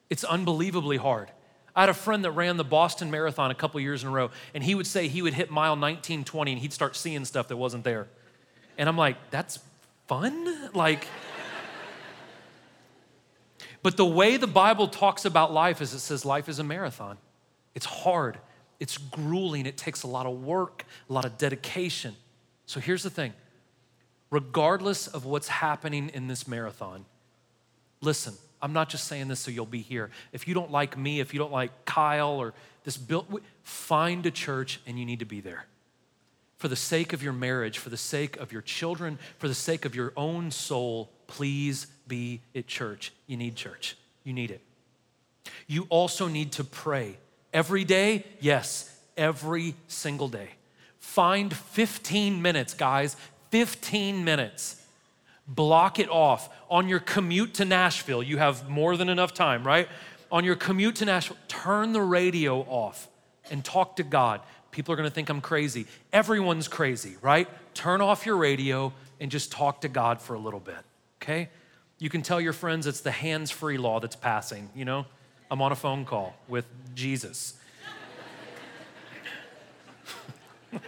It's 0.09 0.23
unbelievably 0.23 0.97
hard. 0.97 1.31
I 1.75 1.81
had 1.81 1.89
a 1.89 1.93
friend 1.93 2.25
that 2.25 2.31
ran 2.31 2.57
the 2.57 2.63
Boston 2.63 3.11
Marathon 3.11 3.51
a 3.51 3.55
couple 3.55 3.79
years 3.79 4.01
in 4.01 4.09
a 4.09 4.11
row, 4.11 4.31
and 4.55 4.63
he 4.63 4.73
would 4.73 4.87
say 4.87 5.07
he 5.07 5.21
would 5.21 5.35
hit 5.35 5.51
mile 5.51 5.75
19, 5.75 6.23
20, 6.23 6.53
and 6.53 6.61
he'd 6.61 6.73
start 6.73 6.95
seeing 6.95 7.23
stuff 7.23 7.49
that 7.49 7.57
wasn't 7.57 7.83
there. 7.83 8.07
And 8.79 8.89
I'm 8.89 8.97
like, 8.97 9.17
that's 9.29 9.59
fun? 10.07 10.71
Like, 10.73 11.07
but 13.83 13.95
the 13.95 14.05
way 14.05 14.37
the 14.37 14.47
Bible 14.47 14.87
talks 14.87 15.25
about 15.25 15.53
life 15.53 15.79
is 15.79 15.93
it 15.93 15.99
says 15.99 16.25
life 16.25 16.49
is 16.49 16.57
a 16.57 16.63
marathon. 16.63 17.19
It's 17.75 17.85
hard, 17.85 18.39
it's 18.79 18.97
grueling, 18.97 19.67
it 19.67 19.77
takes 19.77 20.01
a 20.01 20.07
lot 20.07 20.25
of 20.25 20.43
work, 20.43 20.83
a 21.07 21.13
lot 21.13 21.25
of 21.25 21.37
dedication. 21.37 22.15
So 22.65 22.79
here's 22.79 23.03
the 23.03 23.11
thing 23.11 23.33
regardless 24.31 25.07
of 25.07 25.25
what's 25.25 25.47
happening 25.47 26.09
in 26.09 26.27
this 26.27 26.47
marathon, 26.47 27.05
listen, 28.01 28.33
I'm 28.67 28.73
not 28.73 28.89
just 28.89 29.07
saying 29.07 29.29
this 29.29 29.39
so 29.39 29.49
you'll 29.49 29.65
be 29.65 29.81
here. 29.81 30.09
If 30.33 30.45
you 30.45 30.53
don't 30.53 30.69
like 30.69 30.97
me, 30.97 31.21
if 31.21 31.33
you 31.33 31.39
don't 31.39 31.53
like 31.53 31.85
Kyle 31.85 32.31
or 32.31 32.53
this 32.83 32.97
build, 32.97 33.39
find 33.63 34.25
a 34.25 34.31
church 34.31 34.81
and 34.85 34.99
you 34.99 35.05
need 35.05 35.19
to 35.19 35.25
be 35.25 35.39
there. 35.39 35.67
For 36.57 36.67
the 36.67 36.75
sake 36.75 37.13
of 37.13 37.23
your 37.23 37.31
marriage, 37.31 37.77
for 37.77 37.89
the 37.89 37.95
sake 37.95 38.35
of 38.35 38.51
your 38.51 38.61
children, 38.61 39.19
for 39.37 39.47
the 39.47 39.55
sake 39.55 39.85
of 39.85 39.95
your 39.95 40.11
own 40.17 40.51
soul, 40.51 41.09
please 41.27 41.87
be 42.09 42.41
at 42.53 42.67
church. 42.67 43.13
You 43.25 43.37
need 43.37 43.55
church. 43.55 43.95
You 44.25 44.33
need 44.33 44.51
it. 44.51 44.59
You 45.65 45.87
also 45.87 46.27
need 46.27 46.51
to 46.53 46.65
pray. 46.65 47.15
Every 47.53 47.85
day? 47.85 48.25
Yes, 48.41 48.93
every 49.15 49.75
single 49.87 50.27
day. 50.27 50.49
Find 50.99 51.55
15 51.55 52.41
minutes, 52.41 52.73
guys, 52.73 53.15
15 53.51 54.25
minutes. 54.25 54.83
Block 55.47 55.99
it 55.99 56.09
off. 56.09 56.49
On 56.69 56.89
your 56.89 56.99
commute 56.99 57.53
to 57.55 57.65
Nashville, 57.65 58.21
you 58.21 58.37
have 58.37 58.69
more 58.69 58.97
than 58.97 59.09
enough 59.09 59.33
time, 59.33 59.65
right? 59.65 59.87
On 60.31 60.43
your 60.43 60.55
commute 60.55 60.97
to 60.97 61.05
Nashville, 61.05 61.37
turn 61.47 61.93
the 61.93 62.01
radio 62.01 62.61
off 62.61 63.07
and 63.49 63.63
talk 63.63 63.95
to 63.95 64.03
God. 64.03 64.41
People 64.71 64.93
are 64.93 64.97
gonna 64.97 65.09
think 65.09 65.29
I'm 65.29 65.41
crazy. 65.41 65.87
Everyone's 66.11 66.67
crazy, 66.67 67.15
right? 67.21 67.47
Turn 67.73 68.01
off 68.01 68.25
your 68.25 68.35
radio 68.37 68.91
and 69.19 69.31
just 69.31 69.51
talk 69.51 69.81
to 69.81 69.87
God 69.87 70.21
for 70.21 70.33
a 70.33 70.39
little 70.39 70.59
bit 70.59 70.83
okay? 71.27 71.49
You 71.99 72.09
can 72.09 72.21
tell 72.21 72.39
your 72.39 72.53
friends 72.53 72.87
it's 72.87 73.01
the 73.01 73.11
hands 73.11 73.51
free 73.51 73.77
law 73.77 73.99
that's 73.99 74.15
passing, 74.15 74.69
you 74.75 74.85
know? 74.85 75.05
I'm 75.49 75.61
on 75.61 75.73
a 75.73 75.75
phone 75.75 76.05
call 76.05 76.35
with 76.47 76.65
Jesus. 76.93 77.55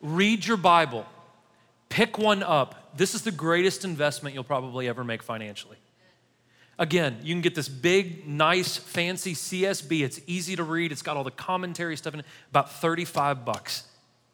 Read 0.00 0.46
your 0.46 0.56
Bible, 0.56 1.06
pick 1.90 2.16
one 2.16 2.42
up. 2.42 2.96
This 2.96 3.14
is 3.14 3.20
the 3.22 3.30
greatest 3.30 3.84
investment 3.84 4.34
you'll 4.34 4.44
probably 4.44 4.88
ever 4.88 5.04
make 5.04 5.22
financially. 5.22 5.76
Again, 6.78 7.18
you 7.22 7.34
can 7.34 7.42
get 7.42 7.54
this 7.54 7.68
big, 7.68 8.26
nice, 8.26 8.78
fancy 8.78 9.34
CSB. 9.34 10.00
It's 10.00 10.18
easy 10.26 10.56
to 10.56 10.64
read. 10.64 10.92
It's 10.92 11.02
got 11.02 11.18
all 11.18 11.24
the 11.24 11.30
commentary 11.30 11.94
stuff 11.94 12.14
in 12.14 12.20
it. 12.20 12.26
About 12.48 12.72
35 12.72 13.44
bucks. 13.44 13.84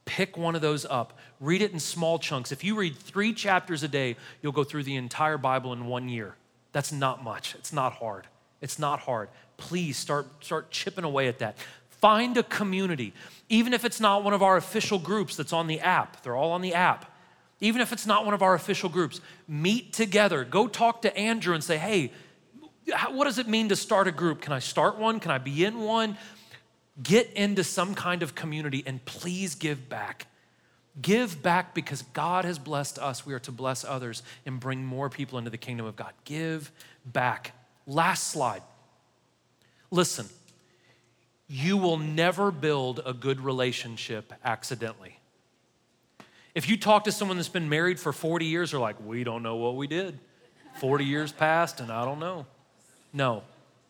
Pick 0.05 0.37
one 0.37 0.55
of 0.55 0.61
those 0.61 0.87
up. 0.87 1.19
Read 1.41 1.61
it 1.61 1.73
in 1.73 1.81
small 1.81 2.21
chunks. 2.21 2.53
If 2.53 2.63
you 2.63 2.77
read 2.77 2.97
three 2.97 3.33
chapters 3.33 3.83
a 3.83 3.89
day, 3.89 4.15
you'll 4.41 4.53
go 4.53 4.63
through 4.63 4.85
the 4.85 4.95
entire 4.95 5.39
Bible 5.39 5.73
in 5.73 5.87
one 5.87 6.09
year. 6.09 6.37
That's 6.71 6.93
not 6.93 7.25
much. 7.25 7.57
It's 7.57 7.73
not 7.73 7.95
hard. 7.95 8.29
It's 8.61 8.79
not 8.79 9.01
hard. 9.01 9.29
Please 9.57 9.97
start, 9.97 10.27
start 10.41 10.71
chipping 10.71 11.05
away 11.05 11.27
at 11.27 11.41
that. 11.41 11.57
Find 12.01 12.37
a 12.37 12.45
community, 12.45 13.13
even 13.49 13.73
if 13.73 13.85
it's 13.85 13.99
not 13.99 14.23
one 14.23 14.35
of 14.35 14.43
our 14.43 14.57
official 14.57 15.01
groups 15.01 15.37
that's 15.37 15.53
on 15.53 15.67
the 15.67 15.81
app. 15.81 16.23
They're 16.23 16.37
all 16.37 16.53
on 16.53 16.63
the 16.63 16.75
app. 16.75 17.11
Even 17.61 17.81
if 17.81 17.93
it's 17.93 18.07
not 18.07 18.25
one 18.25 18.35
of 18.35 18.43
our 18.43 18.55
official 18.55 18.89
groups, 18.89 19.21
meet 19.49 19.93
together. 19.93 20.45
Go 20.45 20.69
talk 20.69 21.03
to 21.03 21.17
Andrew 21.17 21.55
and 21.55 21.65
say, 21.65 21.79
hey, 21.79 22.13
what 23.11 23.25
does 23.25 23.39
it 23.39 23.49
mean 23.49 23.69
to 23.71 23.77
start 23.77 24.07
a 24.07 24.13
group? 24.13 24.41
Can 24.43 24.53
I 24.53 24.59
start 24.59 24.99
one? 24.99 25.21
Can 25.21 25.31
I 25.31 25.39
be 25.39 25.65
in 25.65 25.81
one? 25.81 26.17
Get 27.03 27.33
into 27.33 27.65
some 27.65 27.95
kind 27.95 28.23
of 28.23 28.35
community 28.35 28.83
and 28.87 29.05
please 29.05 29.55
give 29.55 29.89
back. 29.89 30.27
Give 31.01 31.43
back 31.43 31.75
because 31.75 32.03
God 32.15 32.45
has 32.45 32.59
blessed 32.59 32.99
us. 32.99 33.27
We 33.27 33.35
are 33.35 33.39
to 33.41 33.53
bless 33.53 33.85
others 33.85 34.23
and 34.47 34.59
bring 34.59 34.85
more 34.85 35.11
people 35.11 35.39
into 35.39 35.51
the 35.51 35.59
kingdom 35.59 35.85
of 35.85 35.97
God. 35.97 36.13
Give 36.25 36.71
back. 37.05 37.53
Last 37.87 38.29
slide. 38.29 38.63
Listen, 39.91 40.27
you 41.49 41.77
will 41.77 41.99
never 41.99 42.51
build 42.51 43.01
a 43.05 43.13
good 43.13 43.41
relationship 43.41 44.33
accidentally. 44.45 45.16
If 46.57 46.71
you 46.71 46.79
talk 46.79 47.05
to 47.05 47.13
someone 47.13 47.37
that's 47.37 47.51
been 47.51 47.69
married 47.69 48.01
for 48.01 48.15
40 48.15 48.47
years, 48.47 48.71
they're 48.71 48.81
like, 48.81 48.97
we 49.05 49.25
don't 49.25 49.43
know 49.43 49.57
what 49.57 49.77
we 49.77 49.87
did. 49.87 50.19
40 50.81 51.05
years 51.05 51.31
passed 51.31 51.81
and 51.81 51.93
I 51.93 52.03
don't 52.07 52.19
know. 52.19 52.47
No, 53.13 53.43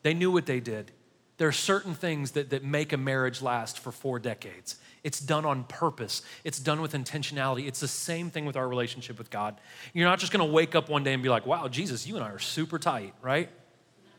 they 0.03 0.12
knew 0.12 0.33
what 0.33 0.47
they 0.47 0.59
did. 0.59 0.91
There 1.39 1.47
are 1.47 1.53
certain 1.53 1.95
things 1.95 2.33
that, 2.33 2.51
that 2.51 2.64
make 2.64 2.93
a 2.93 2.97
marriage 2.97 3.41
last 3.41 3.79
for 3.79 3.93
four 3.93 4.19
decades. 4.19 4.81
It's 5.05 5.21
done 5.21 5.45
on 5.45 5.62
purpose, 5.62 6.23
it's 6.43 6.59
done 6.59 6.81
with 6.81 6.93
intentionality. 6.93 7.69
It's 7.69 7.79
the 7.79 7.87
same 7.87 8.31
thing 8.31 8.47
with 8.47 8.57
our 8.57 8.67
relationship 8.67 9.17
with 9.17 9.31
God. 9.31 9.61
You're 9.95 10.09
not 10.09 10.19
just 10.19 10.33
gonna 10.33 10.45
wake 10.45 10.75
up 10.75 10.89
one 10.89 11.05
day 11.05 11.12
and 11.12 11.23
be 11.23 11.29
like, 11.29 11.47
wow, 11.47 11.69
Jesus, 11.69 12.05
you 12.05 12.17
and 12.17 12.25
I 12.25 12.31
are 12.31 12.41
super 12.41 12.81
tight, 12.81 13.14
right? 13.23 13.49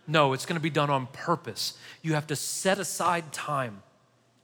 No, 0.07 0.31
it's 0.31 0.45
gonna 0.45 0.61
be 0.61 0.69
done 0.69 0.89
on 0.89 1.07
purpose. 1.07 1.77
You 2.01 2.13
have 2.13 2.27
to 2.27 2.35
set 2.37 2.79
aside 2.79 3.33
time. 3.33 3.83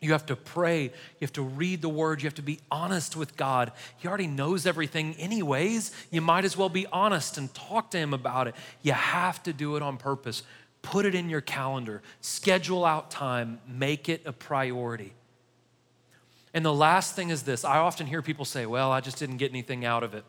You 0.04 0.12
have 0.12 0.26
to 0.26 0.36
pray. 0.36 0.84
You 0.84 0.92
have 1.22 1.34
to 1.34 1.42
read 1.42 1.82
the 1.82 1.90
word. 1.90 2.22
You 2.22 2.28
have 2.28 2.36
to 2.36 2.42
be 2.42 2.60
honest 2.70 3.16
with 3.16 3.38
God. 3.38 3.72
He 3.98 4.08
already 4.08 4.28
knows 4.28 4.66
everything, 4.66 5.16
anyways. 5.16 5.92
You 6.12 6.20
might 6.22 6.44
as 6.44 6.58
well 6.58 6.68
be 6.68 6.86
honest 6.88 7.38
and 7.38 7.54
talk 7.54 7.92
to 7.92 7.98
Him 7.98 8.14
about 8.14 8.48
it. 8.48 8.56
You 8.82 8.92
have 8.92 9.42
to 9.44 9.54
do 9.54 9.78
it 9.78 9.82
on 9.82 9.98
purpose. 9.98 10.44
Put 10.82 11.06
it 11.06 11.16
in 11.16 11.30
your 11.30 11.40
calendar, 11.40 12.02
schedule 12.20 12.84
out 12.84 13.10
time, 13.10 13.62
make 13.66 14.10
it 14.10 14.22
a 14.26 14.34
priority. 14.34 15.14
And 16.54 16.66
the 16.66 16.74
last 16.74 17.16
thing 17.16 17.30
is 17.30 17.44
this 17.44 17.64
I 17.64 17.78
often 17.78 18.06
hear 18.06 18.22
people 18.22 18.44
say, 18.44 18.66
Well, 18.66 18.92
I 18.92 19.00
just 19.00 19.18
didn't 19.18 19.38
get 19.38 19.52
anything 19.52 19.86
out 19.86 20.04
of 20.04 20.14
it. 20.14 20.26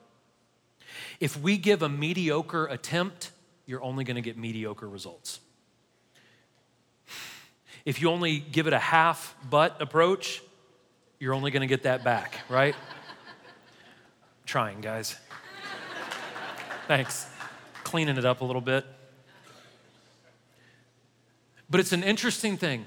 If 1.19 1.37
we 1.37 1.59
give 1.59 1.83
a 1.83 1.89
mediocre 1.89 2.67
attempt, 2.67 3.33
you're 3.67 3.83
only 3.83 4.05
going 4.05 4.15
to 4.15 4.23
get 4.23 4.39
mediocre 4.39 4.89
results. 4.89 5.41
If 7.85 8.01
you 8.01 8.11
only 8.11 8.39
give 8.39 8.67
it 8.67 8.73
a 8.73 8.79
half 8.79 9.35
butt 9.49 9.77
approach, 9.81 10.43
you're 11.19 11.35
only 11.35 11.51
going 11.51 11.61
to 11.61 11.67
get 11.67 11.83
that 11.83 12.03
back, 12.03 12.41
right? 12.49 12.75
Trying, 14.47 14.81
guys. 14.81 15.17
Thanks. 16.89 17.27
Cleaning 17.83 18.17
it 18.17 18.25
up 18.25 18.41
a 18.41 18.45
little 18.45 18.63
bit. 18.63 18.87
But 21.69 21.81
it's 21.81 21.93
an 21.93 22.03
interesting 22.03 22.57
thing. 22.57 22.87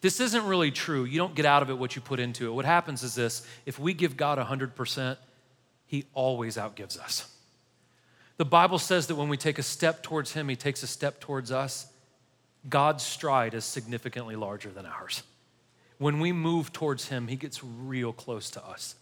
This 0.00 0.20
isn't 0.20 0.44
really 0.44 0.70
true. 0.70 1.04
You 1.04 1.18
don't 1.18 1.34
get 1.34 1.46
out 1.46 1.62
of 1.62 1.70
it 1.70 1.78
what 1.78 1.96
you 1.96 2.02
put 2.02 2.20
into 2.20 2.46
it. 2.46 2.52
What 2.52 2.64
happens 2.64 3.02
is 3.02 3.14
this 3.14 3.46
if 3.64 3.78
we 3.78 3.94
give 3.94 4.16
God 4.16 4.38
100%, 4.38 5.16
He 5.86 6.04
always 6.14 6.56
outgives 6.56 6.98
us. 6.98 7.32
The 8.36 8.44
Bible 8.44 8.78
says 8.78 9.06
that 9.06 9.14
when 9.16 9.28
we 9.28 9.36
take 9.36 9.58
a 9.58 9.62
step 9.62 10.02
towards 10.02 10.32
Him, 10.32 10.48
He 10.48 10.56
takes 10.56 10.82
a 10.82 10.86
step 10.86 11.20
towards 11.20 11.50
us. 11.50 11.86
God's 12.68 13.04
stride 13.04 13.54
is 13.54 13.64
significantly 13.64 14.36
larger 14.36 14.70
than 14.70 14.86
ours. 14.86 15.22
When 15.98 16.20
we 16.20 16.32
move 16.32 16.72
towards 16.72 17.08
Him, 17.08 17.28
He 17.28 17.36
gets 17.36 17.62
real 17.62 18.12
close 18.12 18.50
to 18.52 18.66
us. 18.66 18.96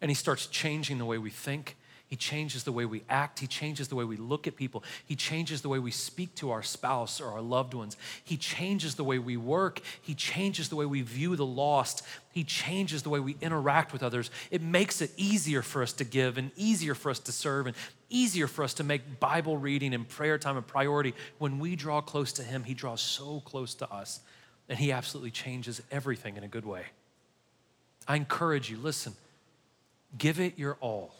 And 0.00 0.10
He 0.10 0.14
starts 0.14 0.46
changing 0.46 0.98
the 0.98 1.04
way 1.04 1.18
we 1.18 1.30
think. 1.30 1.76
He 2.12 2.16
changes 2.16 2.64
the 2.64 2.72
way 2.72 2.84
we 2.84 3.04
act. 3.08 3.38
He 3.38 3.46
changes 3.46 3.88
the 3.88 3.94
way 3.94 4.04
we 4.04 4.18
look 4.18 4.46
at 4.46 4.54
people. 4.54 4.84
He 5.06 5.16
changes 5.16 5.62
the 5.62 5.70
way 5.70 5.78
we 5.78 5.90
speak 5.90 6.34
to 6.34 6.50
our 6.50 6.62
spouse 6.62 7.22
or 7.22 7.28
our 7.28 7.40
loved 7.40 7.72
ones. 7.72 7.96
He 8.22 8.36
changes 8.36 8.96
the 8.96 9.02
way 9.02 9.18
we 9.18 9.38
work. 9.38 9.80
He 10.02 10.14
changes 10.14 10.68
the 10.68 10.76
way 10.76 10.84
we 10.84 11.00
view 11.00 11.36
the 11.36 11.46
lost. 11.46 12.02
He 12.30 12.44
changes 12.44 13.02
the 13.02 13.08
way 13.08 13.18
we 13.18 13.38
interact 13.40 13.94
with 13.94 14.02
others. 14.02 14.30
It 14.50 14.60
makes 14.60 15.00
it 15.00 15.10
easier 15.16 15.62
for 15.62 15.82
us 15.82 15.94
to 15.94 16.04
give 16.04 16.36
and 16.36 16.50
easier 16.54 16.94
for 16.94 17.08
us 17.08 17.18
to 17.20 17.32
serve 17.32 17.66
and 17.66 17.74
easier 18.10 18.46
for 18.46 18.62
us 18.62 18.74
to 18.74 18.84
make 18.84 19.18
Bible 19.18 19.56
reading 19.56 19.94
and 19.94 20.06
prayer 20.06 20.36
time 20.36 20.58
a 20.58 20.62
priority. 20.62 21.14
When 21.38 21.58
we 21.58 21.76
draw 21.76 22.02
close 22.02 22.30
to 22.34 22.42
Him, 22.42 22.64
He 22.64 22.74
draws 22.74 23.00
so 23.00 23.40
close 23.40 23.74
to 23.76 23.90
us, 23.90 24.20
and 24.68 24.78
He 24.78 24.92
absolutely 24.92 25.30
changes 25.30 25.80
everything 25.90 26.36
in 26.36 26.44
a 26.44 26.48
good 26.48 26.66
way. 26.66 26.84
I 28.06 28.16
encourage 28.16 28.70
you, 28.70 28.76
listen, 28.76 29.14
give 30.18 30.40
it 30.40 30.58
your 30.58 30.76
all. 30.82 31.14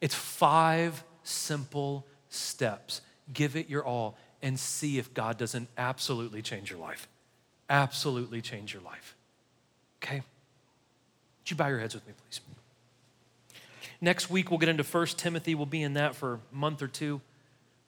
It's 0.00 0.14
five 0.14 1.04
simple 1.22 2.06
steps. 2.28 3.00
Give 3.32 3.56
it 3.56 3.68
your 3.68 3.84
all 3.84 4.16
and 4.42 4.58
see 4.58 4.98
if 4.98 5.12
God 5.12 5.38
doesn't 5.38 5.68
absolutely 5.76 6.42
change 6.42 6.70
your 6.70 6.80
life. 6.80 7.08
Absolutely 7.68 8.40
change 8.40 8.72
your 8.72 8.82
life. 8.82 9.16
Okay? 10.02 10.16
Would 10.16 11.50
you 11.50 11.56
bow 11.56 11.68
your 11.68 11.78
heads 11.78 11.94
with 11.94 12.06
me, 12.06 12.14
please? 12.16 12.40
Next 14.00 14.30
week, 14.30 14.50
we'll 14.50 14.58
get 14.58 14.70
into 14.70 14.82
1 14.82 15.06
Timothy. 15.08 15.54
We'll 15.54 15.66
be 15.66 15.82
in 15.82 15.94
that 15.94 16.14
for 16.14 16.34
a 16.34 16.38
month 16.56 16.80
or 16.80 16.88
two. 16.88 17.20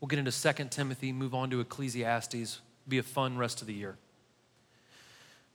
We'll 0.00 0.08
get 0.08 0.18
into 0.18 0.32
2 0.32 0.64
Timothy, 0.68 1.12
move 1.12 1.34
on 1.34 1.48
to 1.50 1.60
Ecclesiastes. 1.60 2.60
Be 2.88 2.98
a 2.98 3.02
fun 3.02 3.38
rest 3.38 3.60
of 3.60 3.66
the 3.66 3.74
year. 3.74 3.96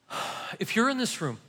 If 0.60 0.78
you're 0.78 0.90
in 0.90 0.98
this 0.98 1.20
room 1.20 1.40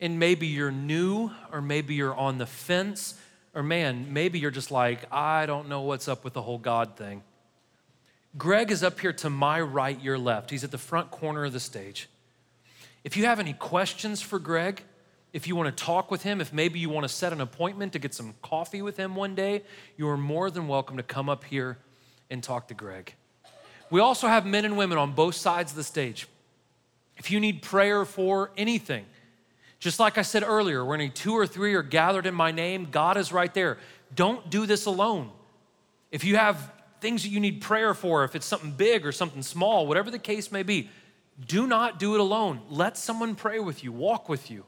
and 0.00 0.18
maybe 0.18 0.48
you're 0.48 0.72
new 0.72 1.30
or 1.52 1.62
maybe 1.62 1.94
you're 1.94 2.12
on 2.14 2.38
the 2.38 2.46
fence, 2.46 3.14
or 3.58 3.62
man, 3.64 4.12
maybe 4.12 4.38
you're 4.38 4.52
just 4.52 4.70
like, 4.70 5.12
I 5.12 5.44
don't 5.44 5.68
know 5.68 5.80
what's 5.80 6.06
up 6.06 6.22
with 6.22 6.32
the 6.32 6.42
whole 6.42 6.58
God 6.58 6.96
thing. 6.96 7.24
Greg 8.36 8.70
is 8.70 8.84
up 8.84 9.00
here 9.00 9.12
to 9.14 9.28
my 9.28 9.60
right, 9.60 10.00
your 10.00 10.16
left. 10.16 10.50
He's 10.50 10.62
at 10.62 10.70
the 10.70 10.78
front 10.78 11.10
corner 11.10 11.44
of 11.44 11.52
the 11.52 11.58
stage. 11.58 12.08
If 13.02 13.16
you 13.16 13.24
have 13.24 13.40
any 13.40 13.54
questions 13.54 14.22
for 14.22 14.38
Greg, 14.38 14.84
if 15.32 15.48
you 15.48 15.56
want 15.56 15.76
to 15.76 15.84
talk 15.84 16.08
with 16.08 16.22
him, 16.22 16.40
if 16.40 16.52
maybe 16.52 16.78
you 16.78 16.88
want 16.88 17.02
to 17.02 17.08
set 17.08 17.32
an 17.32 17.40
appointment 17.40 17.94
to 17.94 17.98
get 17.98 18.14
some 18.14 18.36
coffee 18.42 18.80
with 18.80 18.96
him 18.96 19.16
one 19.16 19.34
day, 19.34 19.62
you 19.96 20.08
are 20.08 20.16
more 20.16 20.52
than 20.52 20.68
welcome 20.68 20.96
to 20.96 21.02
come 21.02 21.28
up 21.28 21.42
here 21.42 21.78
and 22.30 22.44
talk 22.44 22.68
to 22.68 22.74
Greg. 22.74 23.12
We 23.90 23.98
also 23.98 24.28
have 24.28 24.46
men 24.46 24.66
and 24.66 24.78
women 24.78 24.98
on 24.98 25.14
both 25.14 25.34
sides 25.34 25.72
of 25.72 25.76
the 25.76 25.82
stage. 25.82 26.28
If 27.16 27.32
you 27.32 27.40
need 27.40 27.62
prayer 27.62 28.04
for 28.04 28.52
anything, 28.56 29.04
just 29.78 30.00
like 30.00 30.18
I 30.18 30.22
said 30.22 30.42
earlier, 30.42 30.84
when 30.84 31.10
two 31.12 31.34
or 31.34 31.46
three 31.46 31.74
are 31.74 31.82
gathered 31.82 32.26
in 32.26 32.34
my 32.34 32.50
name, 32.50 32.88
God 32.90 33.16
is 33.16 33.32
right 33.32 33.52
there. 33.54 33.78
Don't 34.14 34.50
do 34.50 34.66
this 34.66 34.86
alone. 34.86 35.30
If 36.10 36.24
you 36.24 36.36
have 36.36 36.72
things 37.00 37.22
that 37.22 37.28
you 37.28 37.38
need 37.38 37.60
prayer 37.60 37.94
for, 37.94 38.24
if 38.24 38.34
it's 38.34 38.46
something 38.46 38.72
big 38.72 39.06
or 39.06 39.12
something 39.12 39.42
small, 39.42 39.86
whatever 39.86 40.10
the 40.10 40.18
case 40.18 40.50
may 40.50 40.62
be, 40.62 40.90
do 41.46 41.66
not 41.66 41.98
do 41.98 42.14
it 42.14 42.20
alone. 42.20 42.60
Let 42.68 42.96
someone 42.96 43.36
pray 43.36 43.60
with 43.60 43.84
you, 43.84 43.92
walk 43.92 44.28
with 44.28 44.50
you. 44.50 44.64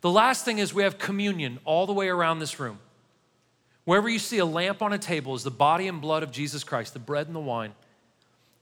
The 0.00 0.10
last 0.10 0.44
thing 0.44 0.58
is 0.58 0.72
we 0.72 0.84
have 0.84 0.96
communion 0.96 1.58
all 1.64 1.86
the 1.86 1.92
way 1.92 2.08
around 2.08 2.38
this 2.38 2.58
room. 2.58 2.78
Wherever 3.84 4.08
you 4.08 4.18
see 4.18 4.38
a 4.38 4.46
lamp 4.46 4.80
on 4.80 4.92
a 4.92 4.98
table 4.98 5.34
is 5.34 5.42
the 5.42 5.50
body 5.50 5.88
and 5.88 6.00
blood 6.00 6.22
of 6.22 6.30
Jesus 6.30 6.62
Christ, 6.64 6.92
the 6.92 6.98
bread 6.98 7.26
and 7.26 7.36
the 7.36 7.40
wine. 7.40 7.72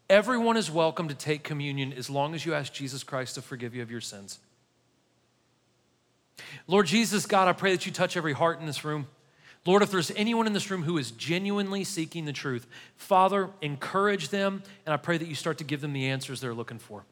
Everyone 0.08 0.56
is 0.56 0.70
welcome 0.70 1.08
to 1.08 1.14
take 1.14 1.42
communion 1.42 1.92
as 1.92 2.08
long 2.08 2.34
as 2.34 2.46
you 2.46 2.54
ask 2.54 2.72
Jesus 2.72 3.02
Christ 3.02 3.34
to 3.34 3.42
forgive 3.42 3.74
you 3.74 3.82
of 3.82 3.90
your 3.90 4.00
sins. 4.00 4.38
Lord 6.66 6.86
Jesus, 6.86 7.26
God, 7.26 7.48
I 7.48 7.52
pray 7.52 7.72
that 7.72 7.86
you 7.86 7.92
touch 7.92 8.16
every 8.16 8.32
heart 8.32 8.60
in 8.60 8.66
this 8.66 8.84
room. 8.84 9.06
Lord, 9.64 9.82
if 9.82 9.90
there's 9.90 10.12
anyone 10.12 10.46
in 10.46 10.52
this 10.52 10.70
room 10.70 10.84
who 10.84 10.96
is 10.96 11.10
genuinely 11.10 11.82
seeking 11.82 12.24
the 12.24 12.32
truth, 12.32 12.66
Father, 12.96 13.50
encourage 13.62 14.28
them, 14.28 14.62
and 14.84 14.92
I 14.92 14.96
pray 14.96 15.18
that 15.18 15.26
you 15.26 15.34
start 15.34 15.58
to 15.58 15.64
give 15.64 15.80
them 15.80 15.92
the 15.92 16.08
answers 16.08 16.40
they're 16.40 16.54
looking 16.54 16.78
for. 16.78 17.04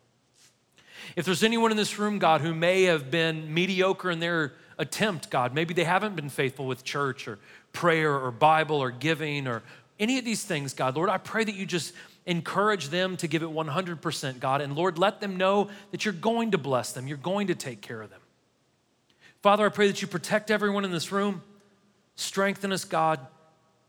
If 1.16 1.24
there's 1.24 1.42
anyone 1.42 1.70
in 1.70 1.76
this 1.76 1.98
room, 1.98 2.18
God, 2.18 2.40
who 2.40 2.54
may 2.54 2.84
have 2.84 3.10
been 3.10 3.52
mediocre 3.52 4.10
in 4.10 4.20
their 4.20 4.52
attempt, 4.78 5.30
God, 5.30 5.52
maybe 5.52 5.74
they 5.74 5.84
haven't 5.84 6.16
been 6.16 6.28
faithful 6.28 6.66
with 6.66 6.84
church 6.84 7.26
or 7.28 7.38
prayer 7.72 8.16
or 8.16 8.30
Bible 8.30 8.76
or 8.76 8.90
giving 8.90 9.46
or 9.46 9.62
any 9.98 10.18
of 10.18 10.24
these 10.24 10.44
things, 10.44 10.74
God, 10.74 10.96
Lord, 10.96 11.08
I 11.08 11.18
pray 11.18 11.44
that 11.44 11.54
you 11.54 11.66
just 11.66 11.92
encourage 12.26 12.88
them 12.88 13.16
to 13.18 13.28
give 13.28 13.42
it 13.42 13.48
100%, 13.48 14.40
God. 14.40 14.60
And 14.60 14.74
Lord, 14.74 14.98
let 14.98 15.20
them 15.20 15.36
know 15.36 15.68
that 15.90 16.04
you're 16.04 16.14
going 16.14 16.52
to 16.52 16.58
bless 16.58 16.92
them, 16.92 17.06
you're 17.06 17.16
going 17.16 17.48
to 17.48 17.54
take 17.54 17.80
care 17.80 18.00
of 18.00 18.10
them. 18.10 18.20
Father, 19.44 19.66
I 19.66 19.68
pray 19.68 19.88
that 19.88 20.00
you 20.00 20.08
protect 20.08 20.50
everyone 20.50 20.86
in 20.86 20.90
this 20.90 21.12
room, 21.12 21.42
strengthen 22.16 22.72
us, 22.72 22.86
God. 22.86 23.20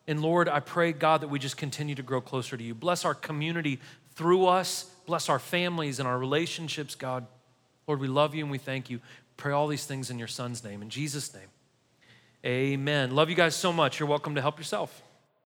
And 0.06 0.22
Lord, 0.22 0.50
I 0.50 0.60
pray, 0.60 0.92
God, 0.92 1.22
that 1.22 1.30
we 1.30 1.40
just 1.40 1.56
continue 1.56 1.96
to 1.96 2.04
grow 2.04 2.20
closer 2.20 2.58
to 2.58 2.62
you. 2.62 2.76
Bless 2.76 3.06
our 3.06 3.14
community 3.14 3.80
through 4.16 4.48
us, 4.48 4.84
bless 5.06 5.30
our 5.30 5.40
families 5.40 6.00
and 6.00 6.10
our 6.10 6.20
relationships, 6.20 6.94
God. 6.94 7.26
Lord, 7.88 8.02
we 8.02 8.10
love 8.10 8.36
you 8.36 8.44
and 8.44 8.52
we 8.52 8.58
thank 8.58 8.90
you. 8.90 9.00
Pray 9.38 9.54
all 9.54 9.70
these 9.70 9.86
things 9.86 10.10
in 10.10 10.20
your 10.20 10.28
son's 10.28 10.62
name, 10.62 10.82
in 10.82 10.90
Jesus' 10.90 11.34
name. 11.34 11.48
Amen. 12.46 13.16
Love 13.16 13.30
you 13.30 13.36
guys 13.38 13.56
so 13.56 13.72
much. 13.72 13.98
You're 13.98 14.10
welcome 14.10 14.36
to 14.36 14.42
help 14.42 14.58
yourself. 14.58 15.05